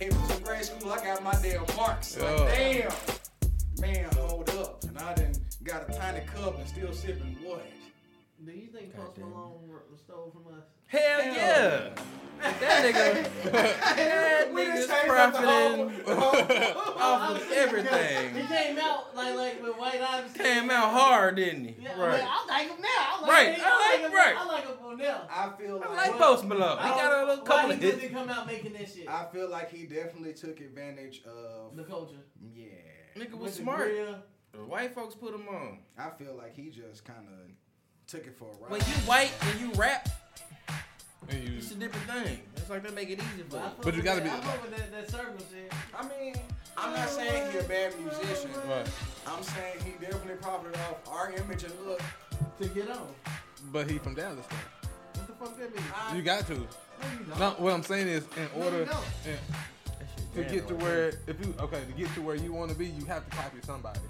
it 0.00 0.12
was 0.12 0.36
in 0.36 0.42
grade 0.42 0.64
school, 0.64 0.92
I 0.92 1.04
got 1.04 1.22
my 1.22 1.34
damn 1.42 1.64
marks. 1.76 2.18
Like, 2.18 2.36
damn. 2.54 2.92
Man, 3.80 4.08
hold 4.16 4.50
up. 4.50 4.84
And 4.84 4.98
I 4.98 5.14
done 5.14 5.32
got 5.64 5.88
a 5.88 5.92
tiny 5.92 6.24
cup 6.26 6.58
and 6.58 6.68
still 6.68 6.92
sipping 6.92 7.36
what? 7.42 7.64
Do 8.44 8.50
you 8.52 8.66
think 8.68 8.94
Post 8.96 9.18
Malone 9.18 9.60
stole 9.96 10.30
from 10.32 10.54
us? 10.54 10.64
Hell 10.86 11.24
yeah. 11.24 11.90
That 12.40 12.84
nigga, 12.84 13.52
that 13.52 14.52
We 14.52 14.64
done 14.64 14.76
nigga's 14.76 14.86
changed 14.88 15.06
profiting 15.06 15.90
whole- 16.04 16.98
off 17.00 17.36
of 17.40 17.52
everything. 17.52 18.34
He 18.34 18.42
came 18.48 18.78
out 18.80 19.14
like 19.14 19.36
like 19.36 19.62
with 19.62 19.76
White 19.78 20.00
Eyes. 20.00 20.32
Came 20.32 20.68
out 20.70 20.90
hard, 20.92 21.36
didn't 21.36 21.64
he? 21.66 21.76
Yeah, 21.80 21.90
Right. 22.00 22.20
right. 22.20 22.24
I 22.26 22.46
like 22.48 22.68
him 22.68 22.80
now. 22.82 22.88
I 22.88 23.20
like 23.20 23.30
Right, 23.30 23.54
him. 23.54 23.60
I 23.64 23.90
like- 23.92 24.00
him. 24.00 24.12
right. 24.12 24.34
I 24.36 24.44
like 24.46 24.64
him 24.66 24.76
for 24.80 24.96
now. 24.96 25.28
I 25.30 25.50
feel 25.56 25.78
like, 25.78 25.88
I 25.88 25.94
like 25.94 26.18
Post 26.18 26.44
Malone. 26.46 26.78
He 26.78 26.88
got 26.88 27.12
a 27.22 27.26
little 27.26 27.44
Why 27.44 27.50
couple 27.50 27.70
he 27.70 27.76
of 27.76 27.80
hits. 27.82 27.98
didn't 28.00 28.14
come 28.14 28.28
out 28.28 28.46
making 28.48 28.72
that 28.72 28.88
shit? 28.90 29.08
I 29.08 29.26
feel 29.32 29.48
like 29.48 29.70
he 29.70 29.86
definitely 29.86 30.32
took 30.34 30.58
advantage 30.60 31.22
of 31.24 31.76
the 31.76 31.84
culture. 31.84 32.16
yeah. 32.52 32.66
Nigga 33.16 33.32
was 33.34 33.40
With 33.42 33.54
smart. 33.54 33.78
grill. 33.88 34.16
White 34.66 34.94
folks 34.94 35.14
put 35.14 35.32
him 35.32 35.46
on. 35.48 35.78
I 35.96 36.10
feel 36.10 36.34
like 36.34 36.54
he 36.56 36.70
just 36.70 37.04
kind 37.04 37.26
of 37.28 37.50
took 38.12 38.26
it 38.26 38.36
for 38.36 38.44
a 38.44 38.62
ride. 38.62 38.70
When 38.70 38.80
you 38.80 38.94
white 39.08 39.32
and 39.40 39.58
you 39.60 39.72
rap, 39.72 40.06
And 41.30 41.48
you- 41.48 41.58
it's 41.58 41.70
a 41.70 41.76
different 41.76 42.06
thing. 42.10 42.42
That's 42.54 42.68
like 42.68 42.82
they 42.82 42.90
make 42.90 43.08
it 43.08 43.18
easy 43.18 43.42
for 43.48 43.56
I 43.56 43.66
you. 43.66 43.70
But 43.80 43.94
you 43.94 44.02
gotta 44.02 44.20
that. 44.20 44.42
be- 44.42 44.48
I 44.48 44.52
fuck 44.52 44.62
with 44.62 44.76
that, 44.76 44.92
that 44.92 45.10
circle 45.10 45.36
shit. 45.50 45.72
I 45.98 46.06
mean, 46.08 46.34
I'm 46.76 46.92
not 46.92 47.08
saying 47.08 47.52
he 47.52 47.58
a 47.58 47.62
bad 47.62 47.98
musician. 47.98 48.50
Right. 48.68 48.86
I'm 49.26 49.42
saying 49.42 49.80
he 49.84 49.92
definitely 49.92 50.34
profited 50.42 50.76
off 50.80 51.08
our 51.08 51.32
image 51.32 51.64
and 51.64 51.72
look. 51.86 52.02
To 52.60 52.68
get 52.68 52.90
on. 52.90 53.14
But 53.72 53.88
he 53.90 53.96
from 53.98 54.14
Dallas 54.14 54.44
though. 54.50 54.56
What 55.20 55.26
the 55.28 55.32
fuck 55.34 55.58
that 55.58 55.74
mean? 55.74 55.84
I- 55.96 56.16
You 56.16 56.22
got 56.22 56.46
to. 56.48 56.54
No, 56.54 56.58
you 57.18 57.24
don't. 57.28 57.38
No, 57.38 57.50
what 57.52 57.72
I'm 57.72 57.82
saying 57.82 58.08
is, 58.08 58.24
in 58.36 58.48
No, 58.58 58.64
order 58.64 58.78
you 59.24 59.30
in- 59.32 60.44
to 60.44 60.50
get 60.50 60.68
to 60.68 60.74
where, 60.74 61.08
if 61.26 61.40
you 61.40 61.54
okay, 61.60 61.82
to 61.84 61.92
get 61.92 62.12
to 62.14 62.20
where 62.20 62.34
you 62.36 62.52
want 62.52 62.70
to 62.72 62.76
be, 62.76 62.86
you 62.86 63.04
have 63.06 63.24
to 63.30 63.36
copy 63.36 63.58
somebody, 63.64 64.00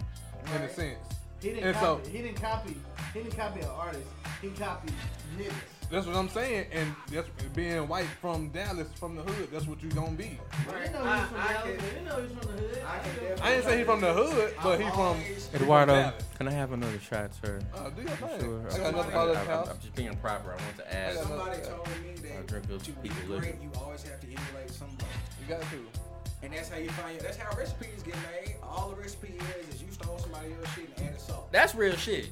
in 0.47 0.63
a 0.63 0.75
sense. 0.75 0.99
He 1.43 1.49
didn't 1.51 1.65
And 1.65 1.77
copy. 1.77 2.05
so- 2.05 2.11
he 2.11 2.23
didn't 2.23 2.41
copy. 2.41 2.77
He 3.13 3.21
didn't 3.23 3.37
copy 3.37 3.61
an 3.61 3.69
artist. 3.69 4.07
He 4.41 4.49
copied 4.51 4.93
niggas. 5.37 5.53
That's 5.91 6.07
what 6.07 6.17
I'm 6.17 6.31
saying, 6.31 6.69
and 6.73 6.95
that's 7.11 7.29
being 7.55 7.87
white 7.87 8.07
from 8.23 8.49
Dallas, 8.49 8.89
from 8.95 9.15
the 9.15 9.23
hood. 9.23 9.51
That's 9.53 9.67
what 9.67 9.83
you 9.83 9.91
gonna 9.91 10.13
be. 10.13 10.39
Right. 10.67 10.87
You 10.87 10.93
know 10.95 11.05
I- 11.05 11.19
he's 11.19 11.29
from 11.29 11.41
I 11.41 11.53
Dallas, 11.53 11.63
can- 11.65 11.77
but 11.77 12.01
you 12.01 12.09
know 12.09 12.23
he's 12.23 12.39
from 12.39 12.57
the 12.57 12.63
hood. 12.63 12.83
I 12.87 12.99
can 12.99 13.03
don't 13.03 13.15
give 13.15 13.23
a 13.23 13.29
definitely- 13.29 13.43
I 13.43 13.51
didn't 13.51 13.65
say 13.67 13.77
he's 13.77 13.87
from 13.87 14.01
the 14.01 14.13
hood, 14.15 14.55
but 14.63 14.81
he 14.81 14.87
I've 14.87 14.95
from. 14.95 15.19
he 15.21 15.35
from 15.35 15.63
Eduardo, 15.63 15.93
Dallas. 15.93 16.25
can 16.39 16.49
I 16.49 16.51
have 16.53 16.73
another 16.73 16.99
shot, 17.01 17.31
sir? 17.45 17.61
Uh, 17.75 17.91
do 17.91 18.03
your 18.03 18.11
You 18.11 18.17
thing. 18.17 18.41
Sure. 18.41 18.61
I 18.61 18.63
got 18.71 18.81
I'm- 18.87 18.95
nothing 18.97 19.17
I'm- 19.19 19.37
I'm- 19.37 19.47
house. 19.47 19.69
I'm 19.69 19.81
just 19.81 19.95
being 19.95 20.17
proper. 20.17 20.53
I 20.53 20.57
want 20.65 20.77
to 20.79 20.87
I 20.95 20.97
ask. 20.99 21.19
Somebody 21.21 21.59
Yeah. 21.59 21.69
told 21.69 21.89
me 21.89 22.11
I 22.11 22.37
that 22.37 22.47
drink 22.47 22.65
to 22.67 22.73
those 22.73 22.83
people 22.83 23.39
great, 23.39 23.61
you 23.61 23.71
always 23.79 24.03
have 24.05 24.21
to 24.21 24.27
emulate 24.27 24.71
somebody. 24.71 25.05
You 25.43 25.47
got 25.47 25.61
to. 25.61 26.02
And 26.43 26.53
that's 26.53 26.69
how 26.69 26.79
you 26.79 26.91
find 26.91 27.19
That's 27.21 27.37
how 27.37 27.57
recipes 27.57 28.03
get 28.05 28.15
made. 28.17 28.57
All 28.63 28.91
the 28.91 29.01
recipe 29.01 29.35
is 29.69 29.75
is 29.75 29.83
you 29.83 29.91
stole 29.93 30.19
somebody 30.19 30.53
else's 30.55 30.75
shit 30.75 30.89
and 30.99 31.09
added 31.09 31.21
salt. 31.21 31.53
That's 31.53 31.75
real 31.75 31.95
shit. 31.97 32.29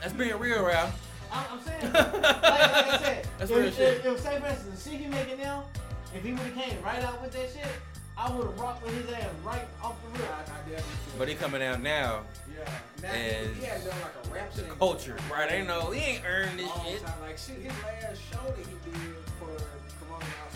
That's 0.00 0.12
being 0.12 0.38
real, 0.38 0.64
Ralph. 0.64 1.04
I'm, 1.32 1.44
I'm 1.52 1.60
saying, 1.60 1.92
like, 1.92 2.22
like 2.22 2.42
I 2.42 2.98
said, 2.98 3.26
That's 3.38 3.50
if, 3.50 3.56
real 3.56 3.66
if, 3.66 3.76
shit. 3.76 4.04
If, 4.06 4.20
say 4.20 4.40
for 4.40 4.46
instance, 4.46 4.82
the 4.84 4.90
shit 4.90 5.00
he 5.00 5.06
making 5.08 5.38
now, 5.38 5.64
if 6.14 6.22
he 6.24 6.30
would 6.32 6.40
have 6.40 6.54
came 6.54 6.82
right 6.82 7.02
out 7.04 7.20
with 7.20 7.32
that 7.32 7.50
shit, 7.50 7.66
I 8.16 8.34
would 8.34 8.46
have 8.46 8.58
rocked 8.58 8.82
with 8.84 8.94
his 8.94 9.12
ass 9.14 9.26
right 9.44 9.66
off 9.82 9.96
the 10.02 10.18
I, 10.18 10.22
rip. 10.22 10.30
I 10.30 10.44
definitely 10.46 10.80
feel 10.80 11.18
But 11.18 11.28
he 11.28 11.34
coming 11.34 11.62
out 11.62 11.82
now. 11.82 12.20
Yeah. 12.48 12.70
Now, 13.02 13.08
And 13.12 13.54
he, 13.56 13.60
he 13.60 13.66
had 13.66 13.84
done 13.84 13.94
like 14.00 14.14
a 14.24 14.34
rap 14.34 14.52
thing. 14.52 14.64
culture, 14.78 15.16
right? 15.30 15.52
Ain't 15.52 15.66
no, 15.68 15.90
he 15.90 16.00
ain't 16.00 16.24
earned 16.26 16.58
this 16.58 16.66
Long 16.66 16.86
shit. 16.86 17.04
time. 17.04 17.20
Like 17.20 17.36
shit, 17.38 17.56
his 17.58 17.72
last 17.84 18.20
show 18.32 18.40
that 18.46 18.56
he 18.56 18.90
did 18.90 19.14
for 19.38 19.46
Corona 20.00 20.24
House 20.24 20.54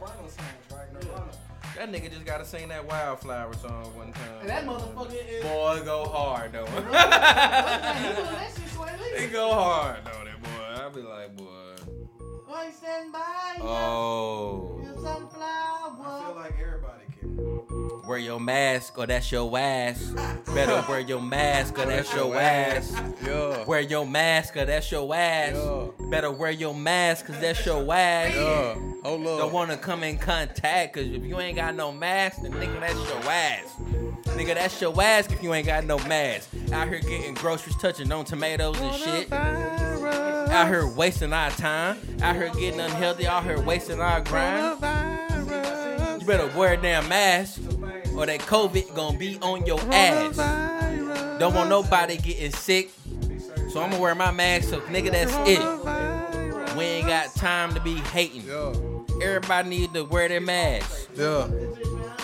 Nirvana, 0.00 0.12
Nirvana 0.22 0.30
songs, 0.30 0.72
right? 0.72 0.92
Nirvana. 0.92 1.32
That 1.76 1.90
nigga 1.92 2.10
just 2.12 2.24
gotta 2.24 2.44
sing 2.44 2.68
that 2.68 2.86
Wildflower 2.86 3.52
song 3.54 3.96
one 3.96 4.06
And 4.06 4.14
time. 4.14 4.46
that 4.46 4.64
motherfucker 4.64 5.28
is. 5.28 5.42
Boy, 5.44 5.82
go 5.84 6.04
hard 6.06 6.52
though. 6.52 6.66
He 6.66 6.72
doing 6.74 6.92
that 6.92 8.52
shit 8.56 8.68
slightly. 8.68 9.10
They 9.16 9.28
go 9.28 9.52
hard 9.52 9.98
though, 10.04 10.24
that 10.24 10.42
boy. 10.42 10.84
I 10.84 10.88
be 10.90 11.02
like, 11.02 11.36
boy. 11.36 11.44
Boy, 12.46 12.70
stand 12.76 13.12
by. 13.12 13.56
Oh. 13.60 14.80
You 14.82 14.92
sunflower. 15.02 15.96
I 15.98 16.24
feel 16.26 16.36
like 16.36 16.54
everybody 16.60 17.04
can. 17.06 17.13
Wear 18.06 18.18
your 18.18 18.38
mask 18.38 18.98
or 18.98 19.06
that's 19.06 19.32
your 19.32 19.58
ass. 19.58 20.12
Better 20.54 20.84
wear 20.88 21.00
your 21.00 21.22
mask 21.22 21.78
or 21.78 21.86
that's 21.86 22.14
your 22.14 22.36
ass. 22.36 22.92
Yeah. 23.24 23.64
Wear 23.64 23.80
your 23.80 24.06
mask 24.06 24.56
or 24.56 24.66
that's 24.66 24.90
your 24.92 25.14
ass. 25.14 25.54
Yeah. 25.54 25.86
Better 26.10 26.30
wear 26.30 26.50
your 26.50 26.74
mask 26.74 27.26
cause 27.26 27.40
that's 27.40 27.64
your 27.64 27.82
ass. 27.94 28.34
Yeah. 28.34 28.74
Hold 29.02 29.26
up. 29.26 29.38
Don't 29.38 29.52
wanna 29.52 29.76
come 29.78 30.04
in 30.04 30.18
contact 30.18 30.94
cause 30.94 31.06
if 31.06 31.24
you 31.24 31.38
ain't 31.40 31.56
got 31.56 31.74
no 31.74 31.92
mask, 31.92 32.42
then 32.42 32.52
nigga 32.52 32.80
that's 32.80 33.08
your 33.08 33.30
ass. 33.30 34.04
Nigga, 34.36 34.54
that's 34.54 34.80
your 34.80 35.00
ass 35.00 35.30
if 35.30 35.42
you 35.42 35.54
ain't 35.54 35.66
got 35.66 35.84
no 35.84 35.96
mask. 36.08 36.50
Out 36.72 36.88
here 36.88 36.98
getting 36.98 37.34
groceries, 37.34 37.76
touching 37.76 38.10
on 38.10 38.24
tomatoes 38.24 38.80
and 38.80 38.94
shit. 38.96 39.32
Out 39.32 40.66
here 40.66 40.88
wasting 40.88 41.32
our 41.32 41.50
time. 41.50 41.98
Out 42.20 42.34
here 42.34 42.50
getting 42.54 42.80
unhealthy. 42.80 43.28
Out 43.28 43.44
here 43.44 43.60
wasting 43.60 44.00
our 44.00 44.20
grind. 44.22 44.82
You 46.24 46.28
better 46.28 46.58
wear 46.58 46.72
a 46.72 46.76
damn 46.78 47.06
mask 47.06 47.60
or 48.16 48.24
that 48.24 48.40
COVID 48.40 48.94
gonna 48.94 49.18
be 49.18 49.38
on 49.42 49.66
your 49.66 49.78
ass. 49.92 50.38
Don't 51.38 51.54
want 51.54 51.68
nobody 51.68 52.16
getting 52.16 52.50
sick. 52.50 52.90
So 53.70 53.82
I'm 53.82 53.90
gonna 53.90 54.00
wear 54.00 54.14
my 54.14 54.30
mask, 54.30 54.70
so 54.70 54.80
nigga, 54.80 55.10
that's 55.10 55.34
it. 55.46 56.78
We 56.78 56.84
ain't 56.84 57.08
got 57.08 57.34
time 57.34 57.74
to 57.74 57.80
be 57.80 57.96
hating. 57.96 58.48
Everybody 59.20 59.68
need 59.68 59.92
to 59.92 60.04
wear 60.04 60.28
their 60.28 60.40
mask. 60.40 61.10
Yeah. 61.14 61.46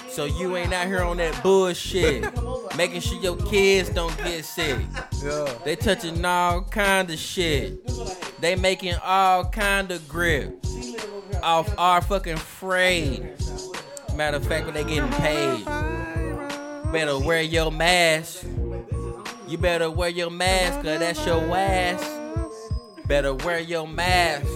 So 0.09 0.24
you 0.24 0.57
ain't 0.57 0.72
out 0.72 0.86
here 0.86 1.03
on 1.03 1.18
that 1.18 1.42
bullshit. 1.42 2.24
Making 2.78 3.03
sure 3.03 3.20
your 3.20 3.36
kids 3.36 3.90
don't 3.90 4.16
get 4.24 4.46
sick. 4.46 4.78
Yeah. 5.22 5.53
They 5.62 5.76
touching 5.76 6.24
all 6.24 6.62
kind 6.62 7.11
of 7.11 7.18
shit. 7.18 7.86
They 8.40 8.57
making 8.57 8.94
all 9.05 9.44
kind 9.44 9.90
of 9.90 10.09
grip 10.09 10.64
off 11.42 11.74
our 11.76 12.01
fucking 12.01 12.38
frame. 12.38 13.34
Matter 14.21 14.37
of 14.37 14.45
fact, 14.47 14.66
when 14.66 14.75
they 14.75 14.85
getting 14.85 15.11
paid, 15.12 15.64
better 16.93 17.18
wear 17.18 17.41
your 17.41 17.73
mask. 17.73 18.45
You 19.49 19.57
better 19.57 19.91
wear 19.91 20.11
your 20.11 20.29
mask, 20.29 20.83
cause 20.83 20.99
that's 20.99 21.25
your 21.25 21.57
ass. 21.57 22.05
Better 23.07 23.33
wear 23.33 23.61
your 23.61 23.89
mask. 23.89 24.47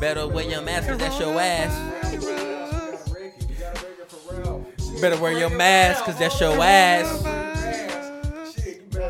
Better 0.00 0.26
wear 0.26 0.48
your 0.48 0.62
mask, 0.62 0.88
cause 0.88 0.96
that's 0.96 1.20
your 1.20 1.38
ass. 1.38 1.70
Better 5.02 5.20
wear 5.20 5.38
your 5.38 5.50
mask, 5.50 6.04
cause 6.04 6.18
that's 6.18 6.40
your 6.40 6.62
ass. 6.62 7.22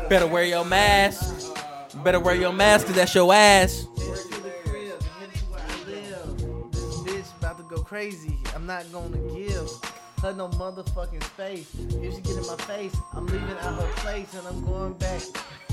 Better 0.09 0.27
wear 0.27 0.43
your 0.43 0.65
mask. 0.65 1.55
Better 2.03 2.19
wear 2.19 2.35
your 2.35 2.51
mask, 2.51 2.87
cause 2.87 2.95
that's 2.97 3.15
your 3.15 3.33
ass. 3.33 3.87
Crazy. 7.85 8.35
I'm 8.55 8.65
not 8.65 8.91
gonna 8.91 9.17
give 9.35 9.69
her 10.25 10.33
no 10.33 10.49
motherfucking 10.49 11.23
space. 11.23 11.69
If 12.01 12.15
she 12.15 12.21
get 12.21 12.37
in 12.37 12.47
my 12.47 12.55
face, 12.65 12.95
I'm 13.13 13.27
leaving 13.27 13.57
out 13.61 13.79
her 13.79 13.91
place 13.97 14.33
and 14.33 14.47
I'm 14.47 14.65
going 14.65 14.93
back 14.93 15.21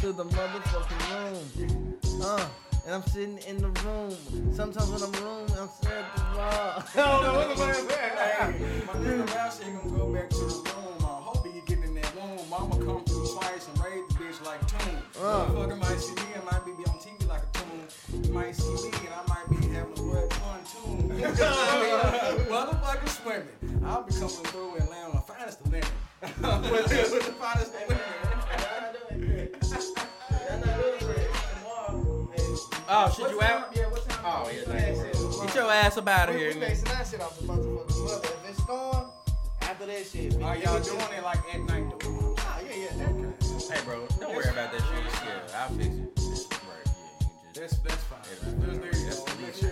to 0.01 0.13
the 0.13 0.25
motherfucking 0.25 1.03
room. 1.11 1.99
Uh, 2.23 2.47
and 2.85 2.95
I'm 2.95 3.03
sitting 3.05 3.39
in 3.49 3.57
the 3.63 3.69
room. 3.81 4.15
Sometimes 4.53 4.91
when 4.91 5.03
I'm 5.03 5.25
room, 5.25 5.47
I'm 5.59 5.71
sitting 5.81 5.97
at 5.97 6.17
the 6.17 6.23
bar. 6.37 6.85
Don't 6.95 7.23
know 7.23 7.35
what 7.35 7.49
the 7.49 7.57
fuck 7.57 7.77
is 7.77 7.87
that. 7.87 8.53
Hey, 8.53 8.83
my 8.87 8.93
nigga 8.95 9.35
Ralph 9.35 9.55
said 9.55 9.67
he 9.69 9.73
gonna 9.73 9.97
go 9.97 10.13
back 10.13 10.29
to 10.29 10.37
the 10.37 10.45
room. 10.45 10.99
I 11.01 11.21
hope 11.25 11.47
he 11.47 11.61
get 11.65 11.85
in 11.85 11.95
that 11.95 12.15
room. 12.15 12.51
Mama 12.51 12.77
come 12.85 13.05
through 13.05 13.27
twice 13.33 13.69
and 13.69 13.79
raise 13.83 14.07
the 14.09 14.15
bitch 14.21 14.45
like 14.45 14.61
Toon. 14.69 14.97
Uh. 15.17 15.47
Motherfucker 15.47 15.79
might 15.79 15.99
see 15.99 16.15
me 16.15 16.29
and 16.35 16.45
might 16.45 16.65
be 16.67 16.73
on 16.73 16.99
TV 17.01 17.27
like 17.27 17.43
a 17.43 17.59
Toon. 17.59 18.23
You 18.25 18.33
might 18.35 18.55
see 18.55 18.69
me 18.71 18.91
and 19.07 19.15
I 19.15 19.25
might 19.29 19.32
pontoon. 21.23 23.09
Swimming. 23.09 23.85
I'll 23.85 24.03
be 24.03 24.13
coming 24.13 24.29
through 24.29 24.77
and 24.77 24.89
laying 24.89 25.05
on 25.05 25.13
the 25.13 25.19
finest 25.21 25.61
of 25.61 25.71
linen. 25.73 25.89
with, 26.23 26.33
the, 26.89 27.11
with 27.13 27.27
the 27.27 27.33
finest 27.33 27.75
of 27.75 27.89
women. 27.89 28.03
Oh, 32.95 33.09
shit, 33.17 33.31
you 33.31 33.41
out? 33.41 33.75
Yeah, 33.75 33.87
what 33.89 34.07
time? 34.07 34.21
Oh, 34.27 34.51
yeah, 34.53 34.65
thank 34.67 34.97
you. 34.99 35.47
Get 35.47 35.55
your 35.55 35.73
ass 35.73 35.97
up 35.97 36.09
out 36.09 36.29
of 36.29 36.35
here, 36.37 36.49
We 36.49 36.55
nigga. 36.57 36.61
basing 36.61 36.85
that 36.87 37.07
shit 37.07 37.21
off 37.23 37.39
the 37.39 37.47
motherfucking 37.47 38.05
weather. 38.05 38.29
If 38.45 38.51
it's 38.51 38.63
storm, 38.63 39.07
after 39.63 39.87
that 39.87 40.07
shit. 40.07 40.43
Are 40.43 40.57
y'all 40.59 40.81
doing 40.81 41.01
it 41.17 41.23
like 41.25 41.39
at 41.55 41.61
night 41.63 41.85
though? 42.01 42.35
Ah, 42.39 42.61
yeah, 42.61 42.75
yeah, 42.77 42.93
that 43.07 43.73
Hey, 43.73 43.81
bro, 43.87 44.07
don't 44.21 44.35
worry 44.37 44.51
about 44.51 44.73
that 44.73 44.81
shit. 44.83 45.25
Yeah, 45.25 45.59
I'll 45.63 45.71
fix 45.71 45.87
it. 45.89 46.53
Right, 46.53 46.85
yeah, 46.85 46.93
you 47.55 47.61
That's 47.61 47.79
that's 47.79 48.03
fine. 48.05 48.21
There's, 48.61 48.79
there 48.79 48.95
you 48.95 49.11
go. 49.11 49.25
Make 49.41 49.55
sure- 49.55 49.69
Keep 49.71 49.72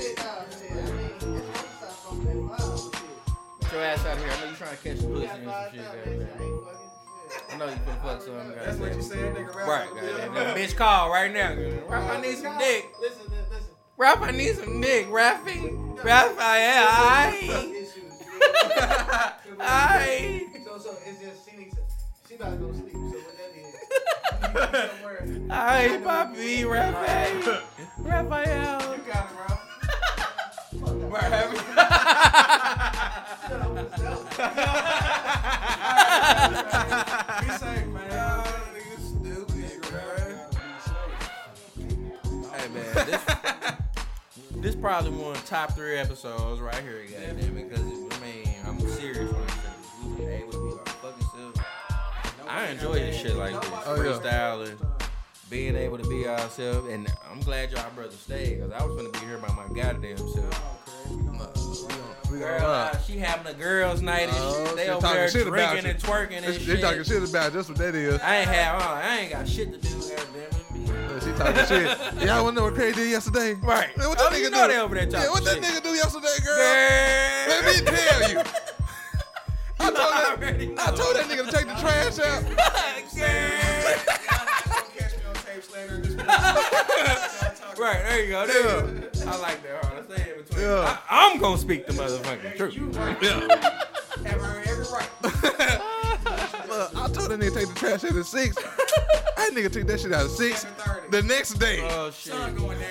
shit. 0.00 0.18
Nah, 0.18 0.44
shit. 0.50 0.70
I 0.70 0.74
mean, 0.74 1.10
it's 1.14 1.24
gonna 1.24 1.40
stop 1.78 1.92
from 1.92 2.24
that 2.24 2.36
vibe, 2.36 2.92
shit. 2.92 3.60
Get 3.60 3.72
your 3.72 3.82
ass 3.82 4.06
out 4.06 4.16
of 4.16 4.22
here. 4.22 4.32
I 4.32 4.40
know 4.40 4.50
you 4.50 4.56
trying 4.56 4.76
to 4.76 4.82
catch 4.82 4.98
some 4.98 5.12
pussy 5.12 5.26
and 5.26 5.44
some 5.44 5.72
shit. 5.72 5.80
I 5.80 6.10
ain't 6.10 6.24
fucking 6.64 6.90
shit. 7.28 7.52
I 7.52 7.56
know 7.58 7.66
you 7.66 7.72
finna 7.72 8.02
fuck 8.02 8.22
some. 8.22 8.54
That's 8.64 8.78
what 8.78 8.94
you 8.94 9.02
said, 9.02 9.34
nigga. 9.34 9.54
Ralph. 9.54 9.68
Right, 9.68 9.88
goddamn. 9.94 10.56
Bitch 10.56 10.76
call 10.76 11.10
right 11.10 11.32
now. 11.32 11.54
Ralph, 11.88 12.10
I 12.10 12.20
need 12.20 12.36
some 12.38 12.58
dick. 12.58 12.88
Listen, 13.00 13.24
listen. 13.30 13.64
Ralph, 13.96 14.22
I 14.22 14.30
need 14.30 14.54
some 14.54 14.80
dick. 14.80 15.06
Raffy. 15.08 16.04
Raphael, 16.04 16.86
I. 16.88 17.72
Issues. 17.74 18.12
I. 19.60 20.46
So, 20.64 20.78
so 20.78 20.96
it's 21.06 21.20
just 21.20 21.48
she 21.48 21.56
needs. 21.56 21.76
She 22.28 22.34
about 22.34 22.50
to 22.50 22.56
go 22.56 22.68
to 22.68 22.74
sleep. 22.74 22.92
So 22.92 23.35
what 24.52 24.72
that 24.72 24.90
is? 25.24 25.50
I, 25.50 26.00
Poppy. 26.02 26.64
Raphael. 26.64 27.62
Raphael. 27.98 28.96
You 28.96 29.02
got 29.12 29.30
it, 29.30 29.36
Ralph. 29.38 29.62
Be 37.40 37.48
safe, 37.52 37.86
man. 37.88 38.10
Hey 42.52 42.68
man, 42.68 42.94
this 43.06 43.22
this 44.56 44.74
probably 44.74 45.10
one 45.10 45.32
of 45.36 45.40
the 45.42 45.46
top 45.48 45.72
three 45.74 45.96
episodes 45.96 46.60
right 46.60 46.82
here, 46.82 47.04
goddamn 47.10 47.56
it. 47.58 47.68
Because 47.70 47.80
I 47.80 48.18
mean, 48.24 48.54
I'm 48.66 48.80
serious 48.80 49.32
I 52.56 52.68
enjoy 52.70 52.94
this 52.94 53.20
shit 53.20 53.36
like 53.36 53.52
this, 53.60 53.70
Oh, 53.86 54.02
yeah. 54.02 54.12
freestyling, 54.12 54.78
being 55.50 55.76
able 55.76 55.98
to 55.98 56.08
be 56.08 56.26
ourselves, 56.26 56.88
and 56.88 57.06
I'm 57.30 57.40
glad 57.40 57.70
y'all 57.70 57.90
brothers 57.94 58.18
stayed, 58.18 58.60
cause 58.60 58.70
I 58.72 58.84
was 58.84 58.96
gonna 58.96 59.10
be 59.10 59.18
here 59.26 59.38
by 59.38 59.48
my 59.54 59.66
goddamn 59.74 60.16
self. 60.16 60.82
We 62.32 62.38
Girl, 62.40 62.60
uh, 62.66 62.98
she 63.02 63.18
having 63.18 63.46
a 63.46 63.54
girls' 63.54 64.02
night 64.02 64.28
and 64.28 64.36
Oh, 64.40 64.66
shit. 64.66 64.76
They 64.76 64.88
over 64.88 65.00
talking 65.00 65.16
there 65.16 65.28
shit 65.30 65.46
about 65.46 65.70
drinking 65.72 65.90
and 65.92 66.02
twerking 66.02 66.36
and 66.38 66.44
They, 66.46 66.58
shit. 66.58 66.66
they 66.66 66.80
talking 66.80 67.04
shit 67.04 67.22
about 67.22 67.52
just 67.52 67.68
what 67.68 67.78
that 67.78 67.94
is. 67.94 68.20
I 68.20 68.36
ain't 68.38 68.48
have, 68.48 68.82
uh, 68.82 68.84
I 68.84 69.16
ain't 69.18 69.30
got 69.32 69.46
shit 69.48 69.70
to 69.72 69.78
do. 69.78 69.88
Goddamn. 69.94 71.16
Uh, 71.16 71.20
She 71.20 71.32
talking 71.38 71.66
shit. 71.66 71.98
Yeah, 72.26 72.38
I 72.38 72.42
wanna 72.42 72.56
know 72.56 72.64
what 72.64 72.74
Craig 72.74 72.96
did 72.96 73.10
yesterday. 73.10 73.54
Right. 73.54 73.96
Man, 73.96 74.08
what 74.08 74.18
Oh, 74.20 74.28
that 74.30 74.40
you 74.40 74.48
nigga 74.48 74.52
know 74.52 74.66
do? 74.66 74.72
they 74.72 74.78
over 74.80 74.94
there 74.96 75.04
Yeah, 75.04 75.10
talking 75.10 75.30
what 75.30 75.44
that 75.44 75.54
shit. 75.54 75.62
nigga 75.62 75.82
do 75.84 75.90
yesterday, 75.90 76.36
girl? 76.44 76.56
Girl. 76.56 77.48
Let 77.48 77.64
me 77.64 77.96
tell 77.96 78.30
you. 78.30 78.42
I 79.96 80.02
told, 80.02 80.12
that, 80.14 80.36
already 80.42 80.74
I 80.78 80.86
told 80.86 81.16
that 81.16 81.26
nigga 81.26 81.44
to 81.46 81.52
take 81.52 81.66
the 81.66 81.74
trash 81.80 82.18
out. 82.20 82.42
Right, 87.78 88.02
there 88.04 88.24
you 88.24 88.30
go. 88.30 88.46
There 88.46 88.56
you 88.56 88.62
go. 88.64 89.30
I 89.30 89.36
like 89.36 89.62
that. 89.62 89.84
Hold 89.84 89.98
on, 89.98 90.04
stay 90.10 90.32
in 90.32 90.38
between. 90.42 90.60
Yeah. 90.62 90.98
I, 91.10 91.30
am 91.30 91.38
gonna 91.38 91.58
speak 91.58 91.86
the 91.86 91.92
motherfucking 91.92 92.56
truth. 92.56 92.74
Yeah. 93.22 93.40
Look, 96.68 96.96
I 96.96 97.08
told 97.08 97.30
that 97.30 97.38
nigga 97.38 97.52
to 97.52 97.54
take 97.54 97.68
the 97.68 97.74
trash 97.74 98.04
out 98.04 98.16
at 98.16 98.24
six. 98.24 98.56
that 99.36 99.50
nigga 99.52 99.70
took 99.70 99.86
that 99.86 100.00
shit 100.00 100.12
out 100.12 100.24
at 100.24 100.30
six. 100.30 100.66
The 101.10 101.22
next 101.22 101.54
day. 101.54 101.80
Oh 101.82 102.10
shit. 102.10 102.32
Sun 102.32 102.56
going 102.56 102.78
down. 102.78 102.90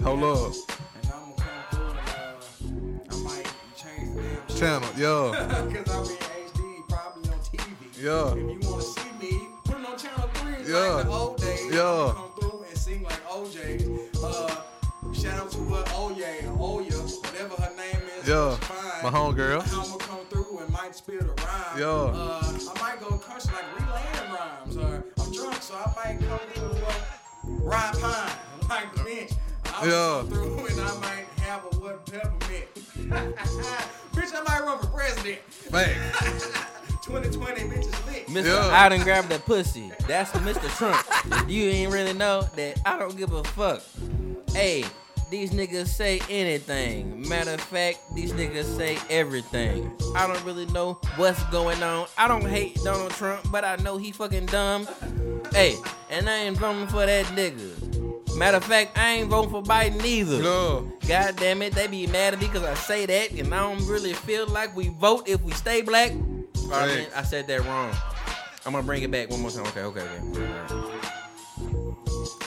The 0.00 0.64
damn 4.48 4.56
Channel, 4.56 4.88
yo. 4.96 5.32
Cause 5.32 5.52
I'm 5.52 5.68
in 5.68 5.74
HD, 5.76 6.88
probably 6.88 7.30
on 7.30 7.38
TV. 7.38 8.02
Yeah. 8.02 8.32
If 8.32 8.36
you 8.62 8.70
wanna 8.70 8.82
see 8.82 9.12
me, 9.20 9.48
put 9.64 9.78
it 9.80 9.86
on 9.86 9.98
channel 9.98 10.28
three 10.34 10.72
Yeah. 10.72 10.78
like 10.80 11.04
the 11.06 11.10
old 11.12 11.36
days. 11.38 11.72
Yeah. 11.72 12.12
Come 12.14 12.30
through 12.40 12.64
and 12.68 12.78
sing 12.78 13.02
like 13.02 13.24
OJ. 13.26 14.22
Uh, 14.22 15.12
shout 15.14 15.38
out 15.38 15.50
to 15.52 15.58
what 15.58 15.92
Oye 15.94 16.44
Oya, 16.60 16.92
whatever 16.92 17.62
her 17.62 17.76
name 17.76 18.02
is. 18.20 18.28
Yeah. 18.28 18.56
fine. 18.56 19.12
My 19.12 19.18
homegirl. 19.18 19.62
I'ma 19.72 19.96
come 19.98 20.26
through 20.30 20.58
and 20.58 20.70
might 20.70 20.94
spit 20.94 21.22
a 21.22 21.24
rhyme. 21.24 21.78
Yeah. 21.78 21.86
Uh, 21.86 22.58
I 22.74 22.80
might 22.82 23.00
go 23.00 23.16
country 23.18 23.52
like 23.54 23.80
relaying 23.80 24.32
rhymes. 24.34 24.76
Or 24.76 25.04
I'm 25.22 25.32
drunk, 25.32 25.62
so 25.62 25.74
I 25.74 25.92
might 25.96 26.18
come 26.28 26.38
through 26.52 26.82
well, 26.82 27.60
ride 27.62 27.94
pine 27.98 28.36
like 28.68 28.94
the 28.94 29.34
bench. 29.70 29.82
I'll 29.82 29.88
Yeah. 29.88 30.22
through 30.28 30.66
and 30.66 30.80
I 30.80 30.98
might 31.00 31.26
have 31.42 31.64
a 31.64 31.76
what 31.76 32.06
peppermint. 32.06 32.66
Bitch, 34.14 34.34
I 34.34 34.42
might 34.46 34.62
run 34.64 34.78
for 34.78 34.86
president. 34.88 35.38
Man. 35.72 36.12
2020, 37.02 37.62
bitch 37.62 37.78
is 37.78 38.06
lit. 38.06 38.26
Mr. 38.28 38.44
Yeah. 38.46 38.68
I 38.72 38.88
done 38.88 39.00
grabbed 39.02 39.30
that 39.30 39.44
pussy. 39.46 39.90
That's 40.06 40.30
Mr. 40.32 40.68
Trump. 40.76 41.02
If 41.42 41.50
you 41.50 41.64
ain't 41.64 41.92
really 41.92 42.12
know 42.12 42.42
that 42.56 42.80
I 42.86 42.98
don't 42.98 43.16
give 43.16 43.32
a 43.32 43.42
fuck. 43.42 43.82
Hey, 44.52 44.84
these 45.30 45.50
niggas 45.52 45.88
say 45.88 46.20
anything. 46.28 47.26
Matter 47.28 47.52
of 47.54 47.60
fact, 47.60 47.98
these 48.14 48.32
niggas 48.32 48.76
say 48.76 48.98
everything. 49.08 49.90
I 50.14 50.26
don't 50.26 50.44
really 50.44 50.66
know 50.66 50.94
what's 51.16 51.42
going 51.44 51.82
on. 51.82 52.06
I 52.18 52.28
don't 52.28 52.46
hate 52.46 52.76
Donald 52.84 53.12
Trump, 53.12 53.50
but 53.50 53.64
I 53.64 53.76
know 53.76 53.96
he 53.96 54.12
fucking 54.12 54.46
dumb. 54.46 54.86
Hey, 55.52 55.76
and 56.10 56.28
I 56.28 56.36
ain't 56.38 56.58
voting 56.58 56.86
for 56.88 57.06
that 57.06 57.24
nigga. 57.26 57.79
Matter 58.40 58.56
of 58.56 58.64
fact, 58.64 58.96
I 58.96 59.16
ain't 59.16 59.28
voting 59.28 59.50
for 59.50 59.62
Biden 59.62 60.02
either. 60.02 60.42
No. 60.42 60.90
God 61.06 61.36
damn 61.36 61.60
it, 61.60 61.74
they 61.74 61.86
be 61.88 62.06
mad 62.06 62.32
at 62.32 62.40
me 62.40 62.46
because 62.46 62.62
I 62.62 62.72
say 62.72 63.04
that, 63.04 63.32
and 63.32 63.54
I 63.54 63.58
don't 63.58 63.86
really 63.86 64.14
feel 64.14 64.46
like 64.46 64.74
we 64.74 64.88
vote 64.88 65.28
if 65.28 65.42
we 65.42 65.52
stay 65.52 65.82
black. 65.82 66.12
I, 66.72 66.86
mean, 66.86 67.06
I 67.14 67.22
said 67.22 67.46
that 67.48 67.62
wrong. 67.66 67.94
I'm 68.64 68.72
gonna 68.72 68.82
bring 68.82 69.02
it 69.02 69.10
back 69.10 69.28
one 69.28 69.42
more 69.42 69.50
time. 69.50 69.66
Okay, 69.66 69.82
okay, 69.82 70.00
okay. 70.00 70.94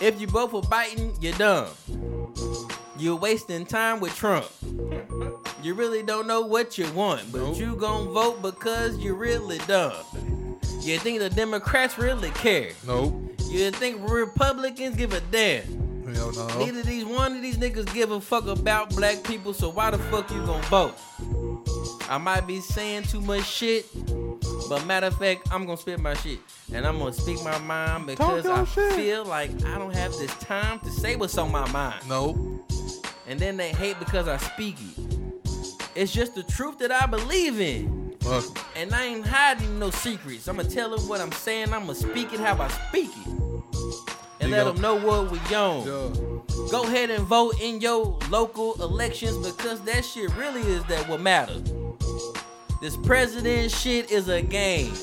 If 0.01 0.19
you 0.19 0.25
vote 0.25 0.49
for 0.49 0.63
Biden, 0.63 1.15
you're 1.21 1.33
dumb. 1.33 1.67
You're 2.97 3.17
wasting 3.17 3.63
time 3.63 3.99
with 3.99 4.15
Trump. 4.15 4.47
You 5.61 5.75
really 5.75 6.01
don't 6.01 6.25
know 6.25 6.41
what 6.41 6.75
you 6.75 6.91
want, 6.93 7.31
but 7.31 7.37
Nope. 7.41 7.57
you 7.57 7.75
gon' 7.75 8.07
vote 8.11 8.41
because 8.41 8.97
you're 8.97 9.13
really 9.13 9.59
dumb. 9.67 9.93
You 10.79 10.97
think 10.97 11.19
the 11.19 11.29
Democrats 11.29 11.99
really 11.99 12.31
care? 12.31 12.71
Nope. 12.87 13.13
You 13.47 13.69
think 13.69 14.01
Republicans 14.09 14.95
give 14.95 15.13
a 15.13 15.19
damn? 15.19 15.82
Hell 16.15 16.31
no. 16.31 16.47
Neither 16.59 16.83
these 16.83 17.05
one 17.05 17.35
of 17.35 17.41
these 17.41 17.57
niggas 17.57 17.93
give 17.93 18.11
a 18.11 18.21
fuck 18.21 18.47
about 18.47 18.89
black 18.95 19.23
people, 19.23 19.53
so 19.53 19.69
why 19.69 19.91
the 19.91 19.97
fuck 19.97 20.29
you 20.31 20.45
gonna 20.45 20.63
vote? 20.63 20.95
I 22.09 22.17
might 22.17 22.45
be 22.45 22.59
saying 22.59 23.03
too 23.03 23.21
much 23.21 23.45
shit, 23.45 23.85
but 24.69 24.85
matter 24.85 25.07
of 25.07 25.17
fact, 25.17 25.47
I'm 25.51 25.65
gonna 25.65 25.77
spit 25.77 25.99
my 25.99 26.13
shit. 26.15 26.39
And 26.73 26.85
I'm 26.85 26.97
gonna 26.99 27.13
speak 27.13 27.43
my 27.43 27.57
mind 27.59 28.07
because 28.07 28.45
I 28.45 28.65
shit. 28.65 28.93
feel 28.93 29.25
like 29.25 29.51
I 29.65 29.77
don't 29.77 29.93
have 29.93 30.11
this 30.13 30.33
time 30.35 30.79
to 30.79 30.89
say 30.89 31.15
what's 31.15 31.37
on 31.37 31.51
my 31.51 31.69
mind. 31.71 32.01
Nope. 32.07 32.37
And 33.27 33.39
then 33.39 33.57
they 33.57 33.69
hate 33.69 33.99
because 33.99 34.27
I 34.27 34.37
speak 34.37 34.75
it. 34.79 35.17
It's 35.95 36.11
just 36.11 36.35
the 36.35 36.43
truth 36.43 36.79
that 36.79 36.91
I 36.91 37.05
believe 37.05 37.59
in. 37.59 38.15
Fuck. 38.19 38.57
And 38.75 38.93
I 38.93 39.05
ain't 39.05 39.25
hiding 39.25 39.79
no 39.79 39.89
secrets. 39.91 40.47
I'ma 40.47 40.63
tell 40.63 40.95
them 40.95 41.07
what 41.07 41.21
I'm 41.21 41.31
saying. 41.31 41.73
I'ma 41.73 41.93
speak 41.93 42.33
it 42.33 42.39
how 42.39 42.59
I 42.61 42.67
speak 42.69 43.11
it. 43.25 44.03
And 44.43 44.51
let 44.51 44.63
them 44.65 44.81
know 44.81 44.95
what 44.95 45.31
we 45.31 45.37
on. 45.55 45.85
Yo. 45.85 46.43
Go 46.69 46.83
ahead 46.83 47.09
and 47.09 47.23
vote 47.25 47.59
in 47.61 47.81
your 47.81 48.17
local 48.29 48.81
elections 48.81 49.37
because 49.45 49.81
that 49.81 50.03
shit 50.05 50.33
really 50.35 50.61
is 50.61 50.83
that 50.85 51.07
what 51.07 51.21
matters. 51.21 51.71
This 52.81 52.97
president 52.97 53.71
shit 53.71 54.11
is 54.11 54.27
a 54.27 54.41
game. 54.41 54.93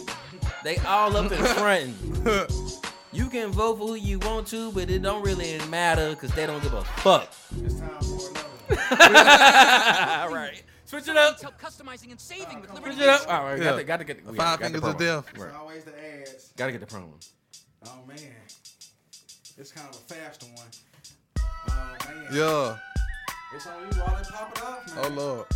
They 0.65 0.77
all 0.79 1.17
up 1.17 1.31
in 1.33 1.39
front. 1.45 2.57
You 3.13 3.27
can 3.29 3.51
vote 3.51 3.79
for 3.79 3.89
who 3.89 3.95
you 3.97 4.21
want 4.21 4.47
to, 4.49 4.71
but 4.71 4.89
it 4.89 5.03
don't 5.03 5.25
really 5.25 5.59
matter 5.69 6.11
because 6.11 6.31
they 6.33 6.47
don't 6.47 6.63
give 6.63 6.75
a 6.75 6.85
fuck. 6.85 7.29
It's 7.65 7.75
time 7.81 7.91
for 8.01 8.31
another 8.31 10.25
one. 10.31 10.33
right. 10.33 10.63
Switch 10.85 11.09
it 11.09 11.17
up. 11.17 11.41
Help 11.41 11.61
customizing 11.61 12.13
and 12.13 12.21
saving 12.21 12.61
with 12.61 12.73
Liberty 12.73 12.95
Switch 12.95 13.03
it 13.05 13.09
up. 13.09 13.29
All 13.29 13.43
right, 13.47 13.59
Yeah. 13.59 13.65
got 13.65 13.77
to, 13.79 13.85
got 13.85 13.97
to 13.97 14.05
get 14.05 14.25
the, 14.25 14.31
we 14.31 14.39
Five 14.39 14.61
got 14.61 14.71
fingers 14.71 14.83
of 14.89 14.95
promo. 14.95 14.99
death. 15.01 15.25
It's 15.35 15.55
always 15.57 15.83
the 15.85 16.21
ads. 16.21 16.53
Got 16.57 16.67
to 16.67 16.73
get 16.73 16.81
the 16.83 16.87
promo. 16.87 17.09
Oh 17.87 17.99
man, 18.07 18.17
it's 19.61 19.73
kind 19.73 19.89
of 19.89 19.95
a 19.97 19.99
faster 20.15 20.47
one. 20.47 20.67
Oh 21.71 21.97
man, 22.07 22.27
Yeah. 22.33 22.77
it's 23.55 23.67
on 23.67 23.73
you. 23.83 23.89
While 24.01 24.17
they 24.17 24.25
pop 24.31 24.57
it 24.57 24.63
off, 24.65 24.97
man. 24.97 25.05
Oh 25.05 25.09
lord. 25.09 25.47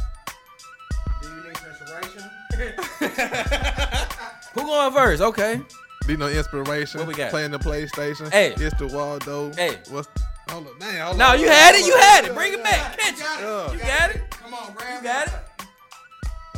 Do 1.23 1.29
you 1.29 1.37
need 1.37 1.57
inspiration? 1.67 2.31
Who 4.55 4.61
going 4.63 4.93
first? 4.93 5.23
Okay. 5.23 5.61
Need 6.07 6.19
no 6.19 6.29
inspiration. 6.29 7.01
What 7.01 7.09
we 7.09 7.15
got? 7.15 7.31
Playing 7.31 7.51
the 7.53 7.59
PlayStation. 7.59 8.31
Hey. 8.31 8.53
It's 8.57 8.75
the 8.79 8.87
Waldo. 8.89 9.51
Hey. 9.55 9.79
What's 9.89 10.09
hold 10.51 10.67
up, 10.67 10.79
man. 10.79 11.01
Hold 11.07 11.17
No, 11.19 11.29
up. 11.29 11.39
you 11.41 11.49
had 11.49 11.75
it. 11.75 11.87
You 11.87 11.97
had 11.97 12.27
it. 12.27 12.35
Bring 12.35 12.53
it 12.53 12.63
back. 12.63 12.99
Catch 12.99 13.15
it. 13.15 13.21
it. 13.21 13.27
Yeah. 13.41 13.73
You 13.73 13.79
got 13.79 14.11
it. 14.15 14.31
Come 14.31 14.53
on, 14.55 14.73
grab 14.75 15.03
You 15.03 15.09
got 15.09 15.27
it. 15.29 15.33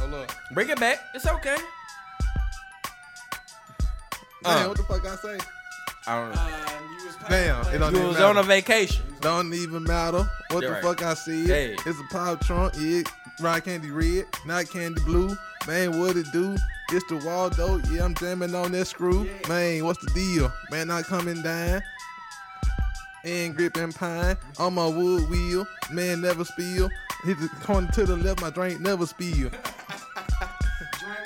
Hold 0.01 0.15
up. 0.15 0.33
Bring 0.53 0.69
it 0.71 0.81
back. 0.81 0.99
It's 1.15 1.27
okay. 1.27 1.57
Man, 4.43 4.65
Uh. 4.65 4.69
what 4.69 4.77
the 4.77 4.83
fuck 4.83 5.07
I 5.07 5.15
say? 5.17 5.39
I 6.09 6.21
don't 6.21 6.35
know. 6.35 6.41
Uh, 6.41 6.47
you 6.47 6.53
was 6.53 6.55
playing 6.55 6.66
Damn, 7.29 7.67
it 7.75 7.79
don't 7.79 7.93
You 7.93 7.99
even 7.99 8.09
was 8.09 8.17
matter. 8.17 8.27
on 8.27 8.37
a 8.39 8.43
vacation. 8.43 9.05
Don't 9.21 9.53
even 9.55 9.83
matter 9.83 10.29
what 10.51 10.63
Yeah, 10.63 10.69
the 10.69 10.75
right. 10.75 10.83
fuck 10.83 11.03
I 11.03 11.15
see. 11.15 11.47
Hey. 11.47 11.77
It's 11.87 11.99
a 11.99 12.05
pop 12.13 12.41
trunk, 12.45 12.75
yeah. 12.79 13.03
Rock 13.41 13.65
candy 13.65 13.91
red, 13.91 14.27
not 14.47 14.69
candy 14.71 15.03
blue. 15.03 15.37
Man, 15.67 15.99
what 16.01 16.17
it 16.17 16.27
do? 16.33 16.57
It's 16.93 17.05
the 17.09 17.17
Waldo, 17.27 17.79
yeah. 17.91 18.05
I'm 18.05 18.15
jamming 18.15 18.55
on 18.55 18.73
that 18.73 18.87
screw. 18.87 19.29
Man, 19.49 19.85
what's 19.85 19.99
the 20.05 20.11
deal? 20.13 20.53
Man, 20.71 20.87
not 20.89 21.05
coming 21.05 21.43
down. 21.43 21.83
And 23.25 23.57
gripping 23.57 23.93
pine 23.93 24.37
on 24.59 24.75
my 24.75 24.87
wood 24.87 25.29
wheel. 25.29 25.67
Man, 25.91 26.21
never 26.21 26.45
spill. 26.45 26.89
Hit 27.25 27.41
the 27.41 27.49
corner 27.65 27.91
to 27.93 28.05
the 28.07 28.17
left, 28.17 28.41
my 28.41 28.51
drink 28.51 28.81
never 28.81 29.05
spill. 29.05 29.33
Drink 29.33 29.53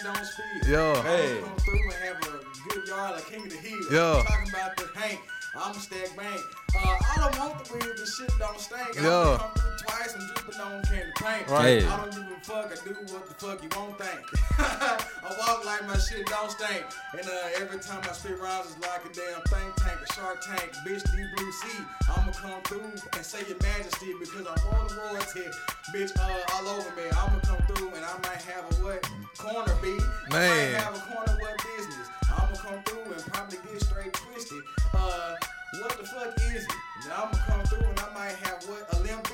don't 0.03 0.17
speed. 0.25 0.67
Yeah. 0.67 1.03
Hey. 1.03 1.41
Come 1.43 1.57
through 1.59 1.83
and 1.83 1.93
have 1.93 2.17
a 2.17 2.69
good 2.75 2.89
yard 2.89 3.15
like 3.17 3.27
King 3.27 3.43
of 3.45 3.51
the 3.51 3.57
Hill. 3.57 3.79
Yeah. 3.93 4.23
Talking 4.27 4.49
about 4.49 4.77
the 4.79 4.99
Hank. 4.99 5.21
I'm 5.57 5.73
a 5.75 5.81
stack 5.81 6.17
bank. 6.17 6.41
Uh, 6.79 6.97
don't 7.17 7.39
want 7.39 7.65
the 7.65 7.75
weed, 7.75 7.83
the 7.99 8.07
shit 8.07 8.31
don't 8.39 8.59
stink. 8.61 8.97
I'm 8.99 9.05
Yeah. 9.05 9.37
come 9.39 9.51
through 9.55 9.77
twice 9.83 10.15
and 10.15 10.23
dripping 10.31 10.61
on 10.61 10.83
candy 10.85 11.13
paint. 11.19 11.49
Right. 11.51 11.83
I 11.83 11.97
don't 11.99 12.11
give 12.15 12.23
a 12.31 12.41
fuck. 12.47 12.71
I 12.71 12.77
do 12.87 12.95
what 13.11 13.27
the 13.27 13.35
fuck 13.35 13.59
you 13.63 13.69
won't 13.75 13.99
think. 13.99 14.21
I 14.59 15.35
walk 15.43 15.65
like 15.67 15.87
my 15.89 15.99
shit 15.99 16.25
don't 16.27 16.51
stink. 16.51 16.87
And 17.19 17.27
uh, 17.27 17.59
every 17.61 17.81
time 17.81 18.01
I 18.09 18.13
spit 18.13 18.39
rhymes, 18.39 18.71
it's 18.71 18.79
like 18.87 19.03
a 19.05 19.11
damn 19.11 19.43
think 19.51 19.75
tank, 19.83 19.99
a 19.99 20.13
shark 20.15 20.39
tank, 20.47 20.71
bitch, 20.87 21.03
D 21.11 21.19
Blue 21.35 21.53
Sea. 21.53 21.83
I'ma 22.15 22.31
come 22.33 22.63
through 22.71 22.93
and 23.19 23.25
say 23.27 23.43
your 23.49 23.59
majesty 23.61 24.15
because 24.21 24.47
I'm 24.47 24.61
rolling 24.71 24.95
royalty, 24.97 25.51
bitch, 25.93 26.15
uh, 26.15 26.55
all 26.55 26.69
over 26.79 26.91
me. 26.95 27.11
I'ma 27.11 27.41
come 27.43 27.59
through 27.75 27.91
and 27.99 28.05
I 28.07 28.15
might 28.23 28.43
have 28.47 28.65
a 28.71 28.75
what? 28.87 29.03
Corner 29.37 29.75
B. 29.83 29.99
I 29.99 30.31
Man. 30.31 30.73
might 30.73 30.81
have 30.81 30.95
a 30.95 31.01
corner 31.11 31.35
what 31.43 31.59
business. 31.77 32.07
I'ma 32.31 32.50
come 32.71 32.83
through 32.85 33.13
and 33.13 33.27
probably 33.33 33.59
get 33.67 33.83
straight 33.83 34.13
twisted. 34.13 34.63
Uh, 34.95 35.35
what 35.81 35.99
the 35.99 36.05
fuck 36.05 36.35
is 36.55 36.65
it? 36.65 36.71
Now 37.09 37.25
I'ma 37.25 37.39
come 37.47 37.63
through 37.67 37.89
and 37.89 37.99
I 37.99 38.15
might 38.15 38.37
have 38.47 38.60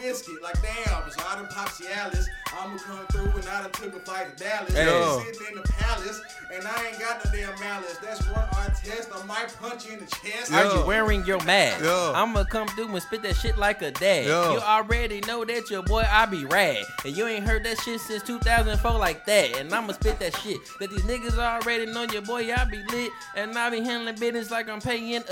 biscuit. 0.06 0.42
Like 0.42 0.60
damn, 0.62 1.10
so 1.10 1.20
I 1.28 1.36
I 1.36 1.42
done 1.42 1.48
pop 1.48 1.68
Cialis. 1.68 2.26
I'ma 2.56 2.78
come 2.78 3.06
through 3.08 3.30
and 3.38 3.48
I 3.48 3.62
done 3.62 3.70
took 3.72 3.94
a 3.94 4.00
flight 4.00 4.36
to 4.36 4.42
Dallas. 4.44 4.72
Hey. 4.72 4.88
I'm 4.88 5.20
Sitting 5.20 5.48
in 5.48 5.62
the 5.62 5.68
palace, 5.68 6.22
and 6.54 6.66
I 6.66 6.86
ain't 6.86 6.98
got 6.98 7.24
no 7.24 7.30
damn 7.30 7.60
malice. 7.60 7.98
That's 8.02 8.24
one 8.30 8.46
test. 8.86 9.10
I 9.14 9.24
might 9.26 9.54
punch 9.60 9.86
you 9.86 9.94
in 9.94 9.98
the 10.00 10.06
chest. 10.06 10.50
Yeah. 10.50 10.64
Are 10.64 10.76
you 10.76 10.86
wearing 10.86 11.24
your 11.26 11.42
mask? 11.44 11.84
Yeah. 11.84 12.12
I'ma 12.14 12.44
come 12.44 12.68
through 12.68 12.88
and 12.88 13.02
spit 13.02 13.22
that 13.22 13.36
shit 13.36 13.58
like 13.58 13.82
a 13.82 13.90
dad. 13.90 14.26
Yeah. 14.26 14.52
You 14.52 14.58
already 14.60 15.20
know 15.26 15.44
that 15.44 15.68
your 15.70 15.82
boy 15.82 16.04
I 16.08 16.26
be 16.26 16.44
rad. 16.44 16.84
And 17.04 17.16
you 17.16 17.26
ain't 17.26 17.44
heard 17.44 17.64
that 17.64 17.80
shit 17.80 18.00
since 18.00 18.22
2004 18.22 18.98
like 18.98 19.26
that. 19.26 19.58
And 19.58 19.74
I'ma 19.74 19.92
spit 19.92 20.18
that 20.20 20.36
shit. 20.36 20.58
That 20.80 20.90
these 20.90 21.02
niggas 21.02 21.36
already 21.36 21.86
know 21.86 22.04
your 22.04 22.22
boy 22.22 22.52
I 22.52 22.64
be 22.64 22.82
lit. 22.90 23.12
And 23.34 23.56
I 23.58 23.70
be 23.70 23.80
handling 23.80 24.14
business 24.14 24.50
like 24.50 24.68
I'm 24.68 24.80
paying 24.80 25.22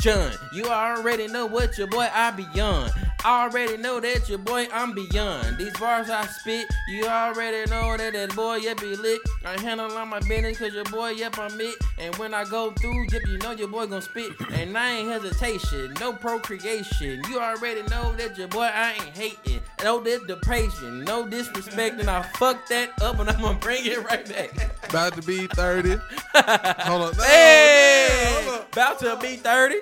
attention. 0.00 0.38
You 0.52 0.64
already 0.64 1.26
know 1.26 1.46
what 1.46 1.76
your 1.78 1.86
boy 1.86 2.08
I 2.12 2.30
be 2.30 2.44
on. 2.60 2.90
Already 3.24 3.76
know 3.76 3.98
that 4.00 4.28
your 4.28 4.38
boy 4.38 4.68
I'm 4.72 4.94
beyond. 4.94 5.58
These 5.58 5.76
bars 5.78 6.08
I 6.08 6.24
spit, 6.26 6.66
you 6.88 7.04
already 7.04 7.68
know 7.70 7.96
that 7.96 8.12
that 8.12 8.34
boy 8.36 8.56
yep 8.56 8.80
be 8.80 8.94
lit. 8.94 9.20
I 9.44 9.60
handle 9.60 9.90
all 9.90 10.06
my 10.06 10.20
business 10.20 10.58
cause 10.58 10.72
your 10.72 10.84
boy 10.84 11.10
yep 11.10 11.36
I'm 11.38 11.60
it. 11.60 11.74
And 11.98 12.14
when 12.16 12.32
I 12.32 12.44
go 12.44 12.70
through, 12.72 13.06
yep 13.12 13.22
you 13.26 13.38
know 13.38 13.52
your 13.52 13.68
boy 13.68 13.86
gon' 13.86 14.02
spit. 14.02 14.32
And 14.52 14.76
I 14.76 14.92
ain't 14.92 15.08
hesitation, 15.08 15.94
no 16.00 16.12
procreation. 16.12 17.22
You 17.28 17.40
already 17.40 17.82
know 17.84 18.14
that 18.14 18.38
your 18.38 18.48
boy 18.48 18.70
I 18.72 18.92
ain't 18.92 19.16
hating. 19.16 19.60
No 19.82 20.02
depression, 20.02 21.04
no 21.04 21.26
disrespect. 21.28 22.00
And 22.00 22.10
I 22.10 22.22
fuck 22.22 22.66
that 22.68 22.90
up 23.00 23.18
and 23.20 23.30
I'm 23.30 23.40
gonna 23.40 23.58
bring 23.58 23.84
it 23.86 24.02
right 24.04 24.28
back. 24.28 24.88
About 24.90 25.14
to 25.14 25.22
be 25.22 25.46
30. 25.46 25.90
Hold 26.34 27.02
on. 27.02 27.14
Hey! 27.14 28.42
hold 28.44 28.60
on. 28.60 28.66
About 28.72 28.98
to 29.00 29.16
be 29.20 29.36
30. 29.36 29.76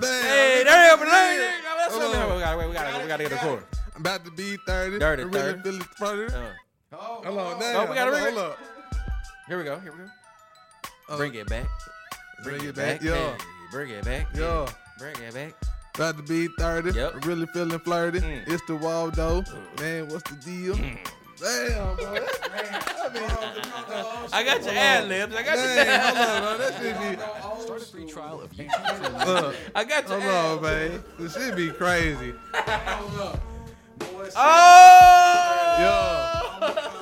Damn. 0.00 0.10
Hey, 0.22 0.62
there 0.64 0.90
you 0.90 0.96
go. 0.96 1.04
Go. 1.06 2.30
on. 2.30 2.36
We 2.36 2.40
gotta, 2.42 2.68
we 2.68 2.74
gotta, 2.74 3.02
we 3.02 3.08
gotta 3.08 3.22
get 3.24 3.32
a. 3.32 3.62
I'm 3.94 4.00
about 4.00 4.24
to 4.24 4.30
be 4.30 4.56
30. 4.66 4.98
Dirty, 4.98 5.22
I 5.22 5.26
really 5.26 5.52
30. 5.52 5.62
feel 5.62 5.80
it 5.80 5.86
further. 5.96 6.26
Uh, 6.34 6.50
Oh, 6.94 7.22
Hold 7.24 7.38
on, 7.38 7.58
damn. 7.60 7.76
Oh, 7.76 7.90
we 7.90 7.94
gotta 7.96 8.10
hold 8.10 8.14
on, 8.14 8.24
ring 8.24 8.34
it. 8.34 8.38
hold 8.38 8.50
on. 8.50 8.56
here 9.48 9.58
we 9.58 9.64
go. 9.64 9.80
Here 9.80 9.92
we 9.92 9.98
go. 9.98 10.10
Uh, 11.08 11.16
Bring 11.16 11.34
it 11.34 11.46
back. 11.48 11.66
Bring 12.44 12.64
it 12.64 12.74
back. 12.74 13.02
Yeah. 13.02 13.14
Hey, 13.14 13.34
bring 13.70 13.90
it 13.90 14.04
back. 14.04 14.26
Yeah. 14.34 14.66
Bring 14.98 15.16
it 15.16 15.34
back. 15.34 15.54
About 15.94 16.16
to 16.16 16.22
be 16.22 16.48
30. 16.58 16.92
Yep. 16.92 17.24
Really 17.26 17.46
feeling 17.46 17.78
flirty. 17.80 18.20
Mm. 18.20 18.48
It's 18.48 18.64
the 18.66 18.76
Waldo. 18.76 19.44
Man, 19.78 20.08
what's 20.08 20.28
the 20.30 20.36
deal? 20.36 20.74
Damn, 20.74 21.96
bro. 21.96 22.26
I 24.32 24.42
got 24.44 24.62
your 24.64 24.72
ad 24.74 25.08
libs. 25.08 25.34
I 25.34 25.42
got 25.42 25.56
your 25.56 25.66
Damn, 25.84 26.16
hold 26.16 26.28
on, 26.28 26.42
bro. 26.42 26.58
That 26.58 26.80
shit. 26.80 27.62
Start 27.62 27.82
a 27.82 27.84
free 27.84 28.06
trial 28.06 28.40
of 28.40 28.50
YouTube. 28.52 29.54
I 29.74 29.84
got 29.84 30.08
your 30.08 30.20
hold 30.20 30.32
ad 30.32 30.56
on, 30.58 30.62
man. 30.62 31.04
This 31.18 31.34
shit 31.34 31.56
be 31.56 31.68
crazy. 31.70 32.32
Hold 32.54 33.20
up. 33.20 33.40
Boy, 33.98 34.28
Oh! 34.34 35.76
Yeah. 35.78 37.01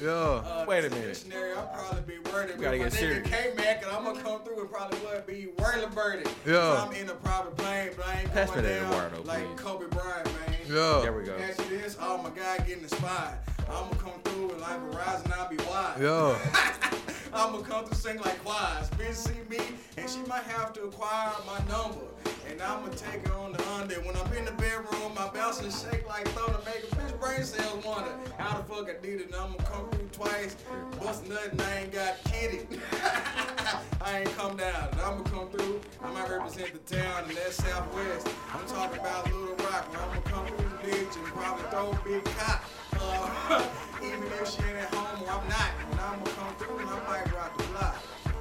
Probably 0.00 0.08
be 0.08 0.40
flirty. 0.40 0.42
Yeah. 0.44 0.50
Uh, 0.50 0.64
Wait 0.66 0.84
a 0.84 0.90
minute. 0.90 1.24
I'll 1.56 1.66
probably 1.66 2.14
be 2.14 2.30
worried. 2.30 2.56
We 2.58 2.64
gotta 2.64 2.78
get 2.78 2.92
serious. 2.92 3.28
K-Mac, 3.28 3.82
and 3.82 3.90
I'm 3.92 4.04
gonna 4.04 4.20
come 4.22 4.42
through 4.42 4.60
and 4.60 4.70
probably 4.70 4.98
would 5.00 5.26
be 5.26 5.44
whirly 5.58 5.86
birdie. 5.94 6.30
Yeah. 6.46 6.84
I'm 6.84 6.92
in 6.92 7.08
a 7.08 7.14
private 7.14 7.56
plane, 7.56 7.90
but 7.96 8.06
I 8.06 8.20
ain't 8.20 8.32
Pass 8.32 8.50
that 8.50 8.62
down 8.62 8.86
Eduardo, 8.92 9.22
like 9.24 9.46
please. 9.46 9.60
Kobe 9.60 9.86
Bryant, 9.86 10.26
man. 10.26 10.56
Yeah. 10.68 11.00
There 11.02 11.12
we 11.12 11.24
go. 11.24 11.36
After 11.36 11.64
this, 11.64 11.96
oh 12.00 12.18
my 12.18 12.30
God, 12.30 12.66
getting 12.66 12.82
the 12.82 12.88
spot. 12.88 13.38
I'm 13.70 13.88
gonna 13.88 13.96
come 13.96 14.20
through 14.24 14.50
and 14.50 14.60
like 14.60 14.80
Verizon, 14.90 15.32
I'll 15.38 15.48
be 15.48 15.56
wide. 15.56 15.96
Yeah. 16.00 16.90
I'm 17.32 17.52
gonna 17.52 17.64
come 17.64 17.84
through 17.84 17.96
sing 17.96 18.18
like 18.18 18.42
choirs. 18.44 18.90
Bitch 18.90 19.14
see 19.14 19.38
me, 19.48 19.64
and 19.96 20.10
she 20.10 20.18
might 20.28 20.42
have 20.42 20.72
to 20.74 20.82
acquire 20.84 21.30
my 21.46 21.58
number. 21.72 22.04
And 22.50 22.60
I'm 22.60 22.82
gonna 22.82 22.96
take 22.96 23.28
her 23.28 23.34
on 23.34 23.52
the 23.52 23.64
under. 23.74 23.94
When 24.00 24.16
I'm 24.16 24.32
in 24.32 24.44
the 24.44 24.52
bedroom, 24.52 25.14
my 25.14 25.28
bounce 25.28 25.60
and 25.60 25.72
shake 25.72 26.08
like 26.08 26.26
thunder, 26.28 26.58
make 26.66 26.82
a 26.90 26.96
bitch 26.96 27.20
brain 27.20 27.44
cells 27.44 27.84
wonder 27.84 28.10
how 28.38 28.58
the 28.58 28.64
fuck 28.64 28.90
I 28.90 29.00
did 29.00 29.20
it. 29.20 29.26
And 29.26 29.34
I'm 29.36 29.52
gonna 29.52 29.70
come 29.70 29.88
through 29.90 30.08
twice, 30.12 30.56
bust 31.00 31.28
nothing, 31.28 31.60
I 31.60 31.78
ain't 31.82 31.92
got 31.92 32.16
kidded. 32.24 32.66
I 34.00 34.20
ain't 34.20 34.36
come 34.36 34.56
down. 34.56 34.88
And 34.90 35.00
I'm 35.00 35.22
gonna 35.22 35.30
come 35.30 35.50
through, 35.50 35.80
I 36.02 36.12
might 36.12 36.28
represent 36.28 36.72
the 36.72 36.96
town, 36.96 37.24
and 37.28 37.36
that's 37.36 37.56
Southwest. 37.56 38.28
I'm 38.52 38.66
talking 38.66 38.98
about 38.98 39.26
Little 39.26 39.54
Rock, 39.66 39.86
and 39.92 39.96
I'm 39.98 40.08
gonna 40.08 40.20
come 40.22 40.46
through 40.48 40.68
the 40.68 40.90
bitch 40.90 41.16
and 41.16 41.24
probably 41.26 41.64
throw 41.70 41.92
a 41.92 42.00
big 42.04 42.24
cop. 42.36 42.64
Uh, 43.00 43.66
even 44.02 44.22
if 44.22 44.50
she 44.50 44.62
ain't 44.62 44.76
at 44.76 44.94
home 44.94 45.22
or 45.22 45.30
I'm 45.30 45.48
not, 45.48 45.70
and 45.90 46.00
I'm 46.00 46.18
gonna 46.18 46.30
come 46.30 46.54
through 46.56 46.78
and 46.78 46.88
I 46.88 46.98
might 47.08 47.34
rock 47.34 47.56
the 47.56 47.64
block. 47.64 47.96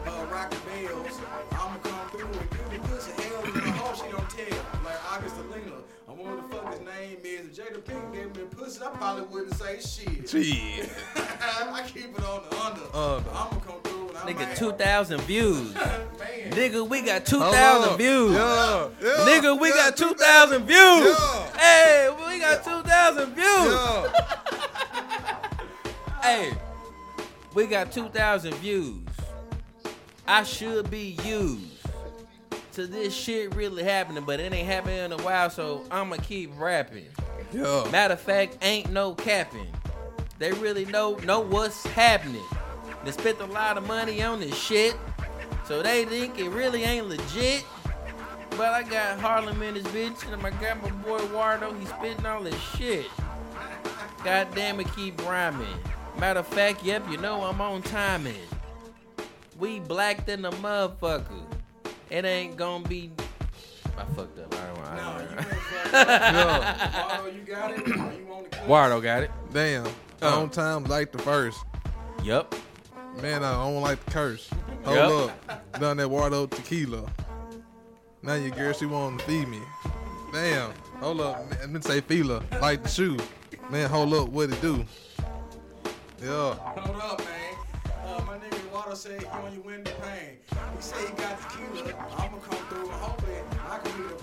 Uh, 0.05 0.25
rock 0.31 0.49
the 0.51 0.57
bells. 0.69 1.19
I'm 1.51 1.57
gonna 1.57 1.79
come 1.83 2.09
through 2.09 2.39
and 2.39 2.49
give 2.49 2.69
the 2.71 2.87
pussy 2.87 3.11
hell 3.21 3.43
in 3.43 3.53
my 3.53 3.69
hope 3.77 3.95
she 3.95 4.11
don't 4.11 4.29
tell. 4.29 4.59
Like 4.83 5.11
August 5.11 5.35
Alina. 5.37 5.75
I 6.07 6.11
wonder 6.11 6.35
what 6.37 6.49
the 6.49 6.57
fuck 6.57 6.71
his 6.71 6.81
name 6.81 7.17
is. 7.23 7.57
If 7.57 7.65
Jada 7.65 7.85
Pink 7.85 8.13
gave 8.13 8.35
me 8.35 8.41
a 8.43 8.45
pussy, 8.45 8.81
I 8.83 8.89
probably 8.89 9.23
wouldn't 9.25 9.55
say 9.55 9.79
shit. 9.79 10.29
Shit. 10.29 10.89
I 11.15 11.83
keep 11.87 12.17
it 12.17 12.23
on 12.23 12.43
the 12.49 12.57
under. 12.57 12.81
Under. 12.95 13.29
I'm 13.29 13.49
gonna 13.49 13.61
come 13.65 13.81
through 13.83 14.09
and 14.09 14.17
I 14.17 14.33
Nigga, 14.33 14.47
might, 14.47 14.57
2,000 14.57 15.21
views. 15.21 15.73
Man. 15.75 16.51
Nigga, 16.51 16.87
we 16.87 17.01
got 17.01 17.25
2,000 17.25 17.97
views. 17.97 18.33
Yeah. 18.33 18.89
yeah. 19.01 19.07
Nigga, 19.19 19.59
we 19.59 19.69
yeah, 19.69 19.75
got 19.75 19.97
2,000 19.97 20.65
views. 20.65 20.77
Yeah. 20.77 21.57
Hey, 21.57 22.09
we 22.27 22.39
got 22.39 22.63
2,000 22.63 23.35
views. 23.35 24.48
Hey, 26.21 26.51
we 27.53 27.65
got 27.65 27.91
2,000 27.91 28.53
views. 28.55 29.07
I 30.27 30.43
should 30.43 30.91
be 30.91 31.17
used. 31.23 31.79
to 32.73 32.87
this 32.87 33.13
shit 33.13 33.53
really 33.55 33.83
happening, 33.83 34.23
but 34.25 34.39
it 34.39 34.53
ain't 34.53 34.67
happening 34.67 34.97
in 34.99 35.11
a 35.11 35.17
while, 35.17 35.49
so 35.49 35.83
I'ma 35.89 36.17
keep 36.17 36.51
rapping. 36.57 37.07
Yeah. 37.51 37.87
Matter 37.91 38.13
of 38.13 38.21
fact, 38.21 38.57
ain't 38.61 38.91
no 38.91 39.15
capping. 39.15 39.67
They 40.37 40.51
really 40.53 40.85
know 40.85 41.15
know 41.17 41.39
what's 41.39 41.85
happening. 41.87 42.43
They 43.03 43.11
spent 43.11 43.39
a 43.41 43.45
lot 43.45 43.77
of 43.77 43.87
money 43.87 44.21
on 44.21 44.39
this 44.39 44.55
shit, 44.55 44.95
so 45.65 45.81
they 45.81 46.05
think 46.05 46.37
it 46.39 46.49
really 46.49 46.83
ain't 46.83 47.09
legit. 47.09 47.65
But 48.51 48.73
I 48.73 48.83
got 48.83 49.19
Harlem 49.19 49.61
in 49.61 49.73
this 49.73 49.87
bitch, 49.87 50.31
and 50.31 50.45
I 50.45 50.49
got 50.51 50.81
my 50.81 50.89
boy 50.89 51.19
Wardo. 51.33 51.77
He 51.79 51.85
spitting 51.85 52.25
all 52.25 52.43
this 52.43 52.59
shit. 52.77 53.07
God 54.23 54.47
damn 54.53 54.79
it, 54.79 54.87
keep 54.95 55.25
rhyming. 55.25 55.67
Matter 56.19 56.39
of 56.41 56.47
fact, 56.47 56.83
yep, 56.83 57.03
you 57.09 57.17
know 57.17 57.43
I'm 57.43 57.61
on 57.61 57.81
timing. 57.81 58.35
We 59.57 59.79
black 59.79 60.25
than 60.25 60.41
the 60.41 60.51
motherfucker. 60.51 61.43
It 62.09 62.25
ain't 62.25 62.57
gonna 62.57 62.87
be. 62.87 63.11
I 63.97 64.03
fucked 64.15 64.39
up. 64.39 64.53
I 64.55 64.67
don't, 64.67 64.85
I 64.85 64.95
No, 64.95 65.17
don't, 65.19 65.31
you 65.31 65.37
ain't 65.37 65.47
fucked 65.47 65.95
up. 65.95 66.07
Yeah. 66.09 67.07
Waldo, 67.17 67.31
you 67.31 67.41
got 67.41 67.71
it? 67.71 67.79
Or 67.79 68.13
you 68.13 68.25
want 68.25 68.51
to 68.51 68.57
cut? 68.57 68.67
Wardo 68.67 69.01
got 69.03 69.23
it. 69.23 69.31
Damn. 69.53 69.85
Uh. 70.21 70.41
On 70.41 70.49
time 70.49 70.83
like 70.85 71.11
the 71.11 71.19
first. 71.19 71.59
Yep. 72.23 72.53
Man, 73.21 73.43
I 73.43 73.53
don't 73.53 73.81
like 73.81 74.03
the 74.05 74.11
curse. 74.11 74.49
Hold 74.85 74.95
Yup. 74.97 75.31
up. 75.49 75.79
Done 75.79 75.97
that 75.97 76.07
Wardo 76.07 76.49
tequila. 76.49 77.09
Now 78.21 78.35
your 78.35 78.51
girl, 78.51 78.73
she 78.73 78.85
want 78.85 79.19
to 79.19 79.25
feed 79.25 79.47
me. 79.47 79.59
Damn. 80.33 80.71
Hold 80.99 81.21
up. 81.21 81.49
Man, 81.49 81.59
I 81.63 81.65
meant 81.67 81.83
to 81.83 81.91
say 81.91 82.01
feeler. 82.01 82.41
Like 82.61 82.83
the 82.83 82.89
shoe. 82.89 83.17
Man, 83.69 83.89
hold 83.89 84.13
up. 84.13 84.29
What 84.29 84.49
it 84.51 84.61
do? 84.61 84.85
Yeah. 86.21 86.53
Hold 86.55 87.01
up, 87.01 87.19
man. 87.19 87.55
Uh, 88.05 88.21
my 88.27 88.37
nigga 88.37 88.71
Water 88.73 88.95
said 88.95 89.21
he 89.21 89.25
on 89.27 89.53
your 89.53 89.61
window 89.61 89.91
pane. 90.01 90.37
He 90.49 90.81
said 90.81 91.07
he 91.07 91.13
got 91.15 91.39
tequila. 91.41 91.93
I'ma 92.17 92.37
come 92.39 92.65
through 92.67 92.81
and 92.81 92.91
hopefully 92.91 93.35
I 93.69 93.77
can 93.77 93.97
be 93.97 94.03
the 94.09 94.15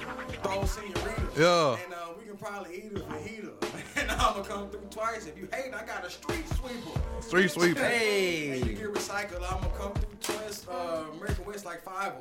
throw 0.43 0.65
senorita. 0.67 1.23
Yeah. 1.39 1.85
And 1.85 1.95
uh, 1.95 2.16
can 2.37 2.47
probably 2.47 2.77
eat 2.77 2.93
a 2.95 3.01
fajita. 3.01 3.97
and 4.01 4.11
I'ma 4.11 4.43
come 4.43 4.71
through 4.71 4.87
twice. 4.91 5.27
If 5.27 5.39
you 5.39 5.49
hate, 5.53 5.73
I 5.75 5.85
got 5.85 6.05
a 6.05 6.11
street 6.11 6.47
sweeper. 6.49 7.01
Street 7.21 7.51
sweeper. 7.51 7.81
Hey. 7.81 8.61
And 8.61 8.67
you 8.67 8.75
get 8.75 8.93
recycled. 8.93 9.43
I'ma 9.43 9.69
come 9.77 9.93
through 9.95 10.35
twice. 10.35 10.67
Uh, 10.69 11.05
American 11.15 11.45
West 11.45 11.65
like 11.65 11.83
five. 11.83 12.13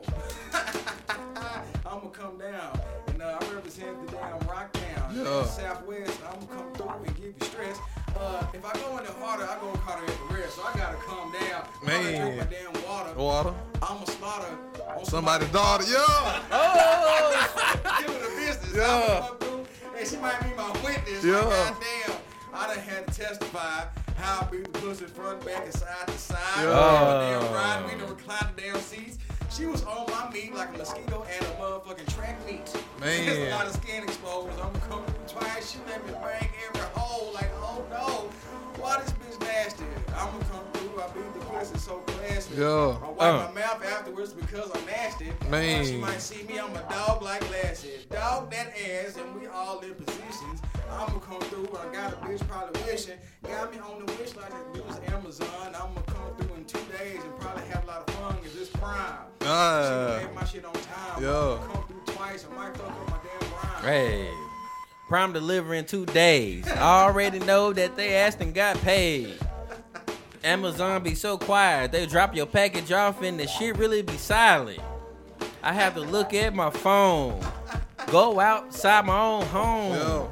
I'ma 1.85 2.09
come 2.11 2.37
down. 2.37 2.79
And 3.07 3.21
uh, 3.21 3.37
I 3.39 3.53
represent 3.53 4.05
the 4.05 4.13
damn 4.13 4.39
rock 4.47 4.71
town. 4.73 5.15
Yeah. 5.15 5.45
Southwest. 5.45 6.19
I'ma 6.23 6.45
come 6.47 6.73
through 6.73 7.05
and 7.05 7.15
give 7.15 7.25
you 7.25 7.47
stress. 7.47 7.79
Uh, 8.17 8.45
if 8.53 8.65
I 8.65 8.73
go 8.79 8.97
in 8.97 9.05
the 9.05 9.11
harder, 9.13 9.43
I 9.43 9.59
go 9.59 9.75
harder 9.79 10.05
at 10.05 10.17
the 10.29 10.35
rest. 10.35 10.55
So 10.55 10.63
I 10.63 10.73
gotta 10.77 10.97
calm 10.97 11.33
down. 11.33 11.67
Man. 11.85 12.05
I 12.05 12.17
gotta 12.17 12.35
drink 12.35 12.37
my 12.37 12.71
damn 12.71 12.87
water. 12.87 13.13
Water. 13.15 13.53
I'ma 13.81 14.05
slaughter 14.05 14.57
on 14.97 15.05
Somebody's 15.05 15.49
daughter. 15.49 15.83
Yeah. 15.85 16.41
Oh! 16.51 17.75
Give 17.99 18.13
her 18.13 18.29
the 18.29 18.35
business. 18.35 18.75
Yeah. 18.75 19.44
I'ma 20.13 20.21
come 20.21 20.37
through, 20.45 20.45
and 20.45 20.45
she 20.45 20.45
might 20.45 20.49
be 20.49 20.55
my 20.55 20.71
witness. 20.83 21.23
Yeah. 21.23 21.39
Like, 21.41 21.79
goddamn. 21.79 22.21
I 22.53 22.67
done 22.67 22.79
had 22.79 23.07
to 23.07 23.13
testify 23.13 23.85
how 24.17 24.41
I 24.41 24.51
beat 24.51 24.71
the 24.71 24.79
pussy 24.79 25.05
front, 25.05 25.45
back, 25.45 25.65
and 25.65 25.73
side 25.73 26.07
to 26.07 26.17
side. 26.17 26.37
Yeah. 26.57 26.69
Yeah. 26.69 27.39
Damn 27.39 27.53
ride, 27.53 27.83
we 27.85 27.99
done 27.99 28.09
reclined 28.09 28.55
the 28.55 28.61
damn 28.61 28.79
seats. 28.79 29.17
She 29.49 29.65
was 29.65 29.83
on 29.83 30.05
my 30.09 30.29
meat 30.31 30.53
like 30.53 30.73
a 30.75 30.77
mosquito 30.77 31.25
and 31.31 31.45
a 31.45 31.49
motherfucking 31.61 32.13
track 32.15 32.45
meat. 32.45 32.71
Man. 32.99 33.25
There's 33.25 33.51
a 33.51 33.55
lot 33.55 33.67
of 33.67 33.73
skin 33.73 34.03
exposed. 34.03 34.59
I'm 34.59 34.73
through 34.73 35.03
twice. 35.27 35.71
She 35.71 35.79
let 35.87 36.05
me 36.05 36.13
bang 36.13 36.49
every 36.67 36.87
hole 36.93 37.33
like, 37.33 37.51
oh 37.61 37.85
no. 37.89 38.29
Why 38.81 39.01
this 39.01 39.11
bitch 39.13 39.39
nasty? 39.41 39.85
I'm 40.15 40.31
gonna 40.31 40.45
come 40.45 40.65
through. 40.73 41.01
I 41.01 41.07
beat 41.13 41.33
the 41.33 41.45
pussy 41.45 41.77
so 41.77 42.03
classy. 42.47 42.61
Yeah. 42.61 42.67
I 43.07 43.09
wipe 43.11 43.21
Uh. 43.21 43.51
my 43.53 43.59
mouth 43.61 43.85
afterwards 43.85 44.33
because 44.33 44.71
I'm 44.75 44.85
nasty. 44.85 45.31
Man. 45.49 45.81
Uh, 45.81 45.85
she 45.85 45.97
might 45.97 46.21
see 46.21 46.43
me, 46.43 46.59
I'm 46.59 46.71
a 46.75 46.81
dog 46.89 47.21
like 47.21 47.41
Lassie. 47.51 47.89
Dog 48.11 48.51
that 48.51 48.67
ass, 48.77 49.17
and 49.17 49.39
we 49.39 49.47
all 49.47 49.79
in 49.79 49.93
positions. 49.95 50.61
I'ma 50.91 51.19
come 51.19 51.41
through. 51.41 51.67
I 51.77 51.93
got 51.93 52.13
a 52.13 52.15
bitch 52.17 52.47
probably 52.47 52.81
wishing. 52.83 53.17
Got 53.43 53.71
me 53.73 53.79
on 53.79 54.05
the 54.05 54.11
wish 54.13 54.35
like 54.35 54.51
it 54.75 54.85
was 54.85 54.99
Amazon. 55.13 55.47
I'ma 55.75 56.01
come 56.07 56.35
through 56.37 56.55
in 56.55 56.65
two 56.65 56.79
days 56.97 57.19
and 57.23 57.39
probably 57.39 57.65
have 57.65 57.83
a 57.83 57.87
lot 57.87 58.07
of 58.07 58.13
fun. 58.15 58.35
Cause 58.37 58.55
it's 58.55 58.69
prime. 58.69 59.17
Shit, 59.41 60.27
make 60.27 60.35
my 60.35 60.45
shit 60.45 60.65
on 60.65 60.73
time. 60.73 61.23
Yeah. 61.23 61.29
I'ma 61.29 61.73
come 61.73 61.87
through 61.87 62.13
twice. 62.15 62.45
I 62.49 62.55
might 62.55 62.77
fuck 62.77 62.87
up 62.89 63.09
my 63.09 63.17
damn 63.39 63.51
rhyme. 63.51 63.83
Hey. 63.83 64.29
Prime 65.09 65.33
delivery 65.33 65.77
in 65.77 65.85
two 65.85 66.05
days. 66.07 66.67
I 66.67 67.03
already 67.03 67.37
know 67.39 67.71
that 67.73 67.95
they 67.95 68.15
asked 68.15 68.41
and 68.41 68.55
got 68.55 68.75
paid. 68.77 69.37
Amazon 70.45 71.01
be 71.01 71.15
so 71.15 71.37
quiet. 71.37 71.91
They 71.91 72.05
drop 72.05 72.35
your 72.35 72.45
package 72.45 72.91
off 72.91 73.23
and 73.23 73.39
the 73.39 73.47
shit 73.47 73.77
really 73.77 74.03
be 74.03 74.17
silent. 74.17 74.79
I 75.63 75.73
have 75.73 75.95
to 75.95 76.01
look 76.01 76.35
at 76.35 76.53
my 76.53 76.69
phone. 76.69 77.41
Go 78.07 78.39
outside 78.39 79.05
my 79.05 79.19
own 79.19 79.45
home. 79.47 79.93
Yo. 79.93 80.31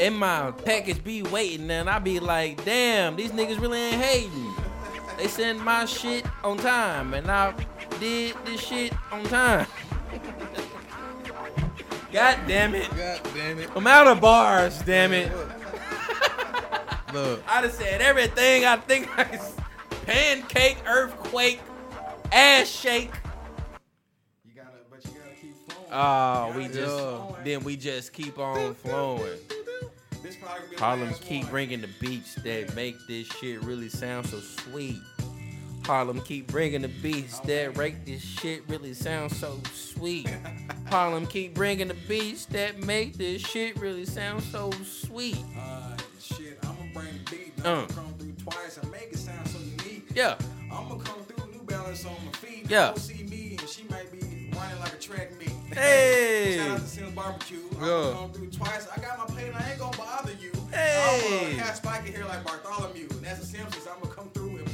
And 0.00 0.16
my 0.16 0.50
package 0.50 1.04
be 1.04 1.22
waiting 1.22 1.70
and 1.70 1.88
I 1.88 2.00
be 2.00 2.18
like, 2.18 2.64
damn, 2.64 3.14
these 3.14 3.30
niggas 3.30 3.60
really 3.60 3.78
ain't 3.78 4.02
hating. 4.02 4.54
They 5.16 5.28
send 5.28 5.60
my 5.60 5.84
shit 5.84 6.26
on 6.42 6.58
time 6.58 7.14
and 7.14 7.30
I 7.30 7.54
did 8.00 8.34
this 8.44 8.60
shit 8.60 8.92
on 9.12 9.22
time. 9.24 9.68
God 12.12 12.38
damn 12.48 12.74
it. 12.74 12.90
God 12.90 13.20
damn 13.34 13.58
it. 13.60 13.70
I'm 13.76 13.86
out 13.86 14.08
of 14.08 14.20
bars, 14.20 14.82
damn 14.82 15.12
it. 15.12 15.30
Look. 17.12 17.42
I 17.46 17.60
done 17.60 17.70
said 17.70 18.00
everything 18.00 18.64
I 18.64 18.76
think 18.76 19.08
I 19.18 19.24
Pancake, 20.06 20.78
earthquake, 20.86 21.60
ass 22.32 22.68
shake. 22.68 23.10
You 24.44 24.52
gotta, 24.54 24.68
but 24.90 25.04
you 25.04 25.10
gotta 25.20 25.34
keep 25.40 25.54
flowing. 25.68 25.88
Oh, 25.92 26.52
we 26.56 26.62
You 26.64 26.68
just 26.68 26.96
flowing. 26.96 27.44
then 27.44 27.64
we 27.64 27.76
just 27.76 28.12
keep 28.12 28.38
on 28.38 28.74
flowing. 28.74 29.38
This 30.22 30.36
probably 30.36 30.68
be 30.70 30.76
the 30.76 30.82
Harlem 30.82 31.14
keep 31.20 31.42
one. 31.42 31.50
bringing 31.50 31.80
the 31.82 31.90
beats 32.00 32.34
that 32.36 32.74
make 32.74 32.96
this 33.06 33.26
shit 33.28 33.62
really 33.62 33.88
sound 33.88 34.26
so 34.26 34.40
sweet. 34.40 34.98
Harlem 35.84 36.20
keep 36.20 36.46
bringing 36.46 36.82
the 36.82 36.88
beats 36.88 37.40
that 37.40 37.76
make 37.76 38.04
this 38.04 38.22
shit 38.22 38.62
really 38.68 38.94
sound 38.94 39.32
so 39.32 39.58
sweet. 39.74 40.28
Harlem 40.86 41.26
keep 41.26 41.54
bringing 41.54 41.88
the 41.88 41.96
beats 42.08 42.44
that 42.46 42.78
make 42.84 43.14
this 43.16 43.42
shit 43.42 43.76
really 43.80 44.04
sound 44.04 44.42
so 44.42 44.70
sweet. 44.84 45.38
Uh, 45.58 45.96
shit, 46.20 46.58
I'ma 46.62 46.74
bring 46.94 47.06
the 47.24 47.30
beat. 47.30 47.52
Uh. 47.64 47.68
I'ma 47.78 47.86
come 47.88 48.14
through 48.18 48.32
twice 48.44 48.78
and 48.78 48.90
make 48.90 49.08
it 49.12 49.18
sound 49.18 49.46
so 49.48 49.58
unique. 49.58 50.08
Yeah. 50.14 50.36
I'ma 50.72 50.96
come 50.96 51.22
through 51.24 51.50
New 51.52 51.62
Balance 51.64 52.04
on 52.06 52.12
my 52.24 52.32
feet. 52.32 52.70
Yeah. 52.70 52.86
Don't 52.86 52.98
see 52.98 53.24
me 53.24 53.56
and 53.58 53.68
she 53.68 53.84
might 53.90 54.10
be 54.12 54.50
running 54.56 54.78
like 54.80 54.94
a 54.94 54.98
track 54.98 55.36
meet. 55.38 55.50
Hey. 55.76 56.56
Shout 56.58 56.70
out 56.70 56.78
to 56.80 56.86
Sims 56.86 57.12
Barbecue. 57.14 57.58
I'ma 57.78 57.86
Yeah. 57.86 58.12
come 58.14 58.32
through 58.32 58.50
twice. 58.50 58.86
I 58.96 59.00
got 59.00 59.18
my 59.18 59.24
plate. 59.26 59.52
I 59.54 59.70
ain't 59.70 59.78
gonna 59.80 59.96
bother 59.96 60.32
you. 60.40 60.52
Hey. 60.72 61.54
I'ma 61.54 61.64
have 61.64 61.76
spiky 61.76 62.12
hair 62.12 62.24
like 62.26 62.44
Bartholomew. 62.44 63.08
And 63.10 63.20
that's 63.22 63.40
the 63.40 63.46
Simpsons. 63.46 63.84
Through 63.84 63.92
and 64.02 64.11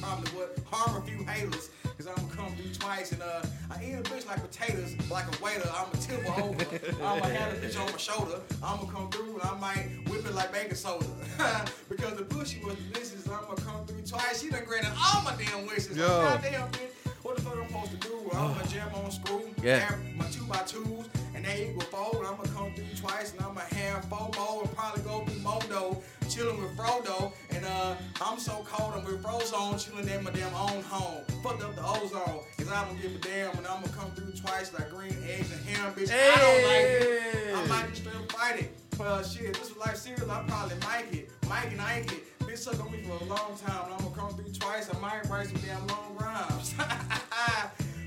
probably 0.09 0.30
harm 0.70 1.02
a 1.02 1.06
few 1.06 1.24
haters. 1.24 1.70
Cause 1.96 2.06
I'ma 2.06 2.28
come 2.28 2.54
through 2.54 2.72
twice 2.74 3.11
and 3.12 3.22
uh 3.22 3.42
I 3.70 3.82
eat 3.84 3.94
a 3.94 4.02
bitch 4.02 4.26
like 4.26 4.40
potatoes, 4.40 4.94
like 5.11 5.24
a 5.26 5.42
waiter. 5.42 5.68
I'ma 5.68 5.90
tip 6.00 6.20
her 6.22 6.42
over. 6.42 6.64
I'ma 7.02 7.26
have 7.26 7.52
a 7.54 7.56
bitch 7.56 7.78
on 7.78 7.90
my 7.90 7.98
shoulder. 7.98 8.40
I'ma 8.62 8.84
come 8.84 9.11
through 9.11 9.34
and 9.34 9.42
I 9.42 9.59
might 9.59 9.88
whip 10.09 10.24
it 10.24 10.34
like 10.34 10.52
baking 10.52 10.74
soda. 10.76 11.04
because 11.88 12.14
the 12.14 12.24
pussy 12.24 12.61
was 12.64 12.76
delicious. 12.76 13.28
I'ma 13.28 13.54
come 13.56 13.84
through 13.86 14.02
twice. 14.02 14.42
She 14.42 14.48
done 14.48 14.64
granted 14.64 14.92
all 14.92 15.22
my 15.22 15.34
damn 15.36 15.66
wishes. 15.66 15.96
Yo. 15.96 16.06
Goddamn 16.06 16.70
bitch. 16.70 16.97
What 17.29 17.37
the 17.37 17.43
fuck 17.43 17.59
I'm 17.59 17.68
supposed 17.68 17.91
to 17.91 18.09
do? 18.09 18.31
I'ma 18.33 18.62
jam 18.68 18.89
on 18.95 19.11
screw. 19.11 19.43
Yeah. 19.62 19.95
My 20.16 20.24
two 20.31 20.45
by 20.45 20.61
twos. 20.61 21.05
And 21.35 21.45
they 21.45 21.68
equal 21.68 21.83
four. 21.83 22.24
I'ma 22.24 22.43
come 22.57 22.72
through 22.72 22.87
twice 22.99 23.33
and 23.35 23.43
I'ma 23.43 23.61
have 23.61 24.07
four 24.07 24.31
more 24.35 24.62
and 24.62 24.74
probably 24.74 25.03
go 25.03 25.26
through 25.26 25.43
Mordor. 25.43 26.03
Chilling 26.31 26.59
with 26.59 26.74
Frodo. 26.74 27.35
And 27.51 27.66
uh 27.66 27.97
I'm 28.22 28.39
so 28.39 28.64
cold 28.66 28.95
I'm 28.97 29.05
with 29.05 29.22
Frozone 29.22 29.76
chilling 29.79 30.09
at 30.09 30.22
my 30.22 30.31
damn 30.31 30.55
own 30.55 30.83
home. 30.85 31.22
Fucked 31.43 31.62
up 31.62 31.74
the 31.76 31.83
ozone. 31.83 32.41
Cause 32.57 32.72
I 32.72 32.87
don't 32.87 33.03
give 33.03 33.14
a 33.14 33.18
damn 33.18 33.55
and 33.59 33.66
I'ma 33.66 33.89
come 33.89 34.11
through 34.12 34.33
twice 34.33 34.72
like 34.72 34.89
green 34.89 35.14
eggs 35.29 35.53
and 35.53 35.62
ham, 35.68 35.93
bitch. 35.93 36.11
I 36.11 36.41
don't 36.41 36.64
like 36.64 36.87
it. 36.87 37.55
I 37.55 37.66
might 37.66 37.91
just 37.91 38.07
straight 38.07 38.33
fight 38.33 38.61
it. 38.61 38.70
Well, 38.99 39.22
shit, 39.22 39.53
this 39.53 39.68
was 39.68 39.76
life 39.76 39.97
serious. 39.97 40.26
I 40.26 40.45
probably 40.49 40.76
mic 40.76 41.12
it. 41.12 41.31
Mike 41.47 41.72
and 41.72 41.81
Ike 41.83 42.11
it. 42.11 42.39
Bitch 42.41 42.57
suck 42.57 42.81
on 42.83 42.91
me 42.91 43.03
for 43.03 43.22
a 43.22 43.29
long 43.29 43.55
time. 43.59 43.85
And 43.85 43.95
I'ma 43.95 44.09
come 44.16 44.35
through 44.35 44.51
twice. 44.53 44.89
I 44.93 44.99
might 44.99 45.29
write 45.29 45.49
some 45.49 45.61
damn 45.61 45.87
long 45.89 46.16
rhymes. 46.18 46.74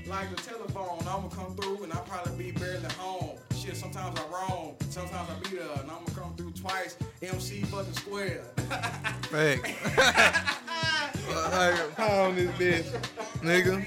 like 0.06 0.34
the 0.34 0.42
telephone. 0.42 0.98
I'ma 1.00 1.28
come 1.28 1.54
through 1.56 1.84
and 1.84 1.92
I'll 1.92 2.02
probably 2.02 2.50
be 2.50 2.50
barely 2.52 2.84
home. 2.98 3.38
Shit, 3.56 3.76
sometimes 3.76 4.18
I 4.18 4.24
wrong. 4.28 4.74
Sometimes 4.90 5.28
I 5.30 5.48
be 5.48 5.56
there. 5.56 5.66
And 5.80 5.90
I'ma 5.90 6.06
come 6.14 6.34
through 6.36 6.52
twice. 6.52 6.96
MC 7.22 7.62
fucking 7.62 7.92
square. 7.92 8.42
Facts. 9.30 9.70
like, 11.52 11.96
pound 11.96 12.36
this 12.36 12.50
bitch. 12.52 12.90
Nigga. 13.40 13.84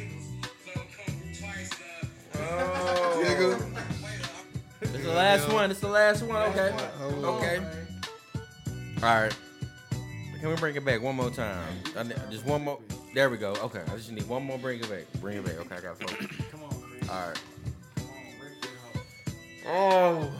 Oh. 2.35 3.23
Nigga. 3.25 3.81
It's 4.81 4.91
the 5.03 5.13
last 5.13 5.51
one. 5.51 5.71
It's 5.71 5.79
the 5.79 5.87
last 5.87 6.23
one. 6.23 6.41
Okay. 6.51 6.75
Oh, 7.01 7.37
Okay. 7.37 7.59
All 9.03 9.21
right. 9.21 9.35
Can 10.39 10.49
we 10.49 10.55
bring 10.55 10.75
it 10.75 10.85
back 10.85 11.01
one 11.01 11.15
more 11.15 11.29
time? 11.29 11.67
Just 12.29 12.45
one 12.45 12.63
more. 12.63 12.79
There 13.15 13.29
we 13.29 13.37
go. 13.37 13.53
Okay. 13.63 13.79
I 13.87 13.95
just 13.95 14.11
need 14.11 14.27
one 14.27 14.43
more. 14.43 14.57
Bring 14.57 14.81
it 14.81 14.89
back. 14.89 15.21
Bring 15.21 15.37
it 15.37 15.45
back. 15.45 15.57
Okay. 15.61 15.75
I 15.77 15.79
got 15.79 15.97
four. 15.97 16.27
Come 16.51 16.63
on, 16.63 16.81
Chris. 16.81 17.09
All 17.09 17.27
right. 17.27 17.41
Come 17.95 18.07
on, 18.07 18.43
Rick 18.43 18.61
that 18.61 18.69
hoe. 19.65 20.29
Oh. 20.29 20.31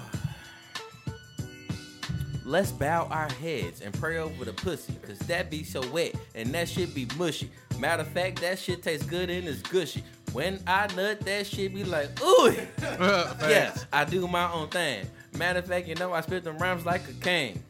Let's 2.44 2.74
bow 2.74 3.08
our 3.10 3.32
heads 3.32 3.80
and 3.80 3.94
pray 3.94 4.18
over 4.18 4.44
the 4.44 4.52
pussy, 4.52 4.94
cause 5.02 5.18
that 5.20 5.50
be 5.50 5.64
so 5.64 5.88
wet 5.90 6.16
and 6.36 6.54
that 6.54 6.68
shit 6.68 6.94
be 6.94 7.08
mushy. 7.18 7.50
Matter 7.80 8.02
of 8.02 8.10
fact, 8.10 8.42
that 8.42 8.60
shit 8.60 8.84
tastes 8.84 9.06
good 9.06 9.30
and 9.30 9.48
it's 9.48 9.62
gushy. 9.62 10.04
When 10.34 10.60
I 10.68 10.88
nut, 10.96 11.22
that 11.22 11.48
shit 11.48 11.74
be 11.74 11.86
like, 11.86 12.22
ooh. 12.22 12.54
yeah, 12.82 13.74
I 13.94 14.04
do 14.04 14.28
my 14.28 14.52
own 14.52 14.68
thing. 14.68 15.08
Matter 15.38 15.60
of 15.60 15.66
fact, 15.66 15.88
you 15.88 15.96
know, 15.96 16.12
I 16.12 16.20
spit 16.22 16.44
them 16.44 16.58
rhymes 16.58 16.86
like 16.86 17.08
a 17.08 17.14
king. 17.14 17.64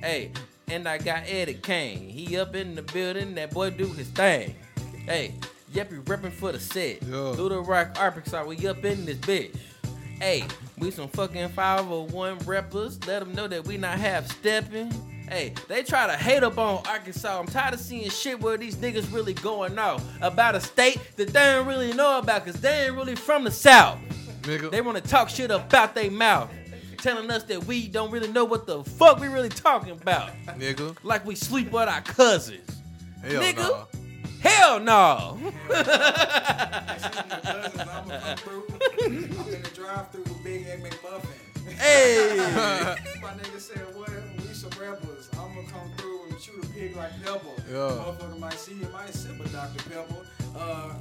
Hey, 0.00 0.30
and 0.70 0.88
I 0.88 0.98
got 0.98 1.24
Eddie 1.26 1.54
Kane. 1.54 2.08
He 2.08 2.36
up 2.36 2.54
in 2.54 2.74
the 2.74 2.82
building, 2.82 3.34
that 3.34 3.50
boy 3.50 3.70
do 3.70 3.86
his 3.86 4.08
thing. 4.08 4.54
Hey, 5.04 5.34
yep, 5.72 5.90
we 5.90 5.98
reppin' 5.98 6.32
for 6.32 6.52
the 6.52 6.60
set. 6.60 7.02
Yeah. 7.02 7.32
Through 7.32 7.48
the 7.50 7.60
rock, 7.60 7.96
Arkansas, 7.98 8.44
we 8.44 8.66
up 8.68 8.84
in 8.84 9.04
this 9.04 9.18
bitch. 9.18 9.56
Hey, 10.20 10.44
we 10.78 10.90
some 10.90 11.08
fucking 11.08 11.48
501 11.48 12.38
reppers. 12.40 13.04
Let 13.06 13.20
them 13.20 13.34
know 13.34 13.48
that 13.48 13.66
we 13.66 13.78
not 13.78 13.98
half 13.98 14.30
stepping. 14.30 14.92
Hey, 15.28 15.54
they 15.68 15.82
try 15.82 16.06
to 16.06 16.16
hate 16.16 16.42
up 16.42 16.58
on 16.58 16.84
Arkansas. 16.86 17.38
I'm 17.38 17.46
tired 17.46 17.74
of 17.74 17.80
seeing 17.80 18.10
shit 18.10 18.40
where 18.40 18.56
these 18.56 18.76
niggas 18.76 19.12
really 19.12 19.34
going 19.34 19.78
off 19.78 20.04
about 20.20 20.54
a 20.56 20.60
state 20.60 21.00
that 21.16 21.28
they 21.28 21.40
don't 21.52 21.66
really 21.66 21.92
know 21.94 22.18
about 22.18 22.44
because 22.44 22.60
they 22.60 22.86
ain't 22.86 22.96
really 22.96 23.14
from 23.14 23.44
the 23.44 23.50
South. 23.50 23.98
Nigga. 24.42 24.70
They 24.70 24.80
want 24.80 25.02
to 25.02 25.08
talk 25.08 25.28
shit 25.28 25.50
about 25.50 25.94
their 25.94 26.10
mouth, 26.10 26.50
telling 27.00 27.30
us 27.30 27.44
that 27.44 27.64
we 27.64 27.88
don't 27.88 28.10
really 28.10 28.30
know 28.30 28.44
what 28.44 28.66
the 28.66 28.84
fuck 28.84 29.20
we 29.20 29.28
really 29.28 29.48
talking 29.48 29.92
about. 29.92 30.30
Nigga. 30.58 30.96
Like 31.02 31.24
we 31.26 31.34
sleep 31.34 31.72
with 31.72 31.88
our 31.88 32.00
cousins. 32.02 32.68
Hell 33.22 33.42
Nigga. 33.42 33.56
nah. 33.56 33.86
Hell 34.40 34.80
no. 34.80 35.38
I'ma 35.40 35.50
come 38.18 38.36
through. 38.36 38.64
I'm 39.02 39.14
in 39.14 39.62
the 39.62 39.70
drive-through 39.74 40.24
Big 40.42 40.66
Egg 40.66 40.82
McMuffin. 40.82 41.72
Hey. 41.76 42.36
My 43.22 43.32
nigga 43.32 43.60
said, 43.60 43.94
what? 43.94 44.10
We 44.38 44.54
some 44.54 44.70
rebels. 44.80 45.28
I'ma 45.34 45.62
come 45.70 45.90
through 45.98 46.24
and 46.30 46.40
shoot 46.40 46.64
a 46.64 46.66
pig 46.68 46.96
like 46.96 47.12
Pebble. 47.22 47.54
Yeah. 47.68 47.74
Motherfucker 47.76 48.38
might 48.38 48.54
see 48.54 48.74
you, 48.74 48.88
might 48.92 49.12
sip 49.12 49.38
a 49.44 49.48
Dr. 49.48 49.88
Pebble. 49.90 50.24
Uh, 50.56 50.94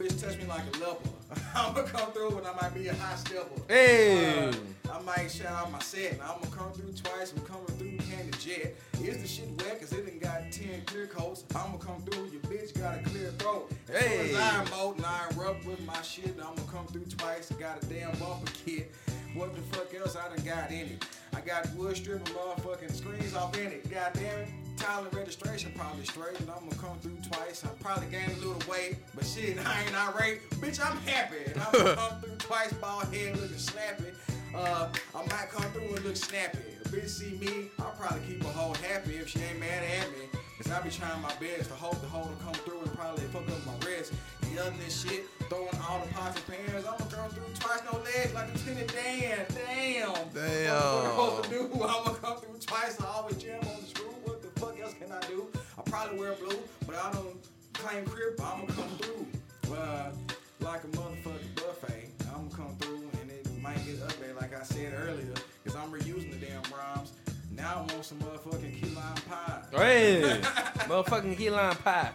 bitch 0.00 0.18
touch 0.20 0.38
me 0.38 0.46
like 0.46 0.62
a 0.62 0.78
leper. 0.78 1.08
I'ma 1.54 1.82
come 1.82 2.10
through 2.12 2.38
and 2.38 2.46
I 2.46 2.54
might 2.54 2.74
be 2.74 2.88
a 2.88 2.94
high 2.94 3.16
stepper. 3.16 3.60
Hey. 3.68 4.48
Uh, 4.48 4.52
I 4.90 5.02
might 5.02 5.30
shout 5.30 5.52
out 5.52 5.70
my 5.70 5.78
set 5.80 6.12
and 6.12 6.22
I'ma 6.22 6.46
come 6.56 6.72
through 6.72 6.92
twice. 6.92 7.34
I'm 7.36 7.42
coming 7.44 7.66
through 7.66 8.06
hand 8.06 8.32
Candy 8.32 8.38
Jet. 8.38 8.76
Is 9.02 9.20
the 9.20 9.28
shit 9.28 9.48
wet? 9.58 9.78
Cause 9.78 9.92
it 9.92 10.06
done 10.06 10.18
got 10.18 10.50
10 10.50 10.82
clear 10.86 11.06
coats. 11.06 11.44
I'ma 11.54 11.76
come 11.76 12.00
through. 12.02 12.30
Your 12.30 12.40
bitch 12.42 12.78
got 12.78 12.98
a 12.98 13.02
clear 13.02 13.30
throat. 13.38 13.70
As 13.92 14.02
Hey. 14.02 14.30
as 14.30 14.36
I 14.36 14.64
emote 14.64 14.96
and 14.96 15.06
I 15.06 15.26
erupt 15.36 15.66
with 15.66 15.84
my 15.84 16.00
shit, 16.00 16.34
I'ma 16.40 16.62
come 16.72 16.86
through 16.86 17.04
twice. 17.04 17.52
I 17.52 17.60
got 17.60 17.82
a 17.82 17.86
damn 17.86 18.10
bumper 18.18 18.50
kit. 18.64 18.92
What 19.34 19.54
the 19.54 19.62
fuck 19.76 19.94
else 19.94 20.16
I 20.16 20.34
done 20.34 20.44
got 20.44 20.70
in 20.70 20.88
it? 20.88 21.04
I 21.34 21.40
got 21.40 21.72
wood 21.74 21.96
stripping 21.96 22.34
motherfucking 22.34 22.92
screens 22.92 23.34
off 23.34 23.56
in 23.56 23.68
it. 23.68 23.88
God 23.90 24.10
damn 24.14 24.40
it. 24.40 24.48
Tyler 24.76 25.08
registration 25.12 25.72
probably 25.76 26.04
straight, 26.04 26.40
and 26.40 26.50
I'ma 26.50 26.72
come 26.80 26.98
through 26.98 27.18
twice. 27.30 27.64
I 27.64 27.68
probably 27.80 28.08
gained 28.08 28.32
a 28.32 28.36
little 28.36 28.62
weight, 28.68 28.96
but 29.14 29.24
shit, 29.24 29.58
I 29.66 29.82
ain't 29.84 29.94
irate. 29.94 30.50
Bitch, 30.52 30.80
I'm 30.84 30.96
happy. 31.02 31.36
And 31.46 31.60
I'ma 31.60 31.94
come 32.10 32.20
through 32.20 32.36
twice, 32.38 32.72
bald 32.74 33.14
head 33.14 33.36
looking 33.36 33.58
snappy. 33.58 34.12
Uh, 34.54 34.88
I 35.14 35.18
might 35.18 35.48
come 35.50 35.70
through 35.72 35.94
and 35.94 36.04
look 36.04 36.16
snappy. 36.16 36.58
A 36.84 36.88
bitch 36.88 37.08
see 37.08 37.36
me, 37.38 37.68
I'll 37.78 37.94
probably 37.98 38.26
keep 38.26 38.42
her 38.42 38.50
whole 38.50 38.74
happy 38.74 39.16
if 39.16 39.28
she 39.28 39.40
ain't 39.40 39.60
mad 39.60 39.84
at 39.84 40.10
me. 40.10 40.26
Cause 40.58 40.72
I 40.72 40.80
be 40.82 40.90
trying 40.90 41.22
my 41.22 41.32
best 41.36 41.70
to 41.70 41.74
hope 41.74 42.00
the 42.02 42.06
hoe 42.06 42.28
to 42.28 42.44
come 42.44 42.52
through 42.52 42.80
and 42.80 42.92
probably 42.94 43.24
fuck 43.26 43.48
up 43.48 43.64
my 43.64 43.86
wrist. 43.86 44.12
Yelling 44.54 44.78
this 44.78 45.02
shit, 45.04 45.26
throwing 45.48 45.68
all 45.88 46.00
the 46.00 46.12
pots 46.12 46.36
and 46.36 46.46
pans. 46.46 46.84
I'm 46.86 46.98
gonna 46.98 47.10
come 47.10 47.30
through 47.30 47.54
twice, 47.58 47.80
no 47.90 47.98
legs, 48.00 48.34
like 48.34 48.48
Lieutenant 48.54 48.92
Dan. 48.92 49.46
Damn. 49.48 50.14
Damn. 50.34 50.74
What 50.74 51.04
I'm 51.04 51.10
supposed 51.10 51.44
to 51.44 51.50
do? 51.50 51.60
I'm 51.74 52.04
gonna 52.04 52.18
come 52.18 52.36
through 52.38 52.58
twice. 52.58 53.00
I 53.00 53.06
always 53.06 53.36
jam 53.36 53.60
on 53.60 53.80
the 53.80 53.86
screw. 53.86 54.06
What 54.24 54.42
the 54.42 54.60
fuck 54.60 54.78
else 54.80 54.94
can 54.94 55.12
I 55.12 55.20
do? 55.28 55.46
I 55.78 55.82
probably 55.82 56.18
wear 56.18 56.32
blue, 56.34 56.58
but 56.86 56.96
I 56.96 57.12
don't 57.12 57.36
claim 57.74 58.04
crib. 58.06 58.34
but 58.36 58.44
I'm 58.44 58.60
gonna 58.66 58.72
come 58.72 58.98
through. 58.98 59.26
Well, 59.70 60.12
like 60.60 60.84
a 60.84 60.88
motherfucking 60.88 61.54
buffet. 61.54 62.10
I'm 62.34 62.48
gonna 62.48 62.56
come 62.56 62.76
through 62.78 63.08
and 63.20 63.30
it 63.30 63.46
might 63.62 63.84
get 63.86 64.02
up 64.02 64.12
there, 64.20 64.34
like 64.34 64.54
I 64.58 64.62
said 64.62 64.94
earlier, 64.94 65.34
because 65.62 65.78
I'm 65.78 65.90
reusing 65.92 66.30
the 66.38 66.44
damn 66.44 66.62
rhymes. 66.72 67.12
Now 67.56 67.86
I 67.88 67.92
want 67.92 68.04
some 68.04 68.18
motherfucking 68.18 68.80
key 68.80 68.94
lime 68.94 69.14
pie. 69.28 69.62
Hey, 69.72 70.40
motherfucking 70.88 71.36
key 71.36 71.50
lime 71.50 71.76
pie. 71.76 72.10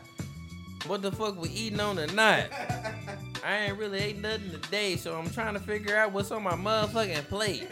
What 0.88 1.02
the 1.02 1.12
fuck 1.12 1.42
we 1.42 1.50
eating 1.50 1.80
on 1.80 1.96
tonight? 1.96 2.48
I 3.44 3.58
ain't 3.66 3.78
really 3.78 4.00
ate 4.00 4.22
nothing 4.22 4.52
today, 4.52 4.96
so 4.98 5.16
I'm 5.18 5.30
trying 5.32 5.54
to 5.56 5.60
figure 5.60 5.98
out 5.98 6.12
what's 6.12 6.32
on 6.32 6.44
my 6.44 6.52
motherfucking 6.54 7.28
plate. 7.28 7.68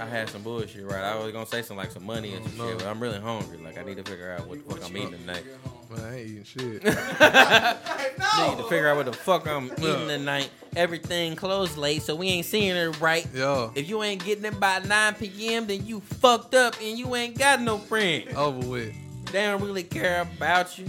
I 0.00 0.06
had 0.06 0.28
some 0.30 0.42
bullshit, 0.42 0.84
right? 0.86 1.02
I 1.02 1.16
was 1.22 1.32
gonna 1.32 1.46
say 1.46 1.62
some 1.62 1.76
like 1.76 1.90
some 1.90 2.04
money 2.06 2.32
and 2.34 2.44
some 2.48 2.68
shit, 2.68 2.78
but 2.78 2.86
I'm 2.86 2.98
really 3.00 3.20
hungry. 3.20 3.58
Like 3.58 3.76
I 3.78 3.82
need 3.82 3.98
to 3.98 4.02
figure 4.04 4.32
out 4.32 4.46
what 4.46 4.66
the 4.66 4.74
fuck 4.74 4.88
I'm 4.88 4.96
eating 4.96 5.12
tonight. 5.12 5.44
Man, 5.90 6.00
I 6.00 6.16
ain't 6.16 6.28
eating 6.28 6.44
shit. 6.44 6.82
Hey, 6.82 6.90
no! 8.18 8.48
Need 8.50 8.56
to 8.58 8.68
figure 8.68 8.88
out 8.88 8.96
what 8.96 9.06
the 9.06 9.12
fuck 9.12 9.46
I'm 9.46 9.66
eating 9.78 10.08
tonight. 10.08 10.50
Everything 10.76 11.36
closed 11.36 11.76
late, 11.76 12.02
so 12.02 12.16
we 12.16 12.28
ain't 12.28 12.46
seeing 12.46 12.74
it 12.74 13.00
right. 13.00 13.26
Yo, 13.34 13.70
If 13.74 13.88
you 13.88 14.02
ain't 14.02 14.24
getting 14.24 14.44
it 14.46 14.58
by 14.58 14.78
9 14.78 15.14
p.m., 15.16 15.66
then 15.66 15.84
you 15.86 16.00
fucked 16.00 16.54
up 16.54 16.74
and 16.82 16.98
you 16.98 17.14
ain't 17.14 17.36
got 17.38 17.60
no 17.60 17.76
friend. 17.78 18.28
over 18.34 18.66
with. 18.66 18.94
They 19.26 19.42
don't 19.42 19.62
really 19.62 19.84
care 19.84 20.22
about 20.22 20.78
you. 20.78 20.86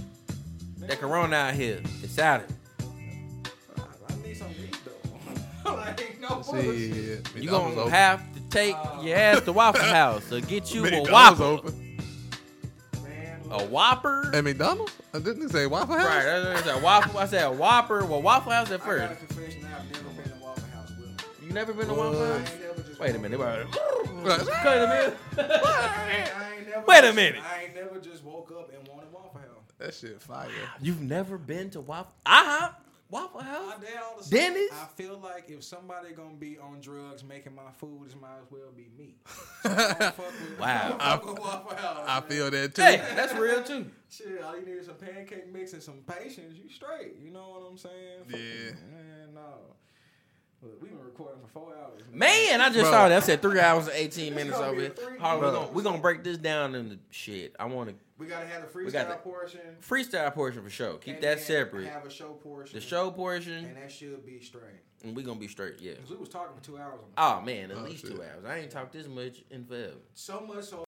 That 0.88 1.00
corona 1.00 1.36
out 1.36 1.54
here. 1.54 1.82
It's 2.02 2.20
out 2.20 2.42
of 2.42 2.48
I 4.10 4.16
need 4.28 4.36
something 4.38 4.68
to 4.70 4.80
though. 5.64 5.74
like, 5.76 6.18
no 6.22 6.28
bullshit. 6.42 6.94
Shit. 6.94 7.28
You 7.36 7.42
McDonald's 7.42 7.76
gonna 7.76 7.82
open. 7.82 7.92
have 7.92 8.34
to 8.36 8.40
take 8.50 8.76
your 9.02 9.18
ass 9.18 9.42
to 9.42 9.54
Waffle 9.54 9.82
uh, 9.82 9.86
House 9.94 10.32
or 10.32 10.42
get 10.42 10.74
you 10.74 10.82
a 10.86 10.92
McDonald's 10.92 11.40
Whopper. 11.40 11.44
open. 11.44 11.98
Man, 13.04 13.40
A 13.52 13.64
Whopper? 13.66 14.32
At 14.36 14.44
McDonald's? 14.44 14.94
I 15.14 15.20
didn't 15.20 15.50
say 15.50 15.68
Waffle 15.68 15.96
House. 15.98 16.06
Right, 16.08 16.24
that's 16.64 16.68
a 16.68 16.80
Waffle. 16.80 17.20
I 17.20 17.26
said 17.28 17.44
a 17.46 17.52
Whopper. 17.52 18.06
Well, 18.06 18.22
Waffle 18.22 18.52
House 18.52 18.72
at 18.72 18.82
I 18.82 18.86
got 18.86 18.86
first. 19.18 19.28
confession. 19.28 19.66
I've 19.66 19.92
never 19.92 20.12
been 20.14 20.30
to 20.32 20.36
Waffle 20.44 20.64
House 20.74 20.90
with 20.90 21.00
me. 21.42 21.48
You 21.48 21.54
never 21.54 21.74
been 21.74 21.88
to 21.88 21.94
Waffle 21.94 22.22
I 22.24 22.28
House? 22.40 22.50
ain't 22.52 22.62
never 22.62 22.82
just 22.82 23.00
Wait 23.00 23.16
a 23.16 23.20
minute. 23.20 23.32
They 23.32 23.38
woke. 23.38 24.24
Wait 24.24 24.40
a 24.40 24.88
minute. 24.88 25.18
I 25.38 26.56
ain't 26.58 26.68
never 26.70 26.86
Wait 26.88 26.98
a 27.00 27.02
just- 27.02 27.16
minute. 27.16 27.42
I 27.44 27.64
ain't 27.64 27.76
never 27.76 28.00
just 28.00 28.24
woke 28.24 28.52
up 28.52 28.72
and 28.74 28.88
wanted 28.88 28.88
Waffle 28.88 28.93
House. 28.93 28.93
That 29.84 29.94
shit 29.94 30.22
fire. 30.22 30.48
You've 30.82 31.02
never 31.02 31.38
been 31.38 31.70
to 31.72 31.82
Waffle? 31.82 32.14
Uh-huh. 32.26 32.70
Waffle 33.10 33.42
I 33.42 33.44
House? 33.44 33.80
did 33.80 33.90
all 34.02 34.18
the 34.24 34.30
Denny's? 34.30 34.72
I 34.72 34.86
feel 34.96 35.20
like 35.22 35.50
if 35.50 35.64
somebody 35.64 36.14
gonna 36.14 36.34
be 36.40 36.58
on 36.58 36.80
drugs 36.82 37.24
making 37.24 37.54
my 37.54 37.70
food, 37.78 38.08
it 38.10 38.20
might 38.20 38.38
as 38.42 38.50
well 38.50 38.72
be 38.76 38.88
me. 38.98 39.16
So 39.62 39.70
I 39.70 39.76
don't 39.76 39.98
fuck 40.00 40.18
with- 40.18 40.60
Wow. 40.60 40.98
I 41.00 41.18
don't 41.18 41.38
fuck 41.38 41.70
with 41.70 41.80
House. 41.80 42.06
I 42.08 42.22
feel 42.22 42.50
that 42.50 42.74
too. 42.74 42.82
Hey, 42.82 42.98
that's 43.16 43.34
real 43.40 43.62
too. 43.64 43.86
Shit, 44.10 44.42
all 44.42 44.58
you 44.58 44.66
need 44.66 44.72
is 44.80 44.86
some 44.88 44.96
pancake 44.96 45.52
mix 45.54 45.74
and 45.74 45.84
some 45.84 46.00
patience. 46.08 46.56
You 46.56 46.70
straight. 46.70 47.18
You 47.22 47.30
know 47.32 47.50
what 47.50 47.70
I'm 47.70 47.78
saying? 47.78 48.24
Fuck 48.30 48.40
Yeah. 48.40 48.72
Man, 48.92 49.34
no. 49.36 49.42
Look, 50.64 50.82
we 50.82 50.88
been 50.88 51.04
recording 51.04 51.42
for 51.42 51.50
four 51.50 51.74
hours. 51.76 52.02
Man, 52.12 52.62
I 52.62 52.70
just 52.70 52.80
Bro. 52.82 52.92
saw 52.92 53.10
that. 53.10 53.18
I 53.18 53.20
said 53.26 53.42
three 53.42 53.60
hours 53.60 53.88
and 53.88 53.96
18 53.98 54.34
minutes 54.34 54.58
gonna 54.58 54.72
over 54.72 54.80
here. 54.82 54.90
a 54.92 54.94
three- 54.94 55.18
Hold 55.20 55.44
on, 55.44 55.74
we're 55.74 55.82
gonna, 55.82 55.84
gonna 55.84 56.02
break 56.02 56.24
this 56.24 56.38
down 56.38 56.74
into 56.74 56.98
shit. 57.12 57.54
I 57.60 57.66
want 57.66 57.90
to 57.90 57.96
we 58.18 58.28
gotta 58.28 58.46
have 58.48 58.62
the 58.62 58.68
freestyle 58.68 58.86
We 58.86 58.92
got 58.92 59.08
the- 59.10 59.16
portion. 59.16 59.60
freestyle 59.82 60.34
portion 60.34 60.64
for 60.64 60.70
sure. 60.70 60.98
Keep 60.98 61.16
and 61.16 61.24
that 61.24 61.38
then 61.38 61.46
separate. 61.46 61.88
Have 61.88 62.06
a 62.06 62.10
show 62.10 62.34
portion. 62.34 62.76
The 62.80 62.86
show 62.86 63.12
portion, 63.12 63.66
and 63.66 63.78
that 63.78 63.92
should 63.92 64.26
be 64.26 64.40
straight. 64.40 64.82
and 65.04 65.16
we 65.16 65.24
gonna 65.24 65.40
be 65.40 65.48
straight. 65.48 65.82
Yeah. 65.82 65.96
Cause 65.96 66.10
we 66.12 66.16
was 66.18 66.30
talking 66.30 66.56
for 66.58 66.64
two 66.64 66.78
hours. 66.78 67.00
On 67.18 67.40
Oh 67.42 67.46
man, 67.46 67.72
at 67.72 67.78
Oh, 67.78 67.82
least 67.82 68.06
shit. 68.06 68.16
two 68.16 68.22
hours. 68.24 68.46
I 68.46 68.60
ain't 68.60 68.72
talked 68.72 68.94
this 68.94 69.08
much 69.08 69.44
in 69.50 69.66
forever. 69.66 69.96
So 70.14 70.40
much 70.42 70.64
so 70.66 70.82